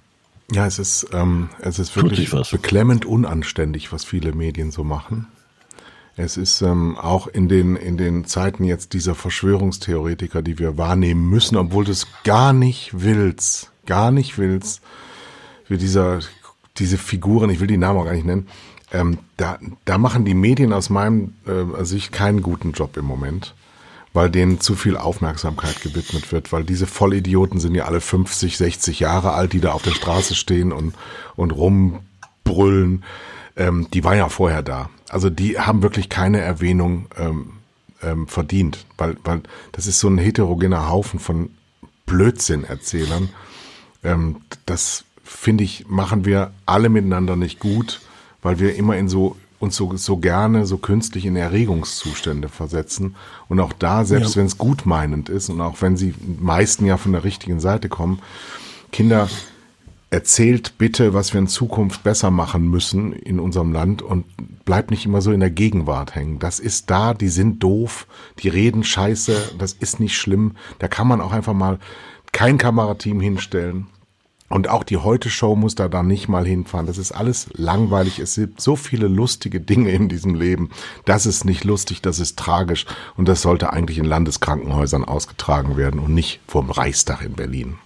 Ja, 0.52 0.66
es 0.66 0.78
ist, 0.78 1.06
ähm, 1.12 1.48
es 1.60 1.78
ist 1.78 1.96
wirklich 1.96 2.30
beklemmend 2.50 3.06
unanständig, 3.06 3.92
was 3.92 4.04
viele 4.04 4.32
Medien 4.32 4.70
so 4.70 4.84
machen. 4.84 5.26
Es 6.16 6.36
ist 6.36 6.60
ähm, 6.60 6.96
auch 6.96 7.26
in 7.26 7.48
den, 7.48 7.76
in 7.76 7.96
den 7.96 8.24
Zeiten 8.24 8.62
jetzt 8.62 8.92
dieser 8.92 9.14
Verschwörungstheoretiker, 9.14 10.42
die 10.42 10.58
wir 10.58 10.78
wahrnehmen 10.78 11.28
müssen, 11.28 11.56
obwohl 11.56 11.84
du 11.84 11.90
es 11.90 12.06
gar 12.22 12.52
nicht 12.52 12.90
willst, 12.92 13.72
gar 13.86 14.12
nicht 14.12 14.38
willst, 14.38 14.80
wie 15.66 15.78
dieser, 15.78 16.20
diese 16.76 16.98
Figuren, 16.98 17.50
ich 17.50 17.58
will 17.58 17.66
die 17.66 17.78
Namen 17.78 17.98
auch 17.98 18.04
gar 18.04 18.12
nicht 18.12 18.26
nennen, 18.26 18.46
ähm, 18.92 19.18
da, 19.36 19.58
da 19.86 19.98
machen 19.98 20.24
die 20.24 20.34
Medien 20.34 20.72
aus 20.72 20.88
meinem 20.88 21.34
äh, 21.46 21.84
Sicht 21.84 22.12
keinen 22.12 22.42
guten 22.42 22.72
Job 22.72 22.96
im 22.96 23.06
Moment 23.06 23.54
weil 24.14 24.30
denen 24.30 24.60
zu 24.60 24.76
viel 24.76 24.96
Aufmerksamkeit 24.96 25.82
gewidmet 25.82 26.32
wird, 26.32 26.52
weil 26.52 26.64
diese 26.64 26.86
Vollidioten 26.86 27.58
sind 27.60 27.74
ja 27.74 27.84
alle 27.84 28.00
50, 28.00 28.56
60 28.56 29.00
Jahre 29.00 29.32
alt, 29.32 29.52
die 29.52 29.60
da 29.60 29.72
auf 29.72 29.82
der 29.82 29.90
Straße 29.90 30.36
stehen 30.36 30.72
und, 30.72 30.94
und 31.34 31.50
rumbrüllen. 31.50 33.04
Ähm, 33.56 33.88
die 33.92 34.04
waren 34.04 34.16
ja 34.16 34.28
vorher 34.28 34.62
da. 34.62 34.88
Also 35.10 35.30
die 35.30 35.58
haben 35.58 35.82
wirklich 35.82 36.08
keine 36.08 36.40
Erwähnung 36.40 37.06
ähm, 37.18 37.54
ähm, 38.02 38.28
verdient, 38.28 38.86
weil, 38.96 39.16
weil 39.24 39.42
das 39.72 39.88
ist 39.88 39.98
so 39.98 40.08
ein 40.08 40.18
heterogener 40.18 40.88
Haufen 40.88 41.18
von 41.18 41.50
Blödsinn-Erzählern. 42.06 43.30
Ähm, 44.04 44.36
das 44.64 45.04
finde 45.24 45.64
ich, 45.64 45.88
machen 45.88 46.24
wir 46.24 46.52
alle 46.66 46.88
miteinander 46.88 47.34
nicht 47.34 47.58
gut, 47.58 48.00
weil 48.42 48.60
wir 48.60 48.76
immer 48.76 48.96
in 48.96 49.08
so 49.08 49.36
uns 49.64 49.76
so, 49.76 49.96
so 49.96 50.18
gerne 50.18 50.66
so 50.66 50.78
künstlich 50.78 51.26
in 51.26 51.36
Erregungszustände 51.36 52.48
versetzen. 52.48 53.16
Und 53.48 53.58
auch 53.60 53.72
da, 53.72 54.04
selbst 54.04 54.34
ja. 54.34 54.40
wenn 54.40 54.46
es 54.46 54.58
gutmeinend 54.58 55.28
ist 55.28 55.48
und 55.48 55.60
auch 55.60 55.82
wenn 55.82 55.96
sie 55.96 56.14
meisten 56.40 56.86
ja 56.86 56.96
von 56.96 57.12
der 57.12 57.24
richtigen 57.24 57.58
Seite 57.58 57.88
kommen, 57.88 58.20
Kinder 58.92 59.28
erzählt 60.10 60.78
bitte, 60.78 61.12
was 61.12 61.32
wir 61.32 61.40
in 61.40 61.48
Zukunft 61.48 62.04
besser 62.04 62.30
machen 62.30 62.70
müssen 62.70 63.12
in 63.12 63.40
unserem 63.40 63.72
Land 63.72 64.00
und 64.00 64.24
bleibt 64.64 64.92
nicht 64.92 65.04
immer 65.04 65.20
so 65.20 65.32
in 65.32 65.40
der 65.40 65.50
Gegenwart 65.50 66.14
hängen. 66.14 66.38
Das 66.38 66.60
ist 66.60 66.88
da, 66.88 67.14
die 67.14 67.28
sind 67.28 67.60
doof, 67.60 68.06
die 68.38 68.48
reden 68.48 68.84
scheiße, 68.84 69.56
das 69.58 69.72
ist 69.72 69.98
nicht 69.98 70.16
schlimm. 70.16 70.52
Da 70.78 70.86
kann 70.86 71.08
man 71.08 71.20
auch 71.20 71.32
einfach 71.32 71.52
mal 71.52 71.80
kein 72.30 72.58
Kamerateam 72.58 73.20
hinstellen 73.20 73.86
und 74.54 74.68
auch 74.68 74.84
die 74.84 74.98
Heute-Show 74.98 75.56
muss 75.56 75.74
da 75.74 75.88
dann 75.88 76.06
nicht 76.06 76.28
mal 76.28 76.46
hinfahren. 76.46 76.86
Das 76.86 76.96
ist 76.96 77.10
alles 77.10 77.48
langweilig. 77.54 78.20
Es 78.20 78.36
gibt 78.36 78.60
so 78.60 78.76
viele 78.76 79.08
lustige 79.08 79.60
Dinge 79.60 79.90
in 79.90 80.08
diesem 80.08 80.36
Leben. 80.36 80.70
Das 81.06 81.26
ist 81.26 81.44
nicht 81.44 81.64
lustig, 81.64 82.02
das 82.02 82.20
ist 82.20 82.38
tragisch. 82.38 82.86
Und 83.16 83.26
das 83.26 83.42
sollte 83.42 83.72
eigentlich 83.72 83.98
in 83.98 84.04
Landeskrankenhäusern 84.04 85.04
ausgetragen 85.04 85.76
werden 85.76 85.98
und 85.98 86.14
nicht 86.14 86.38
vom 86.46 86.70
Reichstag 86.70 87.22
in 87.22 87.32
Berlin. 87.32 87.78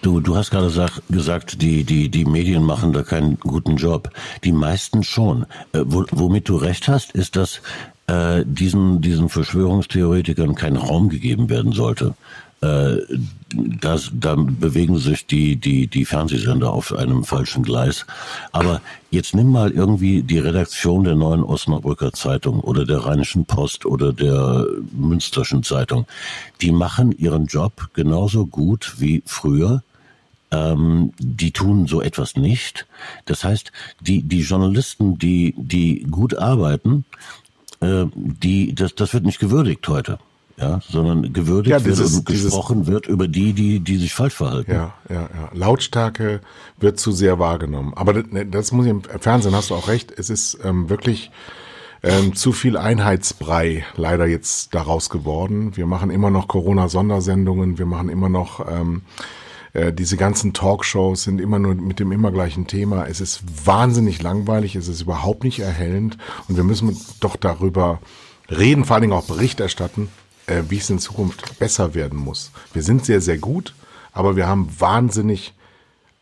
Du, 0.00 0.20
du 0.20 0.34
hast 0.34 0.50
gerade 0.50 0.70
sag, 0.70 1.02
gesagt, 1.10 1.60
die, 1.60 1.84
die, 1.84 2.08
die 2.08 2.24
Medien 2.24 2.64
machen 2.64 2.94
da 2.94 3.02
keinen 3.02 3.38
guten 3.38 3.76
Job. 3.76 4.08
Die 4.44 4.52
meisten 4.52 5.04
schon. 5.04 5.44
Äh, 5.74 5.82
wo, 5.84 6.06
womit 6.10 6.48
du 6.48 6.56
recht 6.56 6.88
hast, 6.88 7.10
ist, 7.10 7.36
dass 7.36 7.60
äh, 8.06 8.44
diesen, 8.46 9.02
diesen 9.02 9.28
Verschwörungstheoretikern 9.28 10.54
kein 10.54 10.76
Raum 10.76 11.10
gegeben 11.10 11.50
werden 11.50 11.72
sollte 11.72 12.14
äh, 12.60 12.96
das, 13.54 14.10
da 14.12 14.34
bewegen 14.36 14.98
sich 14.98 15.26
die, 15.26 15.56
die, 15.56 15.86
die 15.86 16.04
Fernsehsender 16.04 16.72
auf 16.72 16.92
einem 16.92 17.24
falschen 17.24 17.62
Gleis. 17.62 18.04
Aber 18.52 18.80
jetzt 19.10 19.34
nimm 19.34 19.50
mal 19.50 19.70
irgendwie 19.70 20.22
die 20.22 20.38
Redaktion 20.38 21.04
der 21.04 21.14
neuen 21.14 21.42
Osnabrücker 21.42 22.12
Zeitung 22.12 22.60
oder 22.60 22.84
der 22.84 22.98
Rheinischen 22.98 23.44
Post 23.44 23.86
oder 23.86 24.12
der 24.12 24.66
Münsterschen 24.92 25.62
Zeitung. 25.62 26.06
Die 26.60 26.72
machen 26.72 27.12
ihren 27.12 27.46
Job 27.46 27.90
genauso 27.94 28.46
gut 28.46 28.94
wie 28.98 29.22
früher. 29.24 29.82
Ähm, 30.50 31.12
die 31.18 31.52
tun 31.52 31.86
so 31.86 32.00
etwas 32.00 32.34
nicht. 32.34 32.86
Das 33.26 33.44
heißt, 33.44 33.70
die, 34.00 34.22
die 34.22 34.40
Journalisten, 34.40 35.18
die, 35.18 35.54
die 35.56 36.06
gut 36.10 36.36
arbeiten, 36.36 37.04
äh, 37.80 38.06
die, 38.14 38.74
das, 38.74 38.94
das 38.94 39.12
wird 39.12 39.24
nicht 39.24 39.38
gewürdigt 39.38 39.86
heute 39.88 40.18
ja, 40.58 40.80
sondern 40.88 41.32
gewürdigt 41.32 41.70
ja, 41.70 41.78
dieses, 41.78 42.16
wird 42.16 42.28
und 42.28 42.36
gesprochen 42.36 42.78
dieses, 42.80 42.92
wird 42.92 43.06
über 43.06 43.28
die, 43.28 43.52
die, 43.52 43.80
die 43.80 43.96
sich 43.96 44.12
falsch 44.12 44.34
verhalten. 44.34 44.72
Ja, 44.72 44.94
ja, 45.08 45.22
ja. 45.22 45.50
Lautstärke 45.52 46.40
wird 46.78 46.98
zu 46.98 47.12
sehr 47.12 47.38
wahrgenommen. 47.38 47.92
Aber 47.94 48.12
das, 48.12 48.26
ne, 48.32 48.46
das 48.46 48.72
muss 48.72 48.86
ich 48.86 48.90
im 48.90 49.02
Fernsehen 49.02 49.54
hast 49.54 49.70
du 49.70 49.74
auch 49.74 49.88
recht. 49.88 50.12
Es 50.16 50.30
ist 50.30 50.58
ähm, 50.64 50.90
wirklich 50.90 51.30
ähm, 52.02 52.34
zu 52.34 52.52
viel 52.52 52.76
Einheitsbrei 52.76 53.84
leider 53.96 54.26
jetzt 54.26 54.74
daraus 54.74 55.10
geworden. 55.10 55.76
Wir 55.76 55.86
machen 55.86 56.10
immer 56.10 56.30
noch 56.30 56.48
Corona-Sondersendungen. 56.48 57.78
Wir 57.78 57.86
machen 57.86 58.08
immer 58.08 58.28
noch 58.28 58.66
ähm, 58.68 59.02
äh, 59.74 59.92
diese 59.92 60.16
ganzen 60.16 60.54
Talkshows 60.54 61.22
sind 61.22 61.40
immer 61.40 61.58
nur 61.58 61.74
mit 61.74 62.00
dem 62.00 62.10
immer 62.10 62.32
gleichen 62.32 62.66
Thema. 62.66 63.06
Es 63.06 63.20
ist 63.20 63.42
wahnsinnig 63.64 64.22
langweilig. 64.22 64.74
Es 64.74 64.88
ist 64.88 65.02
überhaupt 65.02 65.44
nicht 65.44 65.60
erhellend. 65.60 66.18
Und 66.48 66.56
wir 66.56 66.64
müssen 66.64 66.96
doch 67.20 67.36
darüber 67.36 68.00
reden, 68.50 68.84
vor 68.84 68.94
allen 68.94 69.02
Dingen 69.02 69.12
auch 69.12 69.26
Bericht 69.26 69.60
erstatten, 69.60 70.08
äh, 70.48 70.64
wie 70.68 70.78
es 70.78 70.90
in 70.90 70.98
Zukunft 70.98 71.58
besser 71.58 71.94
werden 71.94 72.18
muss. 72.18 72.50
Wir 72.72 72.82
sind 72.82 73.04
sehr, 73.04 73.20
sehr 73.20 73.38
gut, 73.38 73.74
aber 74.12 74.36
wir 74.36 74.46
haben 74.46 74.68
wahnsinnig 74.78 75.54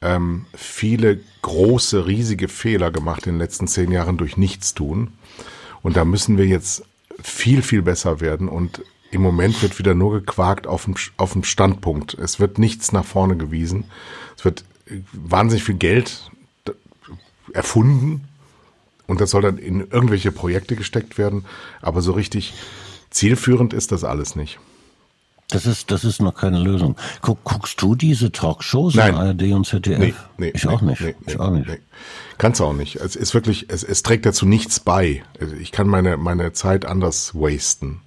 ähm, 0.03 0.47
viele 0.55 1.21
große, 1.43 2.07
riesige 2.07 2.49
Fehler 2.49 2.91
gemacht 2.91 3.27
in 3.27 3.35
den 3.35 3.39
letzten 3.39 3.69
zehn 3.69 3.91
Jahren 3.91 4.19
durch 4.19 4.37
Nichtstun. 4.37 5.13
Und 5.83 5.97
da 5.97 6.05
müssen 6.05 6.37
wir 6.37 6.47
jetzt 6.47 6.85
viel, 7.23 7.63
viel 7.63 7.83
besser 7.83 8.21
werden. 8.21 8.49
Und 8.49 8.83
im 9.11 9.23
Moment 9.23 9.63
wird 9.63 9.79
wieder 9.79 9.95
nur 9.95 10.13
gequakt 10.13 10.67
auf 10.67 10.85
dem, 10.85 10.97
auf 11.17 11.33
dem 11.33 11.45
Standpunkt. 11.45 12.15
Es 12.15 12.41
wird 12.41 12.59
nichts 12.59 12.93
nach 12.93 13.05
vorne 13.05 13.37
gewiesen. 13.37 13.85
Es 14.37 14.45
wird 14.45 14.65
äh, 14.87 15.01
wahnsinnig 15.13 15.65
viel 15.65 15.77
Geld 15.77 16.31
erfunden. 17.53 18.29
Und 19.07 19.21
das 19.21 19.31
soll 19.31 19.43
dann 19.43 19.59
in 19.59 19.89
irgendwelche 19.89 20.33
Projekte 20.33 20.75
gesteckt 20.75 21.17
werden. 21.17 21.45
Aber 21.81 22.03
so 22.03 22.13
richtig 22.13 22.55
Zielführend 23.17 23.73
ist 23.73 23.93
das 23.93 24.05
alles 24.05 24.37
nicht. 24.37 24.59
Das 25.49 25.65
ist, 25.65 25.91
das 25.91 26.05
ist 26.05 26.21
noch 26.21 26.35
keine 26.35 26.59
Lösung. 26.59 26.97
Guck, 27.23 27.43
guckst 27.45 27.81
du 27.81 27.95
diese 27.95 28.31
Talkshows 28.31 28.95
Nein. 28.95 29.15
in 29.15 29.17
ARD 29.17 29.43
und 29.55 29.67
ZDF? 29.67 29.99
Nee, 29.99 30.15
nee, 30.37 30.53
ich 30.55 30.65
nee, 30.65 30.71
auch 30.71 30.83
nicht. 30.83 31.01
Nee, 31.01 31.15
ich 31.27 31.41
auch 31.41 31.51
nicht. 31.51 31.67
Nee. 31.67 31.79
Kannst 32.37 32.61
du 32.61 32.65
auch 32.65 32.75
nicht. 32.75 32.97
Es 32.97 33.17
ist 33.17 33.33
wirklich, 33.33 33.71
es, 33.71 33.85
es 33.85 34.03
trägt 34.03 34.27
dazu 34.27 34.45
nichts 34.45 34.81
bei. 34.81 35.23
Ich 35.63 35.73
kann 35.73 35.89
meine, 35.89 36.19
meine 36.19 36.53
Zeit 36.53 36.85
anders 36.85 37.35
wasten. 37.35 38.03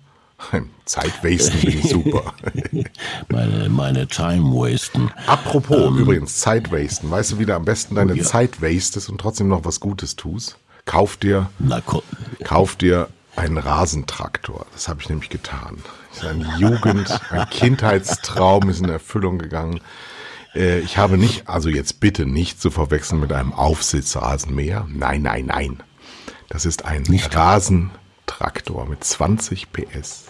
Zeit 0.85 1.23
wasten 1.23 1.59
bin 1.61 1.79
ich 1.79 1.89
super. 1.89 2.35
meine, 3.29 3.67
meine 3.69 4.07
Time 4.07 4.51
wasten. 4.51 5.09
Apropos, 5.25 5.87
ähm, 5.87 5.97
übrigens, 5.97 6.37
Zeit 6.37 6.71
wasten. 6.71 7.09
Weißt 7.09 7.31
du, 7.31 7.39
wie 7.39 7.47
du 7.47 7.55
am 7.55 7.65
besten 7.65 7.95
deine 7.95 8.15
ja. 8.15 8.23
Zeit 8.23 8.61
wastest 8.61 9.09
und 9.09 9.19
trotzdem 9.19 9.47
noch 9.47 9.65
was 9.65 9.79
Gutes 9.79 10.15
tust? 10.15 10.59
Kauf 10.85 11.17
dir, 11.17 11.49
Na, 11.57 11.81
kauf 12.43 12.75
dir 12.75 13.09
ein 13.39 13.57
Rasentraktor. 13.57 14.65
Das 14.73 14.87
habe 14.87 15.01
ich 15.01 15.09
nämlich 15.09 15.29
getan. 15.29 15.77
Ein 16.21 16.45
Jugend, 16.57 17.19
ein 17.31 17.49
Kindheitstraum 17.49 18.69
ist 18.69 18.81
in 18.81 18.89
Erfüllung 18.89 19.37
gegangen. 19.37 19.79
Äh, 20.53 20.79
ich 20.79 20.97
habe 20.97 21.17
nicht, 21.17 21.47
also 21.47 21.69
jetzt 21.69 21.99
bitte 21.99 22.25
nicht 22.25 22.61
zu 22.61 22.69
verwechseln 22.69 23.21
mit 23.21 23.31
einem 23.31 23.53
Aufsitzrasenmäher. 23.53 24.87
Nein, 24.89 25.21
nein, 25.21 25.45
nein. 25.45 25.83
Das 26.49 26.65
ist 26.65 26.85
ein 26.85 27.03
nicht. 27.03 27.33
Rasentraktor 27.35 28.85
mit 28.87 29.03
20 29.03 29.71
PS. 29.71 30.25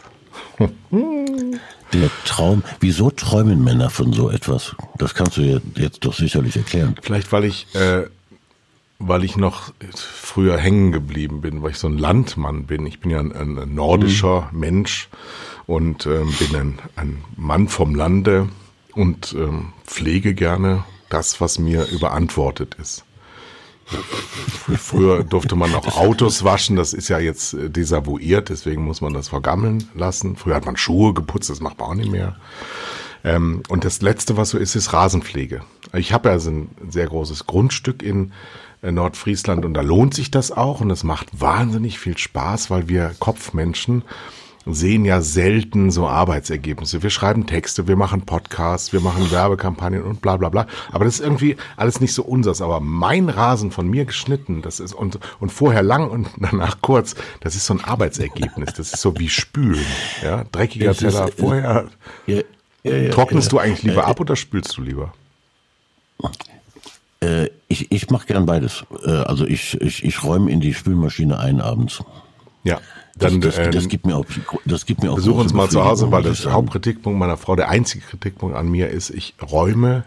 Der 1.94 2.10
Traum, 2.26 2.64
wieso 2.80 3.10
träumen 3.10 3.64
Männer 3.64 3.90
von 3.90 4.14
so 4.14 4.30
etwas? 4.30 4.76
Das 4.98 5.16
kannst 5.16 5.38
du 5.38 5.62
jetzt 5.76 6.06
doch 6.06 6.14
sicherlich 6.14 6.56
erklären. 6.56 6.96
Vielleicht, 7.02 7.32
weil 7.32 7.46
ich 7.46 7.74
äh, 7.74 8.04
weil 9.00 9.24
ich 9.24 9.38
noch 9.38 9.74
früher 9.96 10.58
hängen 10.58 10.92
geblieben 10.92 11.42
bin, 11.42 11.64
weil 11.64 11.72
ich 11.72 11.78
so 11.78 11.88
ein 11.88 11.98
Landmann 11.98 12.66
bin. 12.66 12.86
Ich 12.86 13.00
bin 13.00 13.12
ja 13.12 13.20
ein, 13.20 13.34
ein 13.34 13.74
nordischer 13.74 14.50
mhm. 14.52 14.60
Mensch 14.60 15.10
und 15.66 16.06
ähm, 16.06 16.34
bin 16.38 16.56
ein, 16.56 16.80
ein, 16.98 17.24
Mann 17.38 17.70
vom 17.70 17.96
Lande 17.96 18.50
und 18.94 19.34
ähm, 19.38 19.74
pflege 19.86 20.34
gerne 20.34 20.84
das, 21.10 21.40
was 21.40 21.60
mir 21.60 21.88
überantwortet 21.88 22.76
ist. 22.76 23.06
Früher 24.78 25.24
durfte 25.24 25.56
man 25.56 25.74
auch 25.74 25.98
Autos 25.98 26.44
waschen, 26.44 26.76
das 26.76 26.94
ist 26.94 27.08
ja 27.08 27.20
jetzt 27.20 27.54
äh, 27.54 27.70
desavouiert, 27.70 28.50
deswegen 28.50 28.84
muss 28.84 29.02
man 29.02 29.14
das 29.14 29.30
vergammeln 29.30 29.90
lassen. 29.96 30.36
Früher 30.36 30.56
hat 30.56 30.66
man 30.66 30.78
Schuhe 30.78 31.14
geputzt, 31.14 31.50
das 31.50 31.62
macht 31.62 31.80
man 31.80 31.90
auch 31.90 31.96
nicht 31.96 32.12
mehr. 32.12 32.36
Ähm, 33.24 33.64
und 33.70 33.86
das 33.86 34.02
Letzte, 34.02 34.38
was 34.38 34.50
so 34.50 34.58
ist, 34.58 34.76
ist 34.76 34.94
Rasenpflege. 34.94 35.62
Ich 35.94 36.14
habe 36.14 36.30
ja 36.30 36.40
so 36.40 36.52
ein 36.52 36.70
sehr 36.90 37.08
großes 37.08 37.48
Grundstück 37.48 38.04
in 38.04 38.32
Nordfriesland 38.82 39.66
und 39.66 39.74
da 39.74 39.82
lohnt 39.82 40.14
sich 40.14 40.32
das 40.32 40.52
auch 40.52 40.82
und 40.82 40.90
es 40.92 41.04
macht 41.04 41.40
wahnsinnig 41.40 42.00
viel 42.00 42.18
Spaß, 42.18 42.70
weil 42.70 42.88
wir 42.88 43.14
Kopfmenschen 43.20 44.04
sehen 44.66 45.06
ja 45.06 45.22
selten 45.22 45.92
so 45.92 46.08
Arbeitsergebnisse. 46.08 47.02
Wir 47.02 47.10
schreiben 47.10 47.48
Texte, 47.48 47.88
wir 47.88 47.96
machen 47.96 48.22
Podcasts, 48.22 48.94
wir 48.94 49.00
machen 49.00 49.32
Werbekampagnen 49.32 50.04
und 50.04 50.22
bla 50.22 50.38
bla 50.38 50.50
bla. 50.50 50.68
Aber 50.92 51.06
das 51.06 51.16
ist 51.16 51.22
irgendwie 51.22 51.58
alles 51.78 52.00
nicht 52.00 52.14
so 52.14 52.24
unseres. 52.24 52.62
Aber 52.62 52.80
mein 52.80 53.30
Rasen 53.30 53.72
von 53.72 53.88
mir 53.88 54.06
geschnitten, 54.06 54.62
das 54.62 54.80
ist 54.80 54.94
und, 54.94 55.20
und 55.40 55.52
vorher 55.52 55.84
lang 55.84 56.10
und 56.10 56.30
danach 56.38 56.82
kurz, 56.82 57.16
das 57.42 57.56
ist 57.56 57.66
so 57.66 57.74
ein 57.74 57.84
Arbeitsergebnis. 57.84 58.74
Das 58.74 58.94
ist 58.94 59.02
so 59.02 59.18
wie 59.18 59.30
Spülen. 59.30 59.86
Ja, 60.22 60.44
dreckiger 60.52 60.94
Teller 60.94 61.30
ist, 61.30 61.40
vorher. 61.40 61.90
Ja, 62.28 62.42
ja, 62.84 62.96
ja, 62.96 63.10
Trocknest 63.12 63.52
du 63.52 63.60
eigentlich 63.60 63.84
lieber 63.84 64.08
ab 64.08 64.20
oder 64.20 64.36
spülst 64.36 64.78
du 64.78 64.82
lieber? 64.82 65.14
Äh, 67.22 67.50
ich 67.70 67.92
ich 67.92 68.10
mache 68.10 68.28
gern 68.28 68.46
beides. 68.46 68.84
Äh, 69.06 69.12
also 69.12 69.46
ich, 69.46 69.80
ich, 69.80 70.04
ich 70.04 70.24
räume 70.24 70.52
in 70.52 70.60
die 70.60 70.74
Spülmaschine 70.74 71.40
ein 71.40 71.62
abends. 71.62 72.04
Ja. 72.64 72.82
Dann, 73.16 73.42
das, 73.42 73.56
das, 73.56 73.66
ähm, 73.66 73.72
das, 73.72 73.88
gibt 73.88 74.06
mir 74.06 74.18
auch, 74.18 74.26
das 74.66 74.86
gibt 74.86 75.04
mir 75.04 75.12
auch. 75.12 75.16
Besuch 75.16 75.38
uns 75.38 75.54
mal 75.54 75.70
zu 75.70 75.84
Hause, 75.84 76.12
weil 76.12 76.24
das 76.24 76.46
Hauptkritikpunkt 76.46 77.18
meiner 77.18 77.38
Frau, 77.38 77.56
der 77.56 77.70
einzige 77.70 78.04
Kritikpunkt 78.06 78.56
an 78.56 78.70
mir 78.70 78.90
ist, 78.90 79.10
ich 79.10 79.36
räume 79.42 80.04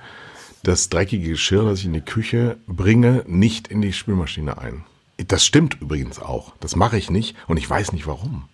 das 0.63 0.89
dreckige 0.89 1.31
Geschirr, 1.31 1.65
das 1.65 1.81
ich 1.81 1.87
in 1.87 1.93
die 1.93 2.01
Küche 2.01 2.57
bringe, 2.67 3.25
nicht 3.27 3.69
in 3.69 3.83
die 3.83 3.93
Spülmaschine 3.93 4.59
ein. 4.59 4.85
Das 5.29 5.45
stimmt 5.45 5.81
übrigens 5.81 6.21
auch. 6.21 6.53
Das 6.61 6.77
mache 6.77 6.97
ich 6.97 7.11
nicht 7.11 7.37
und 7.49 7.57
ich 7.57 7.69
weiß 7.69 7.93
nicht 7.93 8.07
warum. 8.07 8.45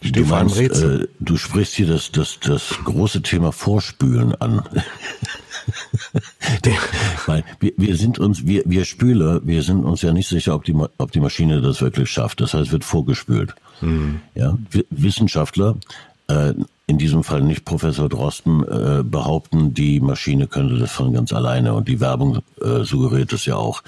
Ich 0.00 0.12
du, 0.12 0.24
meinst, 0.24 0.58
äh, 0.58 1.08
du 1.20 1.36
sprichst 1.36 1.74
hier 1.74 1.86
das, 1.86 2.12
das, 2.12 2.38
das 2.40 2.78
große 2.84 3.22
Thema 3.22 3.52
Vorspülen 3.52 4.34
an. 4.34 4.62
Weil 7.26 7.44
wir, 7.60 7.72
wir 7.76 7.96
sind 7.96 8.18
uns, 8.18 8.46
wir, 8.46 8.62
wir 8.66 8.84
Spüler, 8.84 9.40
wir 9.44 9.62
sind 9.62 9.84
uns 9.84 10.02
ja 10.02 10.12
nicht 10.12 10.28
sicher, 10.28 10.54
ob 10.54 10.64
die, 10.64 10.74
ob 10.98 11.12
die 11.12 11.20
Maschine 11.20 11.60
das 11.60 11.80
wirklich 11.80 12.10
schafft. 12.10 12.40
Das 12.40 12.54
heißt, 12.54 12.72
wird 12.72 12.84
vorgespült. 12.84 13.54
Mhm. 13.80 14.20
Ja, 14.34 14.56
Wissenschaftler 14.90 15.76
äh, 16.28 16.54
in 16.88 16.98
diesem 16.98 17.24
Fall 17.24 17.42
nicht 17.42 17.64
Professor 17.64 18.08
Drosten, 18.08 18.62
äh, 18.62 19.02
behaupten, 19.02 19.74
die 19.74 19.98
Maschine 19.98 20.46
könnte 20.46 20.78
das 20.78 20.92
von 20.92 21.12
ganz 21.12 21.32
alleine. 21.32 21.74
Und 21.74 21.88
die 21.88 22.00
Werbung 22.00 22.42
äh, 22.62 22.84
suggeriert 22.84 23.32
es 23.32 23.44
ja 23.44 23.56
auch. 23.56 23.82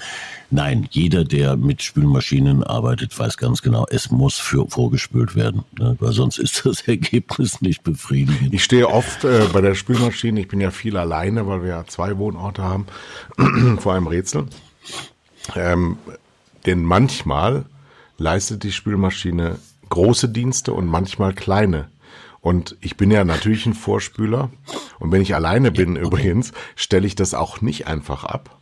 Nein, 0.51 0.85
jeder, 0.91 1.23
der 1.23 1.55
mit 1.55 1.81
Spülmaschinen 1.81 2.61
arbeitet, 2.61 3.17
weiß 3.17 3.37
ganz 3.37 3.61
genau, 3.61 3.85
es 3.89 4.11
muss 4.11 4.37
für, 4.37 4.67
vorgespült 4.67 5.35
werden. 5.35 5.63
Ne? 5.77 5.95
Weil 6.01 6.11
sonst 6.11 6.39
ist 6.39 6.65
das 6.65 6.81
Ergebnis 6.89 7.61
nicht 7.61 7.83
befriedigend. 7.83 8.53
Ich 8.53 8.65
stehe 8.65 8.89
oft 8.89 9.23
äh, 9.23 9.45
bei 9.53 9.61
der 9.61 9.75
Spülmaschine. 9.75 10.41
Ich 10.41 10.49
bin 10.49 10.59
ja 10.59 10.71
viel 10.71 10.97
alleine, 10.97 11.47
weil 11.47 11.61
wir 11.61 11.69
ja 11.69 11.85
zwei 11.87 12.17
Wohnorte 12.17 12.63
haben, 12.63 12.85
vor 13.79 13.93
einem 13.93 14.07
Rätsel. 14.07 14.47
Ähm, 15.55 15.97
denn 16.65 16.83
manchmal 16.83 17.63
leistet 18.17 18.63
die 18.63 18.73
Spülmaschine 18.73 19.57
große 19.87 20.27
Dienste 20.27 20.73
und 20.73 20.87
manchmal 20.87 21.33
kleine 21.33 21.87
und 22.41 22.77
ich 22.81 22.97
bin 22.97 23.11
ja 23.11 23.23
natürlich 23.23 23.65
ein 23.65 23.73
Vorspüler. 23.73 24.49
Und 24.99 25.11
wenn 25.11 25.21
ich 25.21 25.35
alleine 25.35 25.71
bin 25.71 25.95
ja, 25.95 26.01
okay. 26.01 26.07
übrigens, 26.07 26.51
stelle 26.75 27.07
ich 27.07 27.15
das 27.15 27.33
auch 27.33 27.61
nicht 27.61 27.87
einfach 27.87 28.23
ab, 28.23 28.57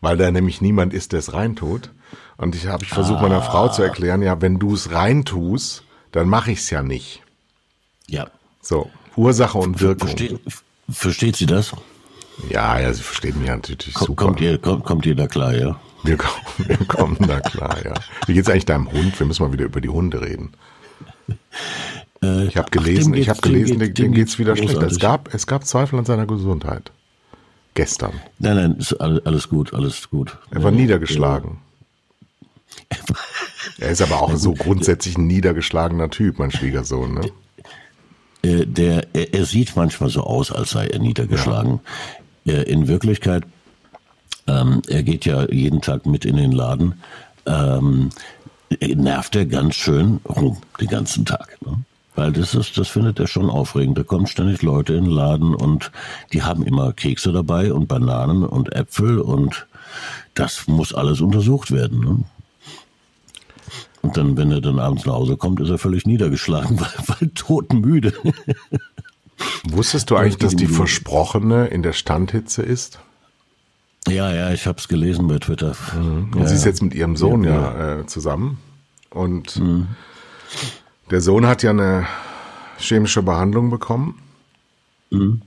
weil 0.00 0.16
da 0.16 0.30
nämlich 0.30 0.60
niemand 0.60 0.92
ist, 0.92 1.12
der 1.12 1.20
es 1.20 1.32
reintut. 1.32 1.90
Und 2.36 2.54
ich 2.54 2.66
habe 2.66 2.84
ich 2.84 2.90
versucht 2.90 3.20
ah. 3.20 3.22
meiner 3.22 3.42
Frau 3.42 3.68
zu 3.68 3.82
erklären, 3.82 4.22
ja, 4.22 4.40
wenn 4.40 4.58
du 4.58 4.74
es 4.74 4.90
reintust, 4.90 5.84
dann 6.12 6.28
mache 6.28 6.52
ich 6.52 6.58
es 6.58 6.70
ja 6.70 6.82
nicht. 6.82 7.22
Ja. 8.06 8.28
So, 8.60 8.90
Ursache 9.16 9.58
und 9.58 9.80
Wirkung. 9.80 10.08
Versteht, 10.08 10.40
versteht 10.88 11.36
sie 11.36 11.46
das? 11.46 11.72
Ja, 12.50 12.80
ja, 12.80 12.92
sie 12.92 13.02
versteht 13.02 13.36
mich 13.36 13.48
natürlich 13.48 13.94
Komm, 13.94 14.06
super. 14.06 14.24
Kommt 14.24 14.40
ihr, 14.40 14.58
kommt, 14.58 14.84
kommt 14.84 15.06
ihr 15.06 15.14
da 15.14 15.28
klar, 15.28 15.54
ja? 15.54 15.80
Wir 16.02 16.16
kommen, 16.16 16.44
wir 16.58 16.76
kommen 16.86 17.16
da 17.20 17.40
klar, 17.40 17.76
ja. 17.84 17.94
Wie 18.26 18.34
geht's 18.34 18.48
eigentlich 18.48 18.66
deinem 18.66 18.90
Hund? 18.90 19.18
Wir 19.18 19.26
müssen 19.26 19.44
mal 19.44 19.52
wieder 19.52 19.64
über 19.64 19.80
die 19.80 19.88
Hunde 19.88 20.20
reden. 20.20 20.52
Äh, 22.44 22.48
ich 22.48 22.56
habe 22.56 22.70
gelesen, 22.70 23.14
ich 23.14 23.28
habe 23.28 23.40
gelesen, 23.40 23.78
dem, 23.78 23.94
dem 23.94 24.12
geht's 24.12 24.38
wieder 24.38 24.56
schlecht. 24.56 24.82
Es 24.82 24.98
gab, 24.98 25.32
es 25.34 25.46
gab 25.46 25.66
Zweifel 25.66 25.98
an 25.98 26.04
seiner 26.04 26.26
Gesundheit. 26.26 26.92
Gestern. 27.74 28.12
Nein, 28.38 28.56
nein, 28.56 28.76
ist 28.78 28.92
alles 28.94 29.48
gut, 29.48 29.74
alles 29.74 30.08
gut. 30.08 30.38
Er 30.50 30.62
war 30.62 30.70
niedergeschlagen. 30.70 31.58
er 33.78 33.90
ist 33.90 34.00
aber 34.00 34.22
auch 34.22 34.36
so 34.36 34.52
grundsätzlich 34.52 35.18
ein 35.18 35.26
niedergeschlagener 35.26 36.08
Typ, 36.10 36.38
mein 36.38 36.52
Schwiegersohn, 36.52 37.14
ne? 37.14 37.30
Äh, 38.42 38.66
der, 38.66 39.08
er, 39.12 39.34
er 39.34 39.44
sieht 39.44 39.74
manchmal 39.74 40.10
so 40.10 40.22
aus, 40.22 40.52
als 40.52 40.70
sei 40.70 40.86
er 40.86 41.00
niedergeschlagen. 41.00 41.80
Ja. 42.44 42.60
In 42.62 42.86
Wirklichkeit, 42.86 43.44
ähm, 44.46 44.82
er 44.86 45.02
geht 45.02 45.24
ja 45.24 45.50
jeden 45.50 45.80
Tag 45.80 46.06
mit 46.06 46.24
in 46.24 46.36
den 46.36 46.52
Laden, 46.52 47.02
ähm, 47.46 48.10
nervt 48.80 49.34
er 49.34 49.46
ganz 49.46 49.74
schön 49.74 50.20
rum 50.28 50.58
den 50.80 50.88
ganzen 50.88 51.24
Tag. 51.24 51.56
Ne? 51.64 51.78
Weil 52.16 52.32
das 52.32 52.54
ist, 52.54 52.78
das 52.78 52.88
findet 52.88 53.18
er 53.18 53.26
schon 53.26 53.50
aufregend. 53.50 53.98
Da 53.98 54.04
kommen 54.04 54.26
ständig 54.26 54.62
Leute 54.62 54.94
in 54.94 55.04
den 55.04 55.12
Laden 55.12 55.54
und 55.54 55.90
die 56.32 56.42
haben 56.42 56.62
immer 56.62 56.92
Kekse 56.92 57.32
dabei 57.32 57.72
und 57.72 57.88
Bananen 57.88 58.44
und 58.44 58.72
Äpfel 58.72 59.18
und 59.18 59.66
das 60.34 60.66
muss 60.68 60.94
alles 60.94 61.20
untersucht 61.20 61.72
werden. 61.72 62.00
Ne? 62.00 62.24
Und 64.02 64.16
dann, 64.16 64.36
wenn 64.36 64.52
er 64.52 64.60
dann 64.60 64.78
abends 64.78 65.06
nach 65.06 65.14
Hause 65.14 65.36
kommt, 65.36 65.60
ist 65.60 65.70
er 65.70 65.78
völlig 65.78 66.06
niedergeschlagen, 66.06 66.78
weil, 67.08 67.18
weil 67.18 67.28
totmüde. 67.30 68.12
Wusstest 69.68 70.10
du 70.10 70.16
eigentlich, 70.16 70.36
dass 70.36 70.54
die 70.54 70.66
Versprochene 70.66 71.66
in 71.66 71.82
der 71.82 71.92
Standhitze 71.92 72.62
ist? 72.62 73.00
Ja, 74.06 74.32
ja, 74.32 74.52
ich 74.52 74.66
habe 74.66 74.78
es 74.78 74.88
gelesen 74.88 75.26
bei 75.26 75.38
Twitter. 75.38 75.74
Mhm. 75.94 76.30
Und 76.34 76.40
ja, 76.40 76.46
sie 76.46 76.54
ist 76.54 76.64
jetzt 76.64 76.82
mit 76.82 76.94
ihrem 76.94 77.16
Sohn 77.16 77.42
ja, 77.42 77.50
ja 77.50 78.00
äh, 78.00 78.06
zusammen. 78.06 78.58
Und 79.10 79.56
mhm. 79.58 79.88
Der 81.10 81.20
Sohn 81.20 81.46
hat 81.46 81.62
ja 81.62 81.70
eine 81.70 82.06
chemische 82.78 83.22
Behandlung 83.22 83.70
bekommen, 83.70 84.20
mhm. 85.10 85.42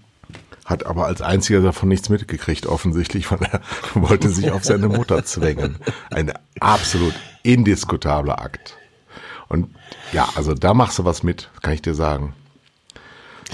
hat 0.65 0.85
aber 0.85 1.05
als 1.05 1.21
einziger 1.21 1.61
davon 1.61 1.89
nichts 1.89 2.09
mitgekriegt, 2.09 2.67
offensichtlich, 2.67 3.31
weil 3.31 3.39
er 3.41 3.61
wollte 3.95 4.29
sich 4.29 4.51
auf 4.51 4.63
seine 4.63 4.87
Mutter 4.87 5.25
zwängen. 5.25 5.77
Ein 6.11 6.31
absolut 6.59 7.13
indiskutabler 7.43 8.41
Akt. 8.41 8.77
Und 9.49 9.69
ja, 10.11 10.27
also 10.35 10.53
da 10.53 10.73
machst 10.73 10.99
du 10.99 11.05
was 11.05 11.23
mit, 11.23 11.49
kann 11.61 11.73
ich 11.73 11.81
dir 11.81 11.95
sagen. 11.95 12.33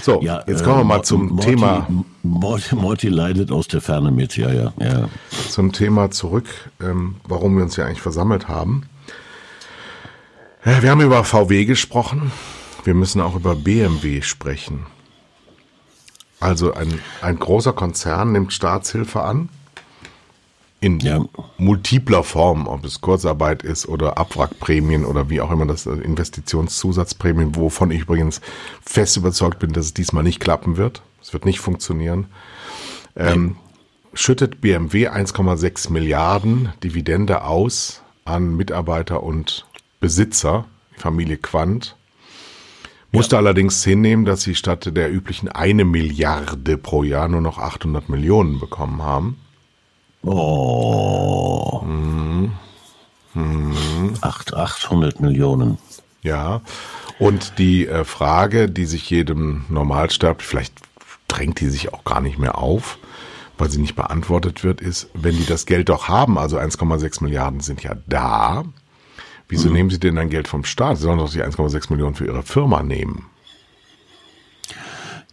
So, 0.02 0.20
ja, 0.22 0.42
jetzt 0.46 0.64
kommen 0.64 0.78
wir 0.78 0.84
mal 0.84 0.98
äh, 0.98 1.02
zum 1.02 1.28
Morty, 1.28 1.50
Thema. 1.50 1.86
Morty, 2.22 2.74
Morty, 2.74 3.08
leidet 3.08 3.52
aus 3.52 3.68
der 3.68 3.80
Ferne 3.80 4.10
mit, 4.10 4.36
ja, 4.36 4.52
ja, 4.52 4.72
ja. 4.80 5.08
Zum 5.48 5.72
Thema 5.72 6.10
zurück, 6.10 6.46
ähm, 6.82 7.16
warum 7.28 7.56
wir 7.56 7.62
uns 7.62 7.76
ja 7.76 7.86
eigentlich 7.86 8.02
versammelt 8.02 8.48
haben. 8.48 8.88
Ja, 10.64 10.82
wir 10.82 10.90
haben 10.90 11.02
über 11.02 11.24
VW 11.24 11.66
gesprochen. 11.66 12.32
Wir 12.84 12.94
müssen 12.94 13.20
auch 13.20 13.36
über 13.36 13.54
BMW 13.54 14.22
sprechen. 14.22 14.86
Also 16.40 16.72
ein, 16.72 17.00
ein 17.20 17.38
großer 17.38 17.74
Konzern 17.74 18.32
nimmt 18.32 18.52
Staatshilfe 18.52 19.20
an. 19.20 19.50
In 20.80 21.00
ja. 21.00 21.22
multipler 21.58 22.22
Form, 22.22 22.66
ob 22.66 22.84
es 22.84 23.02
Kurzarbeit 23.02 23.62
ist 23.62 23.86
oder 23.86 24.16
Abwrackprämien 24.16 25.04
oder 25.04 25.30
wie 25.30 25.40
auch 25.40 25.50
immer 25.50 25.66
das 25.66 25.86
äh, 25.86 25.92
Investitionszusatzprämien, 25.92 27.56
wovon 27.56 27.90
ich 27.90 28.02
übrigens 28.02 28.40
fest 28.82 29.16
überzeugt 29.16 29.58
bin, 29.58 29.72
dass 29.72 29.86
es 29.86 29.94
diesmal 29.94 30.22
nicht 30.22 30.40
klappen 30.40 30.76
wird. 30.78 31.02
Es 31.22 31.32
wird 31.32 31.46
nicht 31.46 31.60
funktionieren. 31.60 32.26
Ähm, 33.16 33.56
schüttet 34.14 34.60
BMW 34.60 35.08
1,6 35.08 35.90
Milliarden 35.90 36.72
Dividende 36.82 37.44
aus 37.44 38.02
an 38.24 38.56
Mitarbeiter 38.56 39.22
und 39.22 39.66
Besitzer, 40.04 40.66
Familie 40.98 41.38
Quandt, 41.38 41.96
musste 43.10 43.36
ja. 43.36 43.40
allerdings 43.40 43.82
hinnehmen, 43.82 44.26
dass 44.26 44.42
sie 44.42 44.54
statt 44.54 44.94
der 44.94 45.10
üblichen 45.10 45.48
eine 45.48 45.86
Milliarde 45.86 46.76
pro 46.76 47.04
Jahr 47.04 47.26
nur 47.26 47.40
noch 47.40 47.56
800 47.56 48.10
Millionen 48.10 48.60
bekommen 48.60 49.00
haben. 49.00 49.38
Oh. 50.22 51.80
Mhm. 51.86 52.52
Mhm. 53.32 54.14
800 54.20 55.20
Millionen. 55.20 55.78
Ja. 56.20 56.60
Und 57.18 57.58
die 57.58 57.86
äh, 57.86 58.04
Frage, 58.04 58.68
die 58.68 58.84
sich 58.84 59.08
jedem 59.08 59.64
Normalsterblich, 59.70 60.46
vielleicht 60.46 60.74
drängt 61.28 61.60
die 61.60 61.70
sich 61.70 61.94
auch 61.94 62.04
gar 62.04 62.20
nicht 62.20 62.38
mehr 62.38 62.58
auf, 62.58 62.98
weil 63.56 63.70
sie 63.70 63.80
nicht 63.80 63.96
beantwortet 63.96 64.64
wird, 64.64 64.82
ist, 64.82 65.08
wenn 65.14 65.34
die 65.34 65.46
das 65.46 65.64
Geld 65.64 65.88
doch 65.88 66.08
haben, 66.08 66.36
also 66.36 66.58
1,6 66.58 67.22
Milliarden 67.22 67.60
sind 67.60 67.82
ja 67.82 67.94
da, 68.06 68.64
Wieso 69.54 69.68
mhm. 69.68 69.74
nehmen 69.74 69.90
Sie 69.90 70.00
denn 70.00 70.16
dann 70.16 70.30
Geld 70.30 70.48
vom 70.48 70.64
Staat? 70.64 70.96
Sie 70.96 71.04
sollen 71.04 71.18
doch 71.18 71.30
die 71.30 71.42
1,6 71.42 71.90
Millionen 71.90 72.16
für 72.16 72.26
Ihre 72.26 72.42
Firma 72.42 72.82
nehmen. 72.82 73.26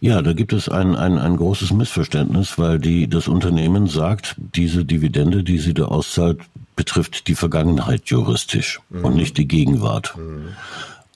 Ja, 0.00 0.22
da 0.22 0.32
gibt 0.32 0.52
es 0.52 0.68
ein, 0.68 0.94
ein, 0.94 1.18
ein 1.18 1.36
großes 1.36 1.72
Missverständnis, 1.72 2.56
weil 2.56 2.78
die, 2.78 3.08
das 3.08 3.26
Unternehmen 3.26 3.88
sagt, 3.88 4.36
diese 4.38 4.84
Dividende, 4.84 5.42
die 5.42 5.58
sie 5.58 5.74
da 5.74 5.86
auszahlt, 5.86 6.40
betrifft 6.76 7.26
die 7.26 7.34
Vergangenheit 7.34 8.02
juristisch 8.06 8.80
mhm. 8.90 9.04
und 9.04 9.16
nicht 9.16 9.36
die 9.38 9.48
Gegenwart. 9.48 10.16
Mhm. 10.16 10.48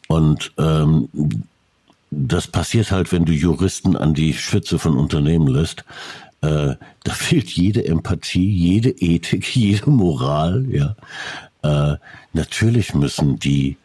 Und 0.08 0.52
ähm, 0.58 1.08
das 2.10 2.48
passiert 2.48 2.90
halt, 2.90 3.12
wenn 3.12 3.24
du 3.24 3.32
Juristen 3.32 3.96
an 3.96 4.14
die 4.14 4.32
Spitze 4.32 4.78
von 4.78 4.96
Unternehmen 4.96 5.46
lässt. 5.46 5.84
Äh, 6.40 6.74
da 7.04 7.12
fehlt 7.12 7.50
jede 7.50 7.84
Empathie, 7.86 8.50
jede 8.50 8.90
Ethik, 8.90 9.54
jede 9.56 9.90
Moral. 9.90 10.66
Ja, 10.70 10.96
äh, 11.66 11.96
natürlich 12.32 12.94
müssen 12.94 13.38
die 13.38 13.76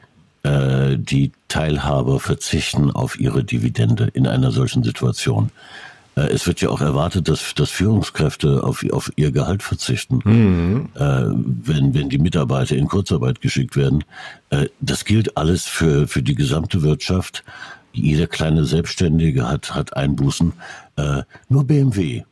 äh, 0.43 0.97
die 0.97 1.31
Teilhaber 1.49 2.19
verzichten 2.19 2.89
auf 2.89 3.19
ihre 3.19 3.43
Dividende 3.43 4.09
in 4.13 4.25
einer 4.25 4.51
solchen 4.51 4.83
Situation. 4.83 5.51
Äh, 6.15 6.21
es 6.33 6.47
wird 6.47 6.61
ja 6.61 6.69
auch 6.69 6.81
erwartet, 6.81 7.27
dass, 7.27 7.53
dass 7.53 7.69
Führungskräfte 7.69 8.63
auf, 8.63 8.83
auf 8.91 9.11
ihr 9.15 9.31
Gehalt 9.31 9.63
verzichten, 9.63 10.19
mhm. 10.23 10.89
äh, 10.95 11.25
wenn, 11.65 11.93
wenn 11.93 12.09
die 12.09 12.17
Mitarbeiter 12.17 12.75
in 12.75 12.87
Kurzarbeit 12.87 13.41
geschickt 13.41 13.75
werden. 13.75 14.03
Äh, 14.49 14.67
das 14.79 15.05
gilt 15.05 15.37
alles 15.37 15.65
für, 15.65 16.07
für 16.07 16.23
die 16.23 16.35
gesamte 16.35 16.81
Wirtschaft. 16.81 17.43
Jeder 17.93 18.27
kleine 18.27 18.65
Selbstständige 18.65 19.49
hat, 19.49 19.75
hat 19.75 19.97
Einbußen. 19.97 20.53
Nur 21.49 21.65
BMW 21.65 22.23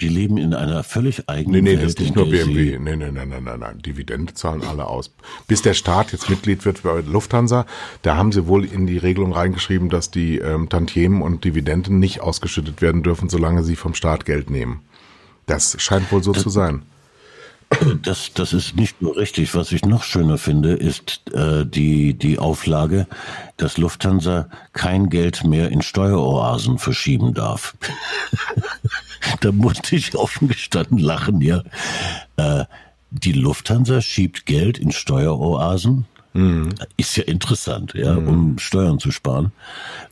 die 0.00 0.08
leben 0.08 0.38
in 0.38 0.54
einer 0.54 0.82
völlig 0.82 1.28
eigenen 1.28 1.64
Nee, 1.64 1.76
nee, 1.76 1.76
das 1.76 1.90
ist 1.90 2.00
nicht 2.00 2.16
nur 2.16 2.28
BMW. 2.28 2.78
Nee, 2.78 2.96
nee, 2.96 3.10
nee, 3.10 3.24
nee, 3.26 3.40
nee, 3.40 3.56
nee. 3.58 3.82
Dividende 3.82 4.34
zahlen 4.34 4.62
alle 4.62 4.86
aus. 4.86 5.10
Bis 5.46 5.62
der 5.62 5.74
Staat 5.74 6.12
jetzt 6.12 6.30
Mitglied 6.30 6.64
wird 6.64 6.82
bei 6.82 7.00
Lufthansa, 7.00 7.66
da 8.02 8.16
haben 8.16 8.32
sie 8.32 8.46
wohl 8.46 8.64
in 8.64 8.86
die 8.86 8.98
Regelung 8.98 9.32
reingeschrieben, 9.32 9.88
dass 9.88 10.10
die 10.10 10.38
ähm, 10.38 10.68
Tantiemen 10.68 11.22
und 11.22 11.44
Dividenden 11.44 11.98
nicht 11.98 12.20
ausgeschüttet 12.20 12.82
werden 12.82 13.02
dürfen, 13.02 13.28
solange 13.28 13.62
sie 13.62 13.76
vom 13.76 13.94
Staat 13.94 14.24
Geld 14.24 14.50
nehmen. 14.50 14.80
Das 15.46 15.76
scheint 15.80 16.10
wohl 16.12 16.22
so 16.22 16.32
das, 16.32 16.42
zu 16.42 16.50
sein. 16.50 16.82
Das, 18.02 18.32
das 18.34 18.52
ist 18.52 18.74
nicht 18.74 19.00
nur 19.00 19.16
richtig. 19.16 19.54
Was 19.54 19.70
ich 19.70 19.84
noch 19.84 20.02
schöner 20.02 20.38
finde, 20.38 20.74
ist 20.74 21.22
äh, 21.32 21.64
die, 21.64 22.14
die 22.14 22.38
Auflage, 22.38 23.06
dass 23.56 23.78
Lufthansa 23.78 24.48
kein 24.72 25.08
Geld 25.08 25.44
mehr 25.44 25.70
in 25.70 25.80
Steueroasen 25.80 26.78
verschieben 26.78 27.32
darf. 27.32 27.76
da 29.40 29.52
musste 29.52 29.96
ich 29.96 30.14
offen 30.14 30.48
gestanden 30.48 30.98
lachen, 30.98 31.40
ja. 31.40 31.62
Äh, 32.36 32.64
die 33.10 33.32
Lufthansa 33.32 34.00
schiebt 34.00 34.46
Geld 34.46 34.78
in 34.78 34.92
Steueroasen. 34.92 36.06
Mhm. 36.32 36.68
Ist 36.96 37.16
ja 37.16 37.24
interessant, 37.24 37.94
ja, 37.94 38.14
mhm. 38.14 38.28
um 38.28 38.58
Steuern 38.58 39.00
zu 39.00 39.10
sparen. 39.10 39.50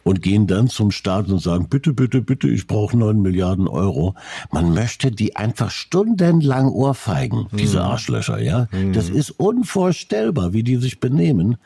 Und 0.03 0.21
gehen 0.21 0.49
dann 0.49 0.69
zum 0.69 0.91
Staat 0.91 1.29
und 1.29 1.39
sagen, 1.39 1.69
bitte, 1.69 1.93
bitte, 1.93 2.23
bitte, 2.23 2.49
ich 2.49 2.67
brauche 2.67 2.97
neun 2.97 3.23
Milliarden 3.23 3.69
Euro. 3.69 4.15
Man 4.51 4.75
möchte 4.75 5.13
die 5.13 5.37
einfach 5.37 5.71
stundenlang 5.71 6.69
ohrfeigen, 6.69 7.47
mhm. 7.51 7.57
diese 7.57 7.83
Arschlöcher, 7.83 8.41
ja. 8.41 8.67
Das 8.93 9.11
mhm. 9.11 9.17
ist 9.17 9.31
unvorstellbar, 9.31 10.53
wie 10.53 10.65
die 10.65 10.77
sich 10.77 10.99
benehmen. 10.99 11.57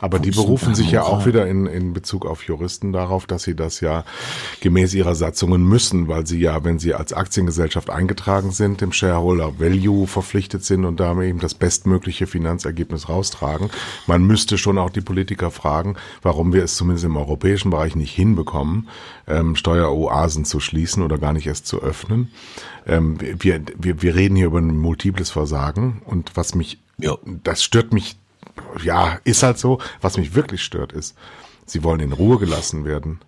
Aber 0.00 0.18
die 0.18 0.30
berufen 0.30 0.74
sich 0.74 0.90
ja 0.90 1.02
auch 1.02 1.26
wieder 1.26 1.46
in, 1.46 1.66
in 1.66 1.92
Bezug 1.92 2.26
auf 2.26 2.42
Juristen 2.42 2.92
darauf, 2.92 3.26
dass 3.26 3.44
sie 3.44 3.54
das 3.54 3.80
ja 3.80 4.04
gemäß 4.60 4.94
ihrer 4.94 5.14
Satzungen 5.14 5.64
müssen, 5.64 6.08
weil 6.08 6.26
sie 6.26 6.38
ja, 6.38 6.64
wenn 6.64 6.78
sie 6.78 6.94
als 6.94 7.12
Aktiengesellschaft 7.12 7.90
eingetragen 7.90 8.50
sind, 8.50 8.80
dem 8.80 8.92
Shareholder 8.92 9.58
Value 9.58 10.06
verpflichtet 10.06 10.64
sind 10.64 10.84
und 10.84 11.00
damit 11.00 11.28
eben 11.28 11.38
das 11.38 11.54
bestmögliche 11.54 12.26
Finanzergebnis 12.26 13.08
raustragen. 13.08 13.70
Man 14.06 14.26
müsste 14.26 14.58
schon 14.58 14.78
auch 14.78 14.90
die 14.90 15.00
Politiker 15.00 15.50
fragen, 15.50 15.96
warum 16.22 16.52
wir 16.52 16.64
es 16.64 16.76
zumindest 16.76 17.04
im 17.04 17.16
europäischen 17.16 17.70
Bereich 17.70 17.96
nicht 17.96 18.14
hinbekommen, 18.14 18.88
ähm, 19.26 19.56
Steueroasen 19.56 20.44
zu 20.44 20.60
schließen 20.60 21.02
oder 21.02 21.18
gar 21.18 21.32
nicht 21.32 21.46
erst 21.46 21.66
zu 21.66 21.82
öffnen. 21.82 22.30
Ähm, 22.86 23.18
wir, 23.20 23.60
wir, 23.76 24.02
wir 24.02 24.14
reden 24.14 24.36
hier 24.36 24.46
über 24.46 24.58
ein 24.58 24.78
multiples 24.78 25.30
Versagen 25.30 26.02
und 26.04 26.32
was 26.36 26.54
mich, 26.54 26.78
ja. 26.98 27.16
das 27.42 27.62
stört 27.62 27.92
mich 27.92 28.16
ja, 28.82 29.18
ist 29.24 29.42
halt 29.42 29.58
so. 29.58 29.78
Was 30.00 30.16
mich 30.16 30.34
wirklich 30.34 30.62
stört, 30.62 30.92
ist, 30.92 31.16
sie 31.64 31.82
wollen 31.82 32.00
in 32.00 32.12
Ruhe 32.12 32.38
gelassen 32.38 32.84
werden, 32.84 33.20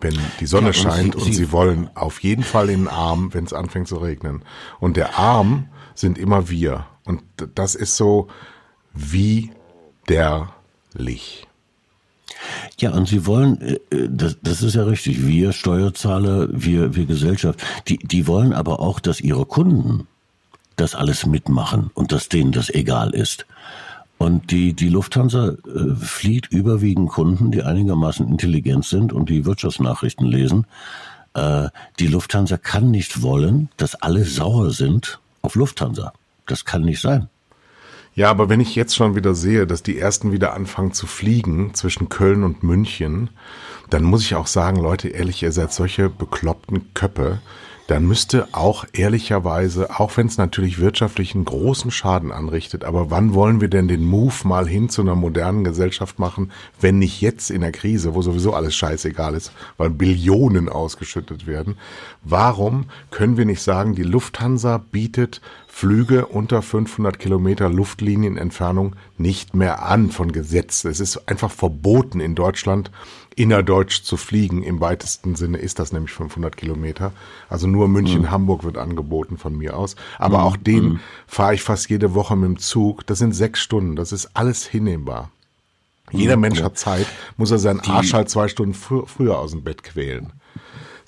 wenn 0.00 0.18
die 0.40 0.46
Sonne 0.46 0.70
ja, 0.70 0.74
und 0.74 0.92
scheint 0.92 1.14
sie, 1.14 1.18
und 1.18 1.24
sie, 1.24 1.34
sie 1.34 1.52
wollen 1.52 1.90
auf 1.94 2.22
jeden 2.22 2.44
Fall 2.44 2.68
in 2.70 2.80
den 2.80 2.88
Arm, 2.88 3.32
wenn 3.34 3.44
es 3.44 3.52
anfängt 3.52 3.88
zu 3.88 3.96
regnen. 3.96 4.42
Und 4.78 4.96
der 4.96 5.18
Arm 5.18 5.68
sind 5.94 6.18
immer 6.18 6.48
wir. 6.48 6.86
Und 7.04 7.22
das 7.54 7.74
ist 7.74 7.96
so 7.96 8.28
widerlich. 8.92 9.46
Ja, 12.78 12.92
und 12.92 13.08
sie 13.08 13.26
wollen, 13.26 13.60
äh, 13.60 13.78
äh, 13.90 14.08
das, 14.10 14.36
das 14.42 14.62
ist 14.62 14.74
ja 14.74 14.84
richtig, 14.84 15.26
wir 15.26 15.52
Steuerzahler, 15.52 16.48
wir, 16.52 16.94
wir 16.94 17.06
Gesellschaft, 17.06 17.60
die, 17.88 17.98
die 17.98 18.26
wollen 18.26 18.52
aber 18.52 18.80
auch, 18.80 19.00
dass 19.00 19.20
ihre 19.20 19.46
Kunden 19.46 20.06
das 20.76 20.94
alles 20.94 21.24
mitmachen 21.24 21.90
und 21.94 22.12
dass 22.12 22.28
denen 22.28 22.52
das 22.52 22.68
egal 22.68 23.14
ist. 23.14 23.46
Und 24.18 24.50
die, 24.50 24.72
die 24.72 24.88
Lufthansa 24.88 25.48
äh, 25.48 25.94
flieht 25.96 26.46
überwiegend 26.46 27.10
Kunden, 27.10 27.50
die 27.50 27.62
einigermaßen 27.62 28.26
intelligent 28.26 28.84
sind 28.84 29.12
und 29.12 29.28
die 29.28 29.44
Wirtschaftsnachrichten 29.44 30.26
lesen. 30.26 30.66
Äh, 31.34 31.68
die 31.98 32.06
Lufthansa 32.06 32.56
kann 32.56 32.90
nicht 32.90 33.22
wollen, 33.22 33.68
dass 33.76 33.94
alle 33.94 34.24
sauer 34.24 34.70
sind 34.70 35.20
auf 35.42 35.54
Lufthansa. 35.54 36.12
Das 36.46 36.64
kann 36.64 36.82
nicht 36.82 37.00
sein. 37.00 37.28
Ja, 38.14 38.30
aber 38.30 38.48
wenn 38.48 38.60
ich 38.60 38.74
jetzt 38.74 38.96
schon 38.96 39.14
wieder 39.14 39.34
sehe, 39.34 39.66
dass 39.66 39.82
die 39.82 39.98
ersten 39.98 40.32
wieder 40.32 40.54
anfangen 40.54 40.94
zu 40.94 41.06
fliegen 41.06 41.74
zwischen 41.74 42.08
Köln 42.08 42.44
und 42.44 42.62
München, 42.62 43.28
dann 43.90 44.04
muss 44.04 44.22
ich 44.22 44.34
auch 44.34 44.46
sagen, 44.46 44.80
Leute, 44.80 45.08
ehrlich, 45.08 45.42
ihr 45.42 45.52
seid 45.52 45.74
solche 45.74 46.08
bekloppten 46.08 46.94
Köppe 46.94 47.40
dann 47.86 48.04
müsste 48.04 48.48
auch 48.52 48.84
ehrlicherweise, 48.92 49.98
auch 49.98 50.16
wenn 50.16 50.26
es 50.26 50.38
natürlich 50.38 50.80
wirtschaftlich 50.80 51.34
einen 51.34 51.44
großen 51.44 51.90
Schaden 51.90 52.32
anrichtet, 52.32 52.84
aber 52.84 53.10
wann 53.10 53.34
wollen 53.34 53.60
wir 53.60 53.68
denn 53.68 53.88
den 53.88 54.04
Move 54.04 54.34
mal 54.44 54.66
hin 54.66 54.88
zu 54.88 55.02
einer 55.02 55.14
modernen 55.14 55.62
Gesellschaft 55.62 56.18
machen, 56.18 56.50
wenn 56.80 56.98
nicht 56.98 57.20
jetzt 57.20 57.50
in 57.50 57.60
der 57.60 57.72
Krise, 57.72 58.14
wo 58.14 58.22
sowieso 58.22 58.54
alles 58.54 58.74
scheißegal 58.74 59.34
ist, 59.34 59.52
weil 59.76 59.90
Billionen 59.90 60.68
ausgeschüttet 60.68 61.46
werden? 61.46 61.76
Warum 62.22 62.86
können 63.10 63.36
wir 63.36 63.44
nicht 63.44 63.62
sagen, 63.62 63.94
die 63.94 64.02
Lufthansa 64.02 64.78
bietet 64.78 65.40
Flüge 65.76 66.24
unter 66.24 66.62
500 66.62 67.18
Kilometer 67.18 67.68
Luftlinienentfernung 67.68 68.96
nicht 69.18 69.54
mehr 69.54 69.82
an 69.82 70.10
von 70.10 70.32
Gesetz. 70.32 70.86
Es 70.86 71.00
ist 71.00 71.28
einfach 71.28 71.50
verboten 71.50 72.18
in 72.18 72.34
Deutschland 72.34 72.90
innerdeutsch 73.36 74.02
zu 74.02 74.16
fliegen. 74.16 74.62
Im 74.62 74.80
weitesten 74.80 75.36
Sinne 75.36 75.58
ist 75.58 75.78
das 75.78 75.92
nämlich 75.92 76.12
500 76.12 76.56
Kilometer. 76.56 77.12
Also 77.48 77.68
nur 77.68 77.86
München-Hamburg 77.86 78.62
mhm. 78.62 78.66
wird 78.66 78.78
angeboten 78.78 79.36
von 79.36 79.56
mir 79.56 79.76
aus. 79.76 79.94
Aber 80.18 80.38
mhm. 80.38 80.44
auch 80.44 80.56
den 80.56 80.84
mhm. 80.84 81.00
fahre 81.26 81.54
ich 81.54 81.62
fast 81.62 81.88
jede 81.88 82.14
Woche 82.14 82.34
mit 82.34 82.48
dem 82.48 82.58
Zug. 82.58 83.06
Das 83.06 83.18
sind 83.18 83.34
sechs 83.34 83.60
Stunden. 83.60 83.94
Das 83.94 84.10
ist 84.10 84.30
alles 84.34 84.66
hinnehmbar. 84.66 85.30
Jeder 86.10 86.36
mhm. 86.36 86.42
Mensch 86.42 86.62
hat 86.62 86.78
Zeit, 86.78 87.06
muss 87.36 87.50
er 87.50 87.58
seinen 87.58 87.80
Arsch 87.80 88.14
halt 88.14 88.30
zwei 88.30 88.48
Stunden 88.48 88.74
fr 88.74 89.06
früher 89.06 89.38
aus 89.38 89.50
dem 89.50 89.62
Bett 89.62 89.82
quälen. 89.82 90.32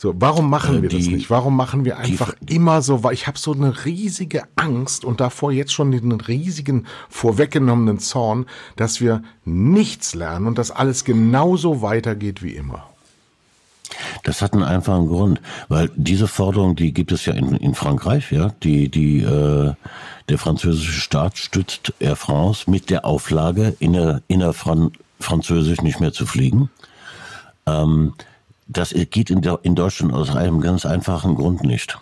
So, 0.01 0.15
warum 0.17 0.49
machen 0.49 0.81
wir 0.81 0.89
die, 0.89 0.97
das 0.97 1.07
nicht? 1.09 1.29
Warum 1.29 1.57
machen 1.57 1.85
wir 1.85 1.99
einfach 1.99 2.33
die, 2.41 2.55
immer 2.55 2.83
so? 2.83 3.03
Weil 3.03 3.15
ich 3.15 3.27
habe 3.27 3.37
so 3.37 3.53
eine 3.53 3.85
riesige 3.85 4.45
Angst 4.55 5.05
und 5.05 5.21
davor 5.21 5.51
jetzt 5.51 5.73
schon 5.73 5.91
den 5.91 6.13
riesigen 6.13 6.87
vorweggenommenen 7.09 7.99
Zorn, 7.99 8.47
dass 8.77 9.01
wir 9.01 9.25
nichts 9.45 10.15
lernen 10.15 10.47
und 10.47 10.57
dass 10.57 10.71
alles 10.71 11.05
genauso 11.05 11.83
weitergeht 11.83 12.45
wie 12.45 12.53
immer. 12.53 12.85
Das 14.23 14.41
hat 14.41 14.53
einen 14.53 14.63
einfachen 14.63 15.09
Grund, 15.09 15.41
weil 15.69 15.91
diese 15.97 16.29
Forderung, 16.29 16.77
die 16.77 16.93
gibt 16.93 17.11
es 17.11 17.27
ja 17.27 17.33
in, 17.33 17.57
in 17.57 17.75
Frankreich, 17.75 18.31
ja, 18.31 18.53
die 18.63 18.89
die 18.91 19.23
äh, 19.23 19.73
der 20.29 20.39
französische 20.39 21.01
Staat 21.01 21.39
stützt 21.39 21.93
Air 21.99 22.15
France 22.15 22.71
mit 22.71 22.91
der 22.91 23.05
Auflage, 23.05 23.75
inner, 23.81 24.23
innerfran 24.29 24.93
französisch 25.19 25.83
nicht 25.83 25.99
mehr 25.99 26.13
zu 26.13 26.25
fliegen. 26.25 26.71
Ähm, 27.67 28.13
das 28.69 28.95
geht 29.11 29.31
in, 29.31 29.43
in 29.63 29.75
Deutschland 29.75 30.13
aus 30.13 30.35
einem 30.35 30.61
ganz 30.61 30.87
einfachen 30.87 31.35
Grund 31.35 31.63
nicht. 31.63 31.99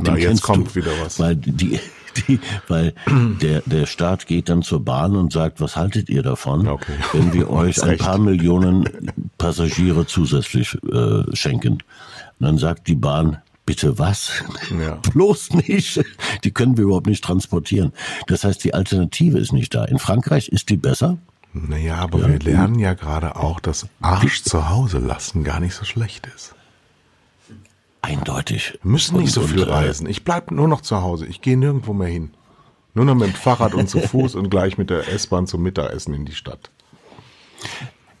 Na, 0.00 0.16
jetzt 0.16 0.42
kommt 0.42 0.70
du, 0.70 0.74
wieder 0.76 0.92
was. 1.02 1.18
Weil 1.18 1.36
die, 1.36 1.78
die, 2.16 2.40
weil 2.68 2.94
der, 3.40 3.62
der 3.64 3.86
Staat 3.86 4.26
geht 4.26 4.48
dann 4.48 4.62
zur 4.62 4.84
Bahn 4.84 5.16
und 5.16 5.32
sagt, 5.32 5.60
was 5.60 5.76
haltet 5.76 6.08
ihr 6.08 6.22
davon, 6.22 6.66
okay. 6.68 6.92
wenn 7.12 7.32
wir 7.32 7.50
euch 7.50 7.82
ein 7.82 7.98
paar 7.98 8.18
Millionen 8.18 9.12
Passagiere 9.38 10.06
zusätzlich 10.06 10.76
äh, 10.84 11.24
schenken? 11.34 11.74
Und 11.74 12.46
dann 12.46 12.58
sagt 12.58 12.88
die 12.88 12.94
Bahn, 12.94 13.38
bitte 13.66 13.98
was? 13.98 14.32
Ja. 14.78 14.94
Bloß 15.12 15.54
nicht. 15.54 16.02
Die 16.44 16.50
können 16.50 16.76
wir 16.76 16.84
überhaupt 16.84 17.06
nicht 17.06 17.24
transportieren. 17.24 17.92
Das 18.26 18.44
heißt, 18.44 18.62
die 18.64 18.74
Alternative 18.74 19.38
ist 19.38 19.52
nicht 19.52 19.74
da. 19.74 19.84
In 19.84 19.98
Frankreich 19.98 20.48
ist 20.48 20.70
die 20.70 20.76
besser. 20.76 21.18
Naja, 21.66 21.96
aber 21.96 22.20
ja. 22.20 22.28
wir 22.28 22.38
lernen 22.38 22.78
ja 22.78 22.94
gerade 22.94 23.36
auch, 23.36 23.60
dass 23.60 23.88
Arsch 24.00 24.42
zu 24.42 24.68
Hause 24.68 24.98
lassen 24.98 25.44
gar 25.44 25.60
nicht 25.60 25.74
so 25.74 25.84
schlecht 25.84 26.26
ist. 26.34 26.54
Eindeutig. 28.02 28.78
Wir 28.82 28.90
müssen 28.92 29.16
nicht 29.16 29.36
und, 29.36 29.42
so 29.42 29.48
viel 29.48 29.62
und, 29.62 29.68
äh, 29.68 29.72
reisen. 29.72 30.08
Ich 30.08 30.24
bleib 30.24 30.50
nur 30.50 30.68
noch 30.68 30.82
zu 30.82 31.02
Hause. 31.02 31.26
Ich 31.26 31.40
gehe 31.40 31.56
nirgendwo 31.56 31.92
mehr 31.92 32.08
hin. 32.08 32.30
Nur 32.94 33.04
noch 33.04 33.14
mit 33.14 33.28
dem 33.28 33.34
Fahrrad 33.34 33.74
und 33.74 33.88
zu 33.88 34.00
Fuß 34.08 34.34
und 34.34 34.50
gleich 34.50 34.78
mit 34.78 34.90
der 34.90 35.08
S-Bahn 35.08 35.46
zum 35.46 35.62
Mittagessen 35.62 36.14
in 36.14 36.24
die 36.24 36.34
Stadt. 36.34 36.70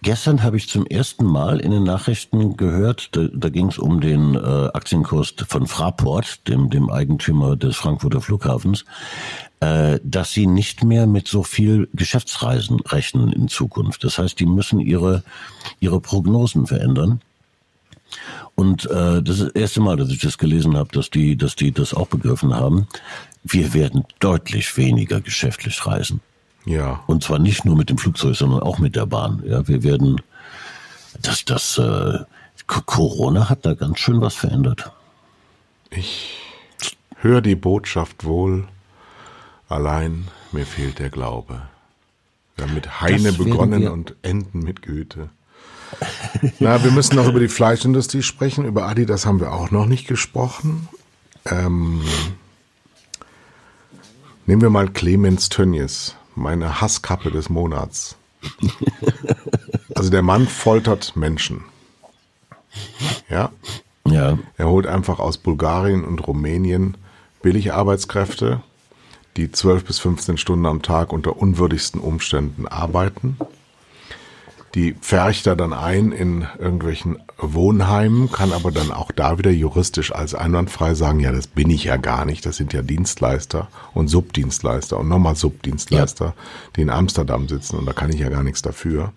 Gestern 0.02 0.44
habe 0.44 0.56
ich 0.56 0.68
zum 0.68 0.86
ersten 0.86 1.24
Mal 1.24 1.58
in 1.58 1.72
den 1.72 1.82
Nachrichten 1.82 2.56
gehört, 2.56 3.16
da, 3.16 3.26
da 3.32 3.48
ging 3.48 3.66
es 3.68 3.78
um 3.78 4.00
den 4.00 4.36
äh, 4.36 4.38
Aktienkurs 4.38 5.34
von 5.48 5.66
Fraport, 5.66 6.46
dem, 6.46 6.70
dem 6.70 6.88
Eigentümer 6.88 7.56
des 7.56 7.76
Frankfurter 7.76 8.20
Flughafens, 8.20 8.84
äh, 9.58 9.98
dass 10.04 10.32
sie 10.32 10.46
nicht 10.46 10.84
mehr 10.84 11.08
mit 11.08 11.26
so 11.26 11.42
viel 11.42 11.88
Geschäftsreisen 11.94 12.78
rechnen 12.80 13.32
in 13.32 13.48
Zukunft. 13.48 14.04
Das 14.04 14.18
heißt, 14.18 14.38
die 14.38 14.46
müssen 14.46 14.78
ihre, 14.78 15.24
ihre 15.80 16.00
Prognosen 16.00 16.68
verändern. 16.68 17.20
Und 18.54 18.86
äh, 18.86 19.22
das 19.22 19.40
ist 19.40 19.46
das 19.46 19.52
erste 19.54 19.80
Mal, 19.80 19.96
dass 19.96 20.10
ich 20.10 20.20
das 20.20 20.38
gelesen 20.38 20.76
habe, 20.76 20.90
dass 20.92 21.10
die, 21.10 21.36
dass 21.36 21.56
die 21.56 21.72
das 21.72 21.92
auch 21.92 22.06
begriffen 22.06 22.54
haben. 22.54 22.86
Wir 23.42 23.74
werden 23.74 24.04
deutlich 24.20 24.76
weniger 24.76 25.20
geschäftlich 25.20 25.84
reisen. 25.86 26.20
Ja. 26.64 27.02
Und 27.06 27.22
zwar 27.22 27.38
nicht 27.38 27.64
nur 27.64 27.76
mit 27.76 27.90
dem 27.90 27.98
Flugzeug, 27.98 28.36
sondern 28.36 28.60
auch 28.60 28.78
mit 28.78 28.96
der 28.96 29.06
Bahn. 29.06 29.42
Ja, 29.46 29.66
wir 29.66 29.82
werden, 29.82 30.20
das, 31.22 31.44
das, 31.44 31.78
äh, 31.78 32.18
Corona 32.66 33.48
hat 33.48 33.64
da 33.64 33.74
ganz 33.74 33.98
schön 33.98 34.20
was 34.20 34.34
verändert. 34.34 34.92
Ich 35.90 36.38
höre 37.16 37.40
die 37.40 37.54
Botschaft 37.54 38.24
wohl, 38.24 38.68
allein 39.68 40.28
mir 40.52 40.66
fehlt 40.66 40.98
der 40.98 41.10
Glaube. 41.10 41.62
Wir 42.56 42.66
haben 42.66 42.74
mit 42.74 43.00
Heine 43.00 43.32
begonnen 43.32 43.88
und 43.88 44.14
enden 44.22 44.60
mit 44.60 44.82
Goethe. 44.82 45.30
Na, 46.58 46.82
wir 46.84 46.90
müssen 46.90 47.16
noch 47.16 47.28
über 47.28 47.40
die 47.40 47.48
Fleischindustrie 47.48 48.22
sprechen. 48.22 48.66
Über 48.66 48.86
Adidas 48.86 49.24
haben 49.24 49.40
wir 49.40 49.52
auch 49.52 49.70
noch 49.70 49.86
nicht 49.86 50.06
gesprochen. 50.06 50.88
Ähm, 51.46 52.02
nehmen 54.44 54.60
wir 54.60 54.70
mal 54.70 54.88
Clemens 54.88 55.48
Tönnies 55.48 56.17
meine 56.38 56.80
Hasskappe 56.80 57.30
des 57.30 57.48
Monats. 57.48 58.16
Also 59.94 60.10
der 60.10 60.22
Mann 60.22 60.46
foltert 60.46 61.16
Menschen. 61.16 61.64
Ja. 63.28 63.50
Ja. 64.06 64.38
Er 64.56 64.68
holt 64.68 64.86
einfach 64.86 65.18
aus 65.18 65.38
Bulgarien 65.38 66.04
und 66.04 66.26
Rumänien 66.26 66.96
billige 67.42 67.74
Arbeitskräfte, 67.74 68.62
die 69.36 69.50
12 69.50 69.84
bis 69.84 69.98
15 69.98 70.38
Stunden 70.38 70.66
am 70.66 70.82
Tag 70.82 71.12
unter 71.12 71.36
unwürdigsten 71.36 72.00
Umständen 72.00 72.66
arbeiten 72.66 73.36
die 74.74 74.92
pfercht 74.92 75.46
er 75.46 75.56
dann 75.56 75.72
ein 75.72 76.12
in 76.12 76.46
irgendwelchen 76.58 77.18
Wohnheimen, 77.38 78.30
kann 78.30 78.52
aber 78.52 78.70
dann 78.70 78.90
auch 78.90 79.12
da 79.12 79.38
wieder 79.38 79.50
juristisch 79.50 80.12
als 80.12 80.34
einwandfrei 80.34 80.94
sagen, 80.94 81.20
ja, 81.20 81.32
das 81.32 81.46
bin 81.46 81.70
ich 81.70 81.84
ja 81.84 81.96
gar 81.96 82.24
nicht, 82.24 82.44
das 82.44 82.56
sind 82.56 82.72
ja 82.72 82.82
Dienstleister 82.82 83.68
und 83.94 84.08
Subdienstleister 84.08 84.98
und 84.98 85.08
nochmal 85.08 85.36
Subdienstleister, 85.36 86.24
ja. 86.26 86.34
die 86.76 86.82
in 86.82 86.90
Amsterdam 86.90 87.48
sitzen 87.48 87.76
und 87.76 87.86
da 87.86 87.92
kann 87.92 88.10
ich 88.10 88.20
ja 88.20 88.28
gar 88.28 88.42
nichts 88.42 88.62
dafür. 88.62 89.12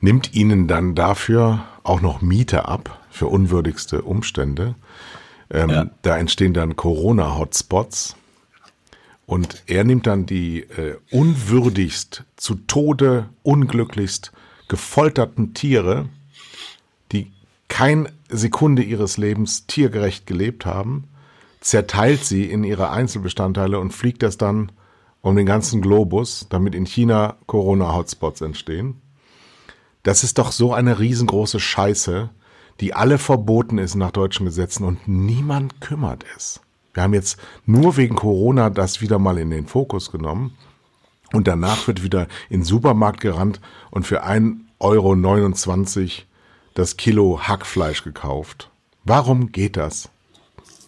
Nimmt 0.00 0.34
ihnen 0.34 0.68
dann 0.68 0.94
dafür 0.94 1.64
auch 1.82 2.00
noch 2.00 2.20
Miete 2.20 2.66
ab 2.66 3.00
für 3.10 3.26
unwürdigste 3.26 4.02
Umstände. 4.02 4.74
Ähm, 5.50 5.70
ja. 5.70 5.90
Da 6.02 6.16
entstehen 6.18 6.54
dann 6.54 6.76
Corona-Hotspots. 6.76 8.14
Und 9.26 9.62
er 9.66 9.84
nimmt 9.84 10.06
dann 10.06 10.24
die 10.24 10.60
äh, 10.60 10.96
unwürdigst, 11.10 12.24
zu 12.36 12.54
Tode 12.54 13.28
unglücklichst 13.42 14.32
gefolterten 14.68 15.54
Tiere, 15.54 16.08
die 17.12 17.32
kein 17.68 18.08
Sekunde 18.28 18.82
ihres 18.82 19.16
Lebens 19.16 19.66
tiergerecht 19.66 20.26
gelebt 20.26 20.66
haben, 20.66 21.04
zerteilt 21.60 22.24
sie 22.24 22.44
in 22.44 22.64
ihre 22.64 22.90
Einzelbestandteile 22.90 23.78
und 23.80 23.92
fliegt 23.92 24.22
das 24.22 24.38
dann 24.38 24.72
um 25.20 25.34
den 25.36 25.46
ganzen 25.46 25.80
Globus, 25.80 26.46
damit 26.48 26.74
in 26.74 26.86
China 26.86 27.36
Corona-Hotspots 27.46 28.40
entstehen. 28.40 29.00
Das 30.02 30.22
ist 30.22 30.38
doch 30.38 30.52
so 30.52 30.72
eine 30.72 31.00
riesengroße 31.00 31.60
Scheiße, 31.60 32.30
die 32.80 32.94
alle 32.94 33.18
verboten 33.18 33.78
ist 33.78 33.96
nach 33.96 34.12
deutschen 34.12 34.46
Gesetzen 34.46 34.84
und 34.84 35.08
niemand 35.08 35.80
kümmert 35.80 36.24
es. 36.36 36.60
Wir 36.94 37.02
haben 37.02 37.14
jetzt 37.14 37.38
nur 37.66 37.96
wegen 37.96 38.14
Corona 38.14 38.70
das 38.70 39.00
wieder 39.00 39.18
mal 39.18 39.38
in 39.38 39.50
den 39.50 39.66
Fokus 39.66 40.10
genommen. 40.10 40.56
Und 41.32 41.46
danach 41.46 41.86
wird 41.86 42.02
wieder 42.02 42.26
in 42.48 42.60
den 42.60 42.64
Supermarkt 42.64 43.20
gerannt 43.20 43.60
und 43.90 44.06
für 44.06 44.24
1,29 44.24 44.58
Euro 44.78 45.14
das 46.74 46.96
Kilo 46.96 47.40
Hackfleisch 47.42 48.04
gekauft. 48.04 48.70
Warum 49.04 49.52
geht 49.52 49.76
das? 49.76 50.10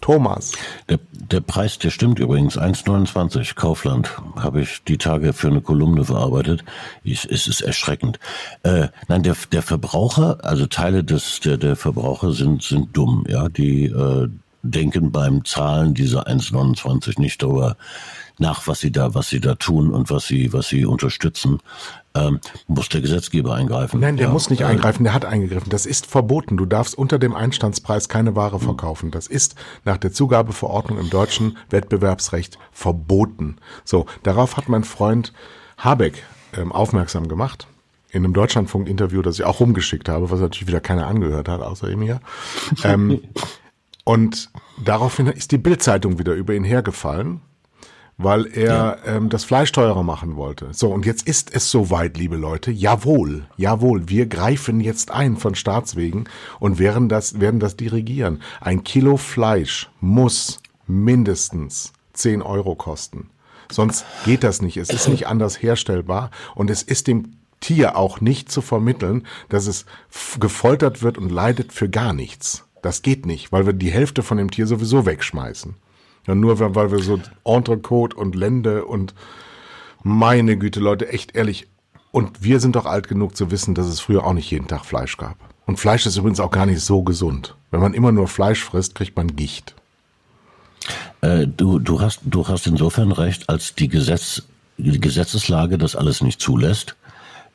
Thomas. 0.01 0.53
Der, 0.89 0.99
der 1.13 1.41
Preis, 1.41 1.79
der 1.79 1.91
stimmt 1.91 2.19
übrigens. 2.19 2.59
1,29 2.59 3.55
Kaufland 3.55 4.11
habe 4.37 4.63
ich 4.63 4.83
die 4.85 4.99
Tage 4.99 5.33
für 5.33 5.49
eine 5.49 5.61
Kolumne 5.61 6.05
verarbeitet. 6.05 6.65
Ich, 7.05 7.31
es 7.31 7.47
ist 7.47 7.61
erschreckend. 7.61 8.19
Äh, 8.63 8.89
nein, 9.09 9.23
der, 9.23 9.37
der 9.53 9.63
Verbraucher, 9.63 10.39
also 10.43 10.67
Teile 10.67 11.05
des 11.05 11.41
der, 11.41 11.59
der 11.59 11.77
Verbraucher 11.77 12.33
sind 12.33 12.63
sind 12.63 12.97
dumm. 12.97 13.25
Ja, 13.29 13.49
die 13.49 13.87
äh, 13.87 14.29
denken 14.63 15.11
beim 15.13 15.45
Zahlen 15.45 15.95
dieser 15.95 16.27
1,29 16.27 17.21
nicht 17.21 17.43
darüber 17.43 17.77
nach, 18.41 18.67
was 18.67 18.81
sie 18.81 18.91
da, 18.91 19.15
was 19.15 19.29
sie 19.29 19.41
da 19.41 19.55
tun 19.55 19.91
und 19.91 20.11
was 20.11 20.27
sie, 20.27 20.53
was 20.53 20.69
sie 20.69 20.85
unterstützen, 20.85 21.59
ähm, 22.15 22.41
muss 22.67 22.89
der 22.89 23.01
Gesetzgeber 23.01 23.55
eingreifen. 23.55 24.01
Nein, 24.01 24.17
der 24.17 24.29
ja, 24.29 24.33
muss 24.33 24.51
nicht 24.51 24.63
äh, 24.63 24.65
eingreifen, 24.65 25.05
der 25.05 25.15
hat 25.15 25.25
eingegriffen. 25.25 25.71
Das 25.71 25.87
ist 25.87 26.07
verboten. 26.07 26.57
Du 26.57 26.67
darfst 26.67 26.97
unter 26.97 27.19
dem 27.19 27.35
Einstandspreis 27.35 28.09
keine 28.09 28.35
Ware 28.35 28.59
verkaufen. 28.59 29.11
Das 29.11 29.27
ist 29.27 29.55
nach 29.85 29.97
der 29.97 30.13
Zugabeverordnung 30.13 30.99
im 30.99 31.11
deutschen 31.11 31.57
Wettbewerbsrecht 31.69 32.59
verboten. 32.73 33.57
So, 33.85 34.07
darauf 34.23 34.57
hat 34.57 34.69
mein 34.69 34.85
Freund 34.85 35.33
Habeck 35.79 36.25
ähm, 36.57 36.73
aufmerksam 36.73 37.29
gemacht 37.29 37.69
in 38.13 38.25
einem 38.25 38.35
Deutschlandfunk-Interview, 38.35 39.23
das 39.23 39.39
ich 39.39 39.45
auch 39.45 39.61
rumgeschickt 39.61 40.09
habe, 40.09 40.31
was 40.31 40.41
natürlich 40.41 40.67
wieder 40.67 40.81
keiner 40.81 41.07
angehört 41.07 41.49
hat, 41.49 41.61
außer 41.61 41.89
ihm 41.91 42.03
hier. 42.03 42.21
Ähm, 42.83 43.21
und 44.05 44.51
daraufhin 44.85 45.29
ist 45.29 45.53
die 45.53 45.59
Bildzeitung 45.59 46.19
wieder 46.19 46.35
über 46.35 46.55
ihn 46.55 46.65
hergefallen 46.65 47.41
weil 48.23 48.47
er 48.47 48.99
ja. 49.05 49.17
ähm, 49.17 49.29
das 49.31 49.45
Fleisch 49.45 49.73
teurer 49.73 50.03
machen 50.03 50.37
wollte. 50.37 50.69
So, 50.73 50.93
und 50.93 51.07
jetzt 51.07 51.27
ist 51.27 51.55
es 51.55 51.71
soweit, 51.71 52.19
liebe 52.19 52.37
Leute. 52.37 52.71
Jawohl, 52.71 53.47
jawohl, 53.57 54.09
wir 54.09 54.27
greifen 54.27 54.81
jetzt 54.81 55.11
ein 55.11 55.37
von 55.37 55.55
Staatswegen 55.55 56.29
und 56.59 56.79
werden 56.79 57.09
das, 57.09 57.41
werden 57.41 57.61
das 57.61 57.77
dirigieren. 57.77 58.43
Ein 58.61 58.85
Kilo 58.85 59.17
Fleisch 59.17 59.89
muss 60.01 60.61
mindestens 60.87 61.93
10 62.13 62.43
Euro 62.43 62.75
kosten. 62.75 63.31
Sonst 63.73 64.05
geht 64.25 64.45
das 64.45 64.61
nicht. 64.61 64.77
Es 64.77 64.91
ist 64.91 65.09
nicht 65.09 65.27
anders 65.27 65.63
herstellbar 65.63 66.31
und 66.55 66.71
es 66.71 66.83
ist 66.83 67.07
dem 67.07 67.37
Tier 67.61 67.97
auch 67.97 68.21
nicht 68.21 68.51
zu 68.51 68.63
vermitteln, 68.63 69.27
dass 69.49 69.67
es 69.67 69.87
gefoltert 70.41 71.03
wird 71.03 71.19
und 71.19 71.31
leidet 71.31 71.73
für 71.73 71.89
gar 71.89 72.13
nichts. 72.13 72.65
Das 72.83 73.03
geht 73.03 73.27
nicht, 73.27 73.53
weil 73.53 73.67
wir 73.67 73.73
die 73.73 73.91
Hälfte 73.91 74.23
von 74.23 74.39
dem 74.39 74.51
Tier 74.51 74.67
sowieso 74.67 75.07
wegschmeißen. 75.07 75.75
Ja, 76.27 76.35
nur 76.35 76.59
weil 76.61 76.93
wir 76.93 76.99
so 77.01 77.21
Entrecote 77.45 78.17
und 78.17 78.35
Lende 78.35 78.85
und 78.85 79.15
meine 80.03 80.57
Güte, 80.57 80.81
Leute, 80.81 81.09
echt 81.09 81.35
ehrlich. 81.35 81.67
Und 82.13 82.43
wir 82.43 82.61
sind 82.61 82.77
doch 82.77 82.87
alt 82.87 83.09
genug 83.09 83.37
zu 83.37 83.51
wissen, 83.51 83.75
dass 83.75 83.87
es 83.87 84.01
früher 84.01 84.25
auch 84.25 84.33
nicht 84.33 84.51
jeden 84.51 84.67
Tag 84.67 84.85
Fleisch 84.85 85.17
gab. 85.17 85.37
Und 85.67 85.79
Fleisch 85.79 86.07
ist 86.07 86.17
übrigens 86.17 86.41
auch 86.41 86.51
gar 86.51 86.67
nicht 86.67 86.81
so 86.81 87.03
gesund. 87.03 87.55
Wenn 87.71 87.81
man 87.81 87.95
immer 87.95 88.11
nur 88.11 88.27
Fleisch 88.27 88.65
frisst, 88.65 88.95
kriegt 88.95 89.17
man 89.17 89.37
Gicht. 89.37 89.75
Äh, 91.21 91.47
du, 91.47 91.79
du, 91.79 92.01
hast, 92.01 92.21
du 92.25 92.49
hast 92.49 92.67
insofern 92.67 93.13
recht, 93.13 93.49
als 93.49 93.75
die, 93.75 93.89
Gesetz, 93.89 94.43
die 94.79 95.01
Gesetzeslage 95.01 95.79
das 95.79 95.95
alles 95.95 96.23
nicht 96.23 96.41
zulässt. 96.41 96.97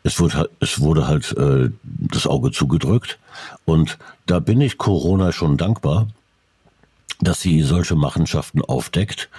Es 0.03 0.20
wurde, 0.20 0.49
es 0.59 0.80
wurde 0.80 1.07
halt 1.07 1.36
äh, 1.38 1.72
das 1.84 2.28
Auge 2.28 2.51
zugedrückt. 2.51 3.20
Und 3.66 3.97
da 4.28 4.39
bin 4.39 4.61
ich 4.61 4.78
Corona 4.78 5.32
schon 5.32 5.57
dankbar, 5.57 6.07
dass 7.26 7.41
sie 7.41 7.61
solche 7.61 7.95
Machenschaften 7.95 8.61
aufdeckt. 8.61 9.30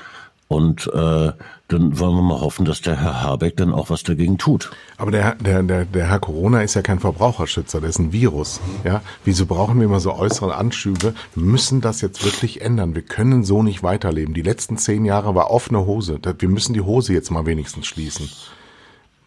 Und 0.48 0.86
äh, 0.94 1.32
dann 1.68 1.98
wollen 1.98 2.14
wir 2.14 2.22
mal 2.22 2.40
hoffen, 2.40 2.64
dass 2.64 2.80
der 2.80 3.00
Herr 3.00 3.20
Habeck 3.20 3.56
dann 3.56 3.72
auch 3.72 3.90
was 3.90 4.04
dagegen 4.04 4.38
tut. 4.38 4.70
Aber 4.96 5.10
der, 5.10 5.34
der, 5.34 5.64
der, 5.64 5.84
der 5.84 6.08
Herr 6.08 6.20
Corona 6.20 6.62
ist 6.62 6.74
ja 6.74 6.82
kein 6.82 7.00
Verbraucherschützer, 7.00 7.80
der 7.80 7.90
ist 7.90 7.98
ein 7.98 8.12
Virus. 8.12 8.60
Ja, 8.84 9.02
Wieso 9.24 9.46
brauchen 9.46 9.78
wir 9.80 9.86
immer 9.86 9.98
so 9.98 10.14
äußere 10.14 10.54
Anschübe? 10.54 11.14
Wir 11.34 11.44
müssen 11.44 11.80
das 11.80 12.00
jetzt 12.00 12.24
wirklich 12.24 12.60
ändern. 12.60 12.94
Wir 12.94 13.02
können 13.02 13.42
so 13.42 13.64
nicht 13.64 13.82
weiterleben. 13.82 14.34
Die 14.34 14.42
letzten 14.42 14.78
zehn 14.78 15.04
Jahre 15.04 15.34
war 15.34 15.50
offene 15.50 15.84
Hose. 15.84 16.20
Wir 16.38 16.48
müssen 16.48 16.74
die 16.74 16.80
Hose 16.80 17.12
jetzt 17.12 17.32
mal 17.32 17.46
wenigstens 17.46 17.88
schließen. 17.88 18.30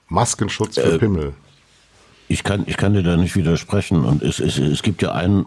Maskenschutz 0.08 0.76
für 0.76 0.94
äh, 0.94 1.00
Pimmel. 1.00 1.34
Ich 2.30 2.46
kann, 2.46 2.64
ich 2.66 2.78
kann 2.78 2.94
dir 2.94 3.04
da 3.04 3.18
nicht 3.18 3.36
widersprechen. 3.36 4.06
Und 4.06 4.24
es, 4.24 4.40
es, 4.40 4.58
es 4.58 4.84
gibt 4.84 5.02
ja 5.02 5.12
ein, 5.12 5.46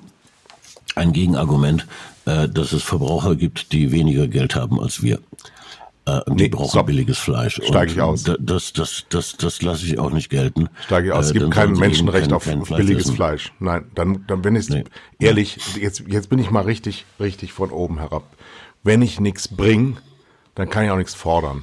ein 0.97 1.15
Gegenargument 1.15 1.87
äh, 2.27 2.49
dass 2.49 2.73
es 2.73 2.83
Verbraucher 2.83 3.37
gibt, 3.37 3.73
die 3.73 3.93
weniger 3.93 4.29
Geld 4.29 4.55
haben 4.55 4.81
als 4.81 5.03
wir. 5.03 5.21
Äh, 6.05 6.21
die 6.29 6.33
nee, 6.35 6.49
brauchen 6.49 6.71
stopp. 6.71 6.87
billiges 6.87 7.19
Fleisch. 7.19 7.61
Steige 7.63 7.93
ich 7.93 8.01
aus. 8.01 8.25
Das, 8.41 8.73
das, 8.73 9.07
das, 9.09 9.37
das 9.37 9.63
lasse 9.63 9.87
ich 9.87 9.99
auch 9.99 10.11
nicht 10.11 10.31
gelten. 10.31 10.69
Steige 10.87 11.09
ich 11.09 11.13
aus. 11.13 11.27
Es 11.27 11.31
äh, 11.31 11.39
gibt 11.39 11.53
kein 11.53 11.73
Menschenrecht 11.73 12.27
kein, 12.27 12.35
auf 12.35 12.45
kein 12.45 12.65
Fleisch 12.65 12.79
billiges 12.79 13.05
essen. 13.05 13.17
Fleisch. 13.17 13.53
Nein, 13.61 13.85
dann, 13.95 14.25
dann 14.27 14.43
wenn 14.43 14.57
ich 14.57 14.69
nee. 14.69 14.85
ehrlich, 15.21 15.59
jetzt, 15.81 16.05
jetzt 16.09 16.29
bin 16.29 16.41
ich 16.41 16.51
mal 16.51 16.65
richtig, 16.65 17.07
richtig 17.21 17.53
von 17.53 17.71
oben 17.71 17.99
herab. 17.99 18.25
Wenn 18.83 19.01
ich 19.01 19.21
nichts 19.21 19.47
bring, 19.47 19.97
dann 20.57 20.69
kann 20.69 20.85
ich 20.85 20.91
auch 20.91 20.97
nichts 20.97 21.15
fordern. 21.15 21.63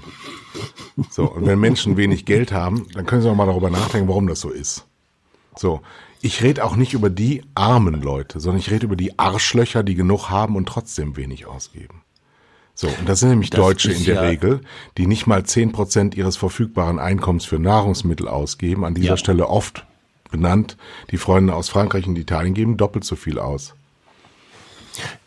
So, 1.10 1.32
und 1.32 1.45
wenn 1.45 1.60
Menschen 1.60 1.97
wenig 1.97 2.26
Geld 2.26 2.51
haben, 2.51 2.88
dann 2.93 3.05
können 3.05 3.22
sie 3.22 3.30
auch 3.30 3.36
mal 3.36 3.45
darüber 3.45 3.70
nachdenken, 3.70 4.07
warum 4.07 4.28
das 4.28 4.39
so 4.39 4.49
ist. 4.49 4.86
So. 5.57 5.82
Ich 6.22 6.44
rede 6.44 6.66
auch 6.66 6.76
nicht 6.76 6.94
über 6.94 7.10
die 7.10 7.44
armen 7.56 8.02
Leute, 8.02 8.40
sondern 8.40 8.60
ich 8.60 8.72
rede 8.72 8.86
über 8.86 8.96
die 8.96 9.18
Arschlöcher, 9.18 9.84
die 9.84 9.96
genug 9.96 10.30
haben 10.30 10.56
und 10.56 10.68
trotzdem 10.68 11.16
wenig 11.16 11.46
ausgeben. 11.46 12.02
So, 12.76 12.88
und 12.88 13.08
das 13.08 13.20
sind 13.20 13.30
nämlich 13.30 13.50
Das 13.50 13.60
Deutsche 13.60 13.92
in 13.92 14.04
der 14.06 14.16
ja- 14.16 14.22
Regel, 14.22 14.62
die 14.98 15.08
nicht 15.08 15.28
mal 15.28 15.46
zehn 15.46 15.72
Prozent 15.72 16.16
ihres 16.16 16.38
verfügbaren 16.38 17.00
Einkommens 17.00 17.46
für 17.46 17.60
Nahrungsmittel 17.60 18.28
ausgeben. 18.28 18.86
An 18.86 18.96
dieser 18.96 19.10
Ja. 19.10 19.18
Stelle 19.18 19.48
oft 19.48 19.86
benannt. 20.32 20.78
Die 21.12 21.18
Freunde 21.18 21.54
aus 21.56 21.70
Frankreich 21.70 22.08
und 22.08 22.18
Italien 22.18 22.54
geben 22.54 22.78
doppelt 22.78 23.04
so 23.04 23.16
viel 23.16 23.40
aus. 23.40 23.74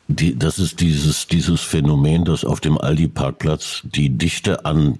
Die, 0.08 0.38
das 0.38 0.58
ist 0.58 0.80
dieses, 0.80 1.26
dieses 1.26 1.60
Phänomen, 1.60 2.24
dass 2.24 2.44
auf 2.44 2.60
dem 2.60 2.76
Aldi-Parkplatz 2.78 3.82
die 3.84 4.10
Dichte 4.10 4.64
an 4.64 4.98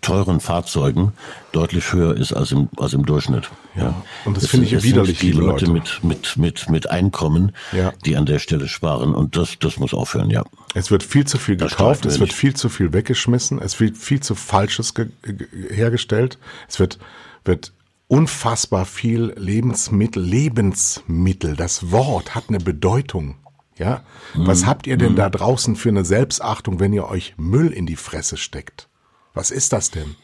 teuren 0.00 0.40
Fahrzeugen 0.40 1.12
deutlich 1.52 1.92
höher 1.92 2.16
ist 2.16 2.32
als 2.32 2.52
im, 2.52 2.68
als 2.76 2.92
im 2.92 3.04
Durchschnitt. 3.06 3.50
Ja. 3.76 3.94
und 4.24 4.36
das 4.36 4.46
finde 4.48 4.66
ich 4.66 4.82
widerlich, 4.82 5.18
Die 5.18 5.30
Leute, 5.32 5.66
Leute. 5.66 5.70
mit, 5.70 6.04
mit, 6.04 6.36
mit, 6.36 6.68
mit 6.70 6.90
Einkommen, 6.90 7.52
Ja. 7.72 7.92
die 8.04 8.16
an 8.16 8.26
der 8.26 8.38
Stelle 8.40 8.66
sparen. 8.68 9.14
Und 9.14 9.36
das, 9.36 9.58
das 9.60 9.78
muss 9.78 9.94
aufhören, 9.94 10.30
ja. 10.30 10.44
Es 10.74 10.90
wird 10.90 11.02
viel 11.02 11.26
zu 11.26 11.38
viel 11.38 11.56
Das 11.56 11.72
gekauft, 11.72 12.04
es 12.06 12.18
wird 12.20 12.30
nicht. 12.30 12.38
viel 12.38 12.54
zu 12.54 12.68
viel 12.68 12.92
weggeschmissen, 12.92 13.60
es 13.60 13.78
wird 13.80 13.96
viel 13.96 14.20
zu 14.20 14.34
Falsches 14.34 14.94
ge 14.94 15.06
ge 15.22 15.46
hergestellt, 15.70 16.38
es 16.68 16.78
wird, 16.80 16.98
wird 17.44 17.72
unfassbar 18.08 18.84
viel 18.84 19.32
Lebensmittel, 19.36 20.22
Lebensmittel, 20.22 21.56
das 21.56 21.90
Wort 21.92 22.34
hat 22.34 22.44
eine 22.48 22.58
Bedeutung. 22.58 23.36
Ja, 23.78 24.00
was 24.34 24.66
habt 24.66 24.88
ihr 24.88 24.96
denn 24.96 25.14
da 25.14 25.30
draußen 25.30 25.76
für 25.76 25.88
eine 25.90 26.04
Selbstachtung, 26.04 26.80
wenn 26.80 26.92
ihr 26.92 27.06
euch 27.08 27.34
Müll 27.36 27.68
in 27.68 27.86
die 27.86 27.94
Fresse 27.94 28.36
steckt? 28.36 28.88
Was 29.34 29.50
ist 29.50 29.72
das 29.72 29.90
denn? 29.90 30.16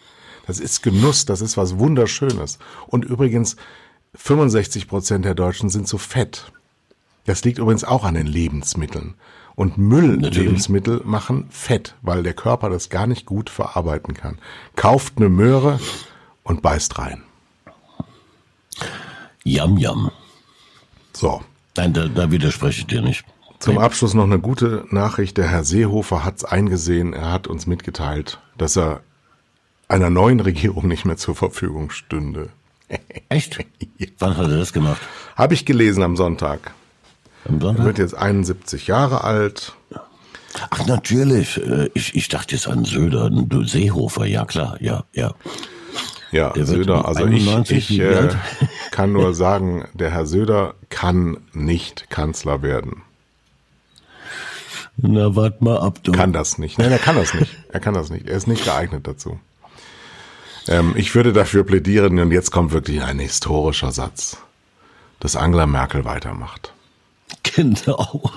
Das 0.47 0.61
ist 0.61 0.83
Genuss, 0.83 1.25
das 1.25 1.41
ist 1.41 1.57
was 1.57 1.79
Wunderschönes. 1.79 2.59
Und 2.87 3.05
übrigens, 3.05 3.57
65 4.15 4.89
Prozent 4.89 5.25
der 5.25 5.35
Deutschen 5.35 5.71
sind 5.71 5.89
so 5.89 5.99
fett. 5.99 6.53
Das 7.25 7.45
liegt 7.45 7.59
übrigens 7.59 7.85
auch 7.85 8.05
an 8.05 8.15
den 8.15 8.27
Lebensmitteln. 8.27 9.15
Und 9.57 9.79
Mülllebensmittel 9.79 11.03
machen 11.05 11.47
Fett, 11.51 11.95
weil 12.03 12.23
der 12.23 12.35
Körper 12.35 12.71
das 12.71 12.91
gar 12.91 13.07
nicht 13.07 13.25
gut 13.25 13.51
verarbeiten 13.51 14.15
kann. 14.15 14.39
Kauft 14.75 15.15
eine 15.17 15.29
Möhre 15.29 15.79
und 16.43 16.61
beißt 16.61 16.99
rein. 16.99 17.23
Yam, 19.45 19.79
yam. 19.79 20.11
So. 21.13 21.43
Nein, 21.77 21.93
da, 21.93 22.07
da 22.07 22.31
widerspreche 22.31 22.81
ich 22.81 22.87
dir 22.87 23.03
nicht. 23.03 23.25
Zum 23.65 23.79
Abschluss 23.79 24.15
noch 24.15 24.25
eine 24.25 24.39
gute 24.39 24.85
Nachricht. 24.91 25.37
Der 25.39 25.49
Herr 25.49 25.65
Seehofer 25.65 26.25
hat 26.25 26.37
es 26.37 26.45
eingesehen. 26.45 27.13
Er 27.15 27.33
hat 27.33 27.47
uns 27.47 27.67
mitgeteilt, 27.67 28.39
dass 28.59 28.77
er 28.77 29.01
einer 29.89 30.11
neuen 30.11 30.41
Regierung 30.41 30.87
nicht 30.89 31.05
mehr 31.05 31.17
zur 31.17 31.35
Verfügung 31.35 31.91
stünde. 31.91 32.51
Echt? 33.29 33.59
Wann 34.19 34.37
hat 34.37 34.49
er 34.51 34.59
das 34.59 34.73
gemacht? 34.73 35.01
Habe 35.37 35.55
ich 35.55 35.65
gelesen 35.65 36.03
am 36.03 36.17
Sonntag. 36.17 36.73
Am 37.47 37.57
Er 37.57 37.61
Sonntag? 37.61 37.85
wird 37.87 37.99
jetzt 37.99 38.15
71 38.15 38.87
Jahre 38.87 39.25
alt. 39.25 39.75
Ach, 40.71 40.87
natürlich. 40.87 41.57
Äh, 41.59 41.89
Ich, 41.95 42.15
ich 42.15 42.29
dachte 42.29 42.55
jetzt 42.55 42.69
an 42.69 42.85
Söder, 42.85 43.31
du 43.31 43.65
Seehofer. 43.65 44.27
Ja, 44.27 44.45
klar. 44.45 44.77
Ja, 44.81 45.05
ja. 45.13 45.35
Ja, 46.33 46.51
Der 46.51 46.67
Söder, 46.67 47.07
also 47.07 47.27
ich, 47.27 47.47
91 47.49 47.91
ich 47.91 48.01
äh, 48.01 48.29
kann 48.91 49.13
nur 49.13 49.35
sagen, 49.45 49.87
der 49.95 50.11
Herr 50.11 50.27
Söder 50.27 50.75
kann 50.91 51.39
nicht 51.53 52.11
Kanzler 52.11 52.61
werden. 52.63 53.03
Na, 54.97 55.35
wart 55.35 55.61
mal 55.61 55.79
ab, 55.79 55.99
du. 56.03 56.13
Kann 56.13 56.33
das 56.33 56.59
nicht. 56.59 56.79
Nein, 56.79 56.93
er 56.93 56.99
kann 56.99 57.17
das 57.17 57.35
nicht. 57.35 57.57
Er 57.69 57.81
kann 57.81 57.95
das 57.95 58.11
nicht. 58.11 58.29
Er 58.29 58.37
ist 58.37 58.47
nicht 58.47 58.65
geeignet 58.65 59.07
dazu. 59.07 59.41
Ähm, 60.69 60.95
ich 60.97 61.15
würde 61.15 61.33
dafür 61.33 61.65
plädieren, 61.65 62.19
und 62.19 62.31
jetzt 62.31 62.51
kommt 62.51 62.73
wirklich 62.73 63.03
ein 63.03 63.19
historischer 63.19 63.93
Satz, 63.93 64.39
dass 65.21 65.37
Angela 65.37 65.67
Merkel 65.67 66.05
weitermacht. 66.05 66.73
Genau. 67.57 68.33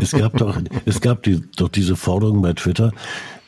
es 0.00 0.12
gab 0.12 0.36
doch, 0.36 0.60
es 0.84 1.00
gab 1.00 1.22
die, 1.22 1.42
doch 1.56 1.68
diese 1.68 1.96
Forderung 1.96 2.42
bei 2.42 2.52
Twitter, 2.52 2.92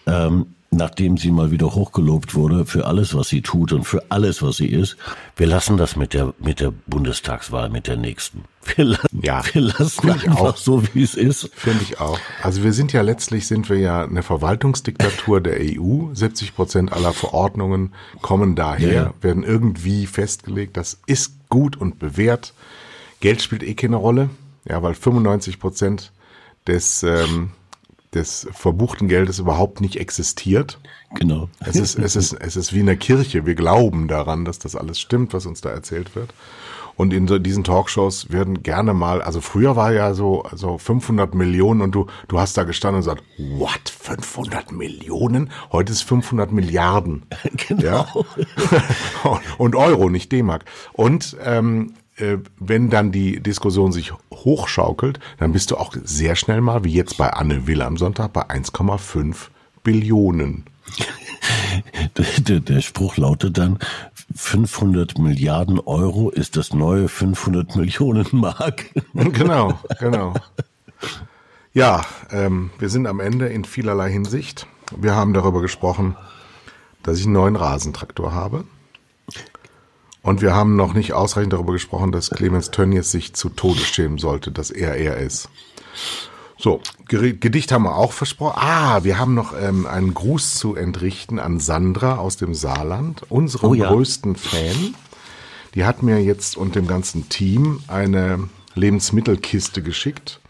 ähm, 0.06 0.46
nachdem 0.70 1.16
sie 1.16 1.32
mal 1.32 1.50
wieder 1.50 1.74
hochgelobt 1.74 2.34
wurde 2.36 2.64
für 2.64 2.86
alles, 2.86 3.14
was 3.14 3.28
sie 3.28 3.42
tut 3.42 3.72
und 3.72 3.82
für 3.82 4.04
alles, 4.08 4.40
was 4.40 4.56
sie 4.56 4.68
ist. 4.68 4.96
Wir 5.36 5.48
lassen 5.48 5.76
das 5.76 5.96
mit 5.96 6.14
der, 6.14 6.32
mit 6.38 6.60
der 6.60 6.72
Bundestagswahl, 6.86 7.68
mit 7.70 7.88
der 7.88 7.96
nächsten. 7.96 8.44
Wir, 8.76 8.84
la 8.84 8.98
Ja, 9.20 9.42
wir 9.52 9.62
lassen 9.62 10.10
einfach 10.10 10.40
auch. 10.40 10.56
so, 10.56 10.82
wie 10.94 11.02
es 11.02 11.16
ist. 11.16 11.50
Finde 11.54 11.82
ich 11.82 11.98
auch. 11.98 12.20
Also 12.42 12.62
wir 12.62 12.72
sind 12.72 12.92
ja 12.92 13.02
letztlich 13.02 13.48
sind 13.48 13.68
wir 13.68 13.78
ja 13.78 14.04
eine 14.04 14.22
Verwaltungsdiktatur 14.22 15.40
der 15.40 15.58
EU. 15.60 16.14
70 16.14 16.54
Prozent 16.54 16.92
aller 16.92 17.12
Verordnungen 17.12 17.92
kommen 18.22 18.54
daher, 18.54 18.92
ja. 18.92 19.14
werden 19.22 19.42
irgendwie 19.42 20.06
festgelegt. 20.06 20.76
Das 20.76 21.00
ist 21.06 21.48
gut 21.48 21.76
und 21.76 21.98
bewährt. 21.98 22.54
Geld 23.18 23.42
spielt 23.42 23.64
eh 23.64 23.74
keine 23.74 23.96
Rolle, 23.96 24.30
ja, 24.68 24.80
weil 24.82 24.94
95 24.94 25.58
Prozent 25.58 26.12
des 26.66 27.02
ähm, 27.02 27.50
des 28.14 28.48
verbuchten 28.52 29.08
Geldes 29.08 29.38
überhaupt 29.38 29.80
nicht 29.80 29.96
existiert. 29.96 30.78
Genau. 31.14 31.48
Es 31.60 31.76
ist, 31.76 31.98
es 31.98 32.16
ist, 32.16 32.32
es 32.32 32.56
ist 32.56 32.72
wie 32.72 32.80
in 32.80 32.86
der 32.86 32.96
Kirche. 32.96 33.46
Wir 33.46 33.54
glauben 33.54 34.08
daran, 34.08 34.44
dass 34.44 34.58
das 34.58 34.76
alles 34.76 35.00
stimmt, 35.00 35.32
was 35.32 35.46
uns 35.46 35.60
da 35.60 35.70
erzählt 35.70 36.14
wird. 36.14 36.32
Und 36.96 37.14
in 37.14 37.26
so 37.26 37.38
diesen 37.38 37.64
Talkshows 37.64 38.30
werden 38.30 38.62
gerne 38.62 38.92
mal, 38.92 39.22
also 39.22 39.40
früher 39.40 39.74
war 39.74 39.90
ja 39.90 40.12
so, 40.12 40.44
so 40.52 40.76
500 40.76 41.34
Millionen 41.34 41.80
und 41.80 41.94
du, 41.94 42.08
du 42.28 42.38
hast 42.38 42.58
da 42.58 42.64
gestanden 42.64 42.96
und 42.96 43.04
gesagt, 43.06 43.24
what, 43.38 43.88
500 43.88 44.70
Millionen? 44.72 45.50
Heute 45.72 45.92
ist 45.92 46.02
500 46.02 46.52
Milliarden. 46.52 47.24
Genau. 47.68 47.82
Ja? 47.82 49.40
und 49.58 49.76
Euro, 49.76 50.10
nicht 50.10 50.30
D-Mark. 50.30 50.64
Und 50.92 51.36
ähm, 51.42 51.94
äh, 51.94 51.99
wenn 52.58 52.90
dann 52.90 53.12
die 53.12 53.40
Diskussion 53.40 53.92
sich 53.92 54.12
hochschaukelt, 54.32 55.20
dann 55.38 55.52
bist 55.52 55.70
du 55.70 55.76
auch 55.76 55.94
sehr 56.04 56.36
schnell 56.36 56.60
mal, 56.60 56.84
wie 56.84 56.92
jetzt 56.92 57.16
bei 57.18 57.30
Anne 57.30 57.66
Will 57.66 57.82
am 57.82 57.96
Sonntag, 57.96 58.32
bei 58.32 58.48
1,5 58.48 59.48
Billionen. 59.82 60.64
Der, 62.16 62.26
der, 62.40 62.60
der 62.60 62.80
Spruch 62.80 63.16
lautet 63.16 63.56
dann, 63.56 63.78
500 64.34 65.18
Milliarden 65.18 65.78
Euro 65.80 66.30
ist 66.30 66.56
das 66.56 66.72
neue 66.72 67.08
500 67.08 67.76
Millionen 67.76 68.26
Mark. 68.32 68.86
Genau, 69.14 69.78
genau. 69.98 70.34
Ja, 71.72 72.02
ähm, 72.32 72.70
wir 72.80 72.88
sind 72.88 73.06
am 73.06 73.20
Ende 73.20 73.46
in 73.46 73.64
vielerlei 73.64 74.10
Hinsicht. 74.10 74.66
Wir 74.96 75.14
haben 75.14 75.32
darüber 75.32 75.60
gesprochen, 75.60 76.16
dass 77.04 77.18
ich 77.20 77.26
einen 77.26 77.34
neuen 77.34 77.54
Rasentraktor 77.54 78.34
habe. 78.34 78.64
Und 80.22 80.42
wir 80.42 80.54
haben 80.54 80.76
noch 80.76 80.92
nicht 80.92 81.12
ausreichend 81.12 81.52
darüber 81.52 81.72
gesprochen, 81.72 82.12
dass 82.12 82.30
Clemens 82.30 82.70
Tönnies 82.70 83.10
sich 83.10 83.32
zu 83.32 83.48
Tode 83.48 83.80
schämen 83.80 84.18
sollte, 84.18 84.52
dass 84.52 84.70
er 84.70 84.96
er 84.96 85.16
ist. 85.16 85.48
So, 86.58 86.82
Gedicht 87.08 87.72
haben 87.72 87.84
wir 87.84 87.96
auch 87.96 88.12
versprochen. 88.12 88.60
Ah, 88.60 89.02
wir 89.02 89.18
haben 89.18 89.32
noch 89.34 89.54
ähm, 89.58 89.86
einen 89.86 90.12
Gruß 90.12 90.56
zu 90.56 90.76
entrichten 90.76 91.38
an 91.38 91.58
Sandra 91.58 92.16
aus 92.16 92.36
dem 92.36 92.52
Saarland, 92.52 93.22
unserem 93.30 93.70
Oh 93.70 93.74
ja. 93.74 93.88
größten 93.88 94.36
Fan. 94.36 94.94
Die 95.74 95.86
hat 95.86 96.02
mir 96.02 96.22
jetzt 96.22 96.58
und 96.58 96.74
dem 96.74 96.86
ganzen 96.86 97.30
Team 97.30 97.80
eine 97.88 98.48
Lebensmittelkiste 98.74 99.82
geschickt. 99.82 100.40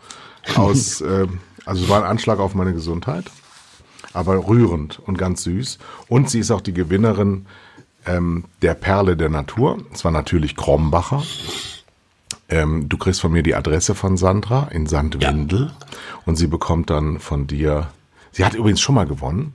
Aus, 0.56 1.00
äh, 1.00 1.28
also 1.64 1.84
es 1.84 1.88
war 1.88 2.02
ein 2.02 2.10
Anschlag 2.10 2.40
auf 2.40 2.56
meine 2.56 2.72
Gesundheit, 2.72 3.26
aber 4.12 4.48
rührend 4.48 4.98
und 4.98 5.16
ganz 5.16 5.44
süß. 5.44 5.78
Und 6.08 6.28
sie 6.28 6.40
ist 6.40 6.50
auch 6.50 6.60
die 6.60 6.74
Gewinnerin 6.74 7.46
ähm, 8.06 8.44
der 8.62 8.74
Perle 8.74 9.16
der 9.16 9.28
Natur. 9.28 9.78
Es 9.92 10.04
war 10.04 10.12
natürlich 10.12 10.56
Krombacher. 10.56 11.22
Ähm, 12.48 12.88
du 12.88 12.96
kriegst 12.98 13.20
von 13.20 13.32
mir 13.32 13.42
die 13.42 13.54
Adresse 13.54 13.94
von 13.94 14.16
Sandra 14.16 14.68
in 14.72 14.86
Sandwindel 14.86 15.70
und 16.26 16.36
sie 16.36 16.46
bekommt 16.48 16.90
dann 16.90 17.20
von 17.20 17.46
dir. 17.46 17.88
Sie 18.32 18.44
hat 18.44 18.54
übrigens 18.54 18.80
schon 18.80 18.94
mal 18.94 19.06
gewonnen. 19.06 19.54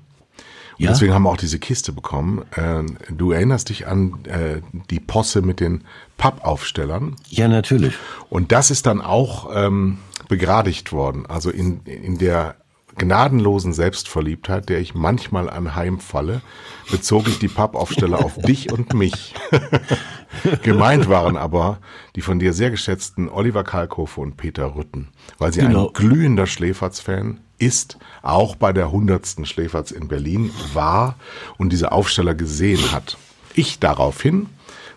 Und 0.77 0.83
Ja? 0.83 0.91
deswegen 0.91 1.13
haben 1.13 1.23
wir 1.23 1.29
auch 1.29 1.37
diese 1.37 1.59
Kiste 1.59 1.93
bekommen. 1.93 2.43
Äh, 2.51 2.83
du 3.13 3.31
erinnerst 3.31 3.69
dich 3.69 3.87
an 3.87 4.25
äh, 4.25 4.61
die 4.89 4.99
Posse 4.99 5.41
mit 5.41 5.59
den 5.61 5.83
Pappaufstellern. 6.17 7.15
Ja, 7.29 7.47
natürlich. 7.47 7.93
Und 8.29 8.51
das 8.51 8.71
ist 8.71 8.85
dann 8.85 9.01
auch 9.01 9.49
ähm, 9.53 9.99
begradigt 10.27 10.91
worden. 10.91 11.25
Also 11.25 11.49
in, 11.49 11.81
in 11.85 12.17
der 12.17 12.55
gnadenlosen 12.97 13.73
Selbstverliebtheit, 13.73 14.69
der 14.69 14.79
ich 14.79 14.95
manchmal 14.95 15.49
anheimfalle, 15.49 16.41
bezog 16.89 17.27
ich 17.27 17.39
die 17.39 17.47
Pappaufsteller 17.47 18.23
auf 18.23 18.37
dich 18.37 18.71
und 18.71 18.93
mich. 18.93 19.33
Gemeint 20.63 21.09
waren 21.09 21.37
aber 21.37 21.79
die 22.15 22.21
von 22.21 22.39
dir 22.39 22.53
sehr 22.53 22.71
geschätzten 22.71 23.29
Oliver 23.29 23.63
Kalkofe 23.63 24.21
und 24.21 24.37
Peter 24.37 24.75
Rütten, 24.75 25.09
weil 25.37 25.53
sie 25.53 25.61
Genau. 25.61 25.87
ein 25.87 25.93
glühender 25.93 26.47
Schläferz-Fan 26.47 27.39
ist, 27.57 27.97
auch 28.21 28.55
bei 28.55 28.73
der 28.73 28.91
hundertsten 28.91 29.45
Schläferz 29.45 29.91
in 29.91 30.07
Berlin 30.07 30.51
war 30.73 31.15
und 31.57 31.71
diese 31.71 31.91
Aufsteller 31.91 32.35
gesehen 32.35 32.91
hat. 32.91 33.17
Ich 33.53 33.79
daraufhin 33.79 34.47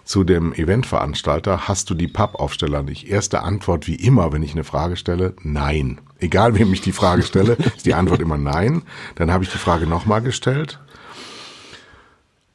zu 0.09 0.25
dem 0.25 0.55
Eventveranstalter, 0.55 1.69
hast 1.69 1.91
du 1.91 1.95
die 1.95 2.09
Pappaufsteller 2.09 2.83
nicht? 2.83 3.09
Erste 3.09 3.43
Antwort 3.43 3.87
wie 3.87 3.95
immer, 3.95 4.33
wenn 4.33 4.43
ich 4.43 4.53
eine 4.53 4.65
Frage 4.65 4.97
stelle, 4.97 5.35
nein. 5.43 6.01
Egal, 6.19 6.59
wem 6.59 6.73
ich 6.73 6.81
die 6.81 6.93
Frage 6.93 7.23
stelle, 7.23 7.53
ist 7.77 7.85
die 7.85 7.93
Antwort 7.93 8.21
immer 8.21 8.39
nein. 8.39 8.83
Dann 9.17 9.31
habe 9.31 9.45
ich 9.45 9.51
die 9.51 9.59
Frage 9.59 9.87
nochmal 9.87 10.23
gestellt. 10.23 10.81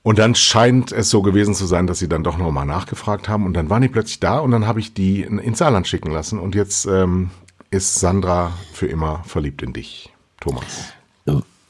Und 0.02 0.18
dann 0.18 0.34
scheint 0.34 0.92
es 0.92 1.12
so 1.12 1.22
gewesen 1.22 1.54
zu 1.54 1.68
sein, 1.68 1.86
dass 1.86 2.00
sie 2.00 2.10
dann 2.10 2.24
doch 2.24 2.40
nochmal 2.40 2.66
nachgefragt 2.66 3.30
haben 3.30 3.46
und 3.46 3.54
dann 3.54 3.70
waren 3.70 3.84
die 3.84 3.88
plötzlich 3.88 4.20
da 4.20 4.40
und 4.40 4.50
dann 4.50 4.66
habe 4.66 4.80
ich 4.80 4.96
die 4.96 5.22
ins 5.22 5.60
Saarland 5.60 5.88
schicken 5.88 6.12
lassen 6.12 6.40
und 6.40 6.56
jetzt 6.56 6.88
ähm, 6.88 7.30
ist 7.70 8.00
Sandra 8.00 8.52
für 8.74 8.88
immer 8.88 9.24
verliebt 9.26 9.62
in 9.62 9.74
dich, 9.74 10.12
Thomas. 10.42 10.94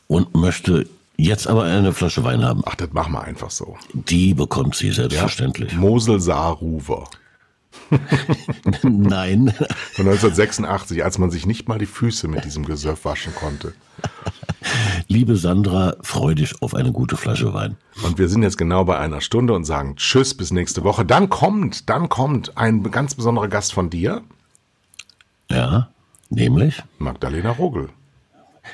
Und 0.07 0.33
möchte 0.33 0.87
jetzt 1.17 1.47
aber 1.47 1.63
eine 1.63 1.93
Flasche 1.93 2.23
Wein 2.23 2.43
haben. 2.43 2.61
Ach, 2.65 2.75
das 2.75 2.91
machen 2.93 3.13
wir 3.13 3.21
einfach 3.23 3.51
so. 3.51 3.77
Die 3.93 4.33
bekommt 4.33 4.75
sie 4.75 4.91
selbstverständlich. 4.91 5.71
Ja, 5.71 5.77
Mosel 5.77 6.19
Saar 6.19 6.53
Ruwer. 6.53 7.09
Nein. 8.83 9.53
Von 9.93 10.07
1986, 10.07 11.03
als 11.03 11.17
man 11.17 11.31
sich 11.31 11.45
nicht 11.45 11.67
mal 11.67 11.79
die 11.79 11.85
Füße 11.85 12.27
mit 12.27 12.45
diesem 12.45 12.65
Gesöff 12.65 13.05
waschen 13.05 13.33
konnte. 13.35 13.73
Liebe 15.07 15.35
Sandra, 15.35 15.95
freu 16.01 16.35
dich 16.35 16.61
auf 16.61 16.73
eine 16.73 16.91
gute 16.91 17.17
Flasche 17.17 17.53
Wein. 17.53 17.77
Und 18.03 18.17
wir 18.17 18.29
sind 18.29 18.43
jetzt 18.43 18.57
genau 18.57 18.85
bei 18.85 18.97
einer 18.97 19.21
Stunde 19.21 19.53
und 19.53 19.65
sagen 19.65 19.95
Tschüss 19.95 20.33
bis 20.33 20.51
nächste 20.51 20.83
Woche. 20.83 21.05
Dann 21.05 21.29
kommt, 21.29 21.89
dann 21.89 22.09
kommt 22.09 22.57
ein 22.57 22.83
ganz 22.83 23.15
besonderer 23.15 23.47
Gast 23.47 23.73
von 23.73 23.89
dir. 23.89 24.21
Ja, 25.49 25.89
nämlich? 26.29 26.81
Magdalena 26.97 27.51
Rogel. 27.51 27.89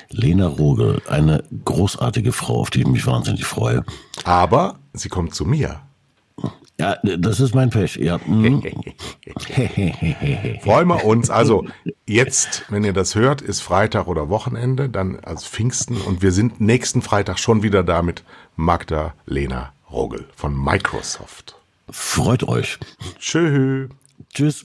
Lena 0.08 0.46
Rogel, 0.46 1.02
eine 1.08 1.44
großartige 1.64 2.32
Frau, 2.32 2.60
auf 2.60 2.70
die 2.70 2.80
ich 2.80 2.86
mich 2.86 3.06
wahnsinnig 3.06 3.44
freue. 3.44 3.84
Aber 4.24 4.78
sie 4.92 5.08
kommt 5.08 5.34
zu 5.34 5.44
mir. 5.44 5.80
Ja, 6.80 6.96
das 7.02 7.40
ist 7.40 7.54
mein 7.54 7.68
Pech. 7.68 7.96
Ja. 7.96 8.18
Hm. 8.24 8.62
Freuen 10.62 10.88
wir 10.88 11.04
uns. 11.04 11.28
Also 11.28 11.66
jetzt, 12.06 12.64
wenn 12.70 12.84
ihr 12.84 12.94
das 12.94 13.14
hört, 13.14 13.42
ist 13.42 13.60
Freitag 13.60 14.06
oder 14.06 14.30
Wochenende, 14.30 14.88
dann 14.88 15.20
als 15.20 15.46
Pfingsten 15.46 15.98
und 15.98 16.22
wir 16.22 16.32
sind 16.32 16.60
nächsten 16.60 17.02
Freitag 17.02 17.38
schon 17.38 17.62
wieder 17.62 17.82
da 17.82 18.00
mit 18.00 18.24
Magdalena 18.56 19.74
Rogel 19.92 20.26
von 20.34 20.58
Microsoft. 20.58 21.54
Freut 21.90 22.44
euch. 22.44 22.78
Tschö. 23.18 23.88
Tschüss. 24.32 24.64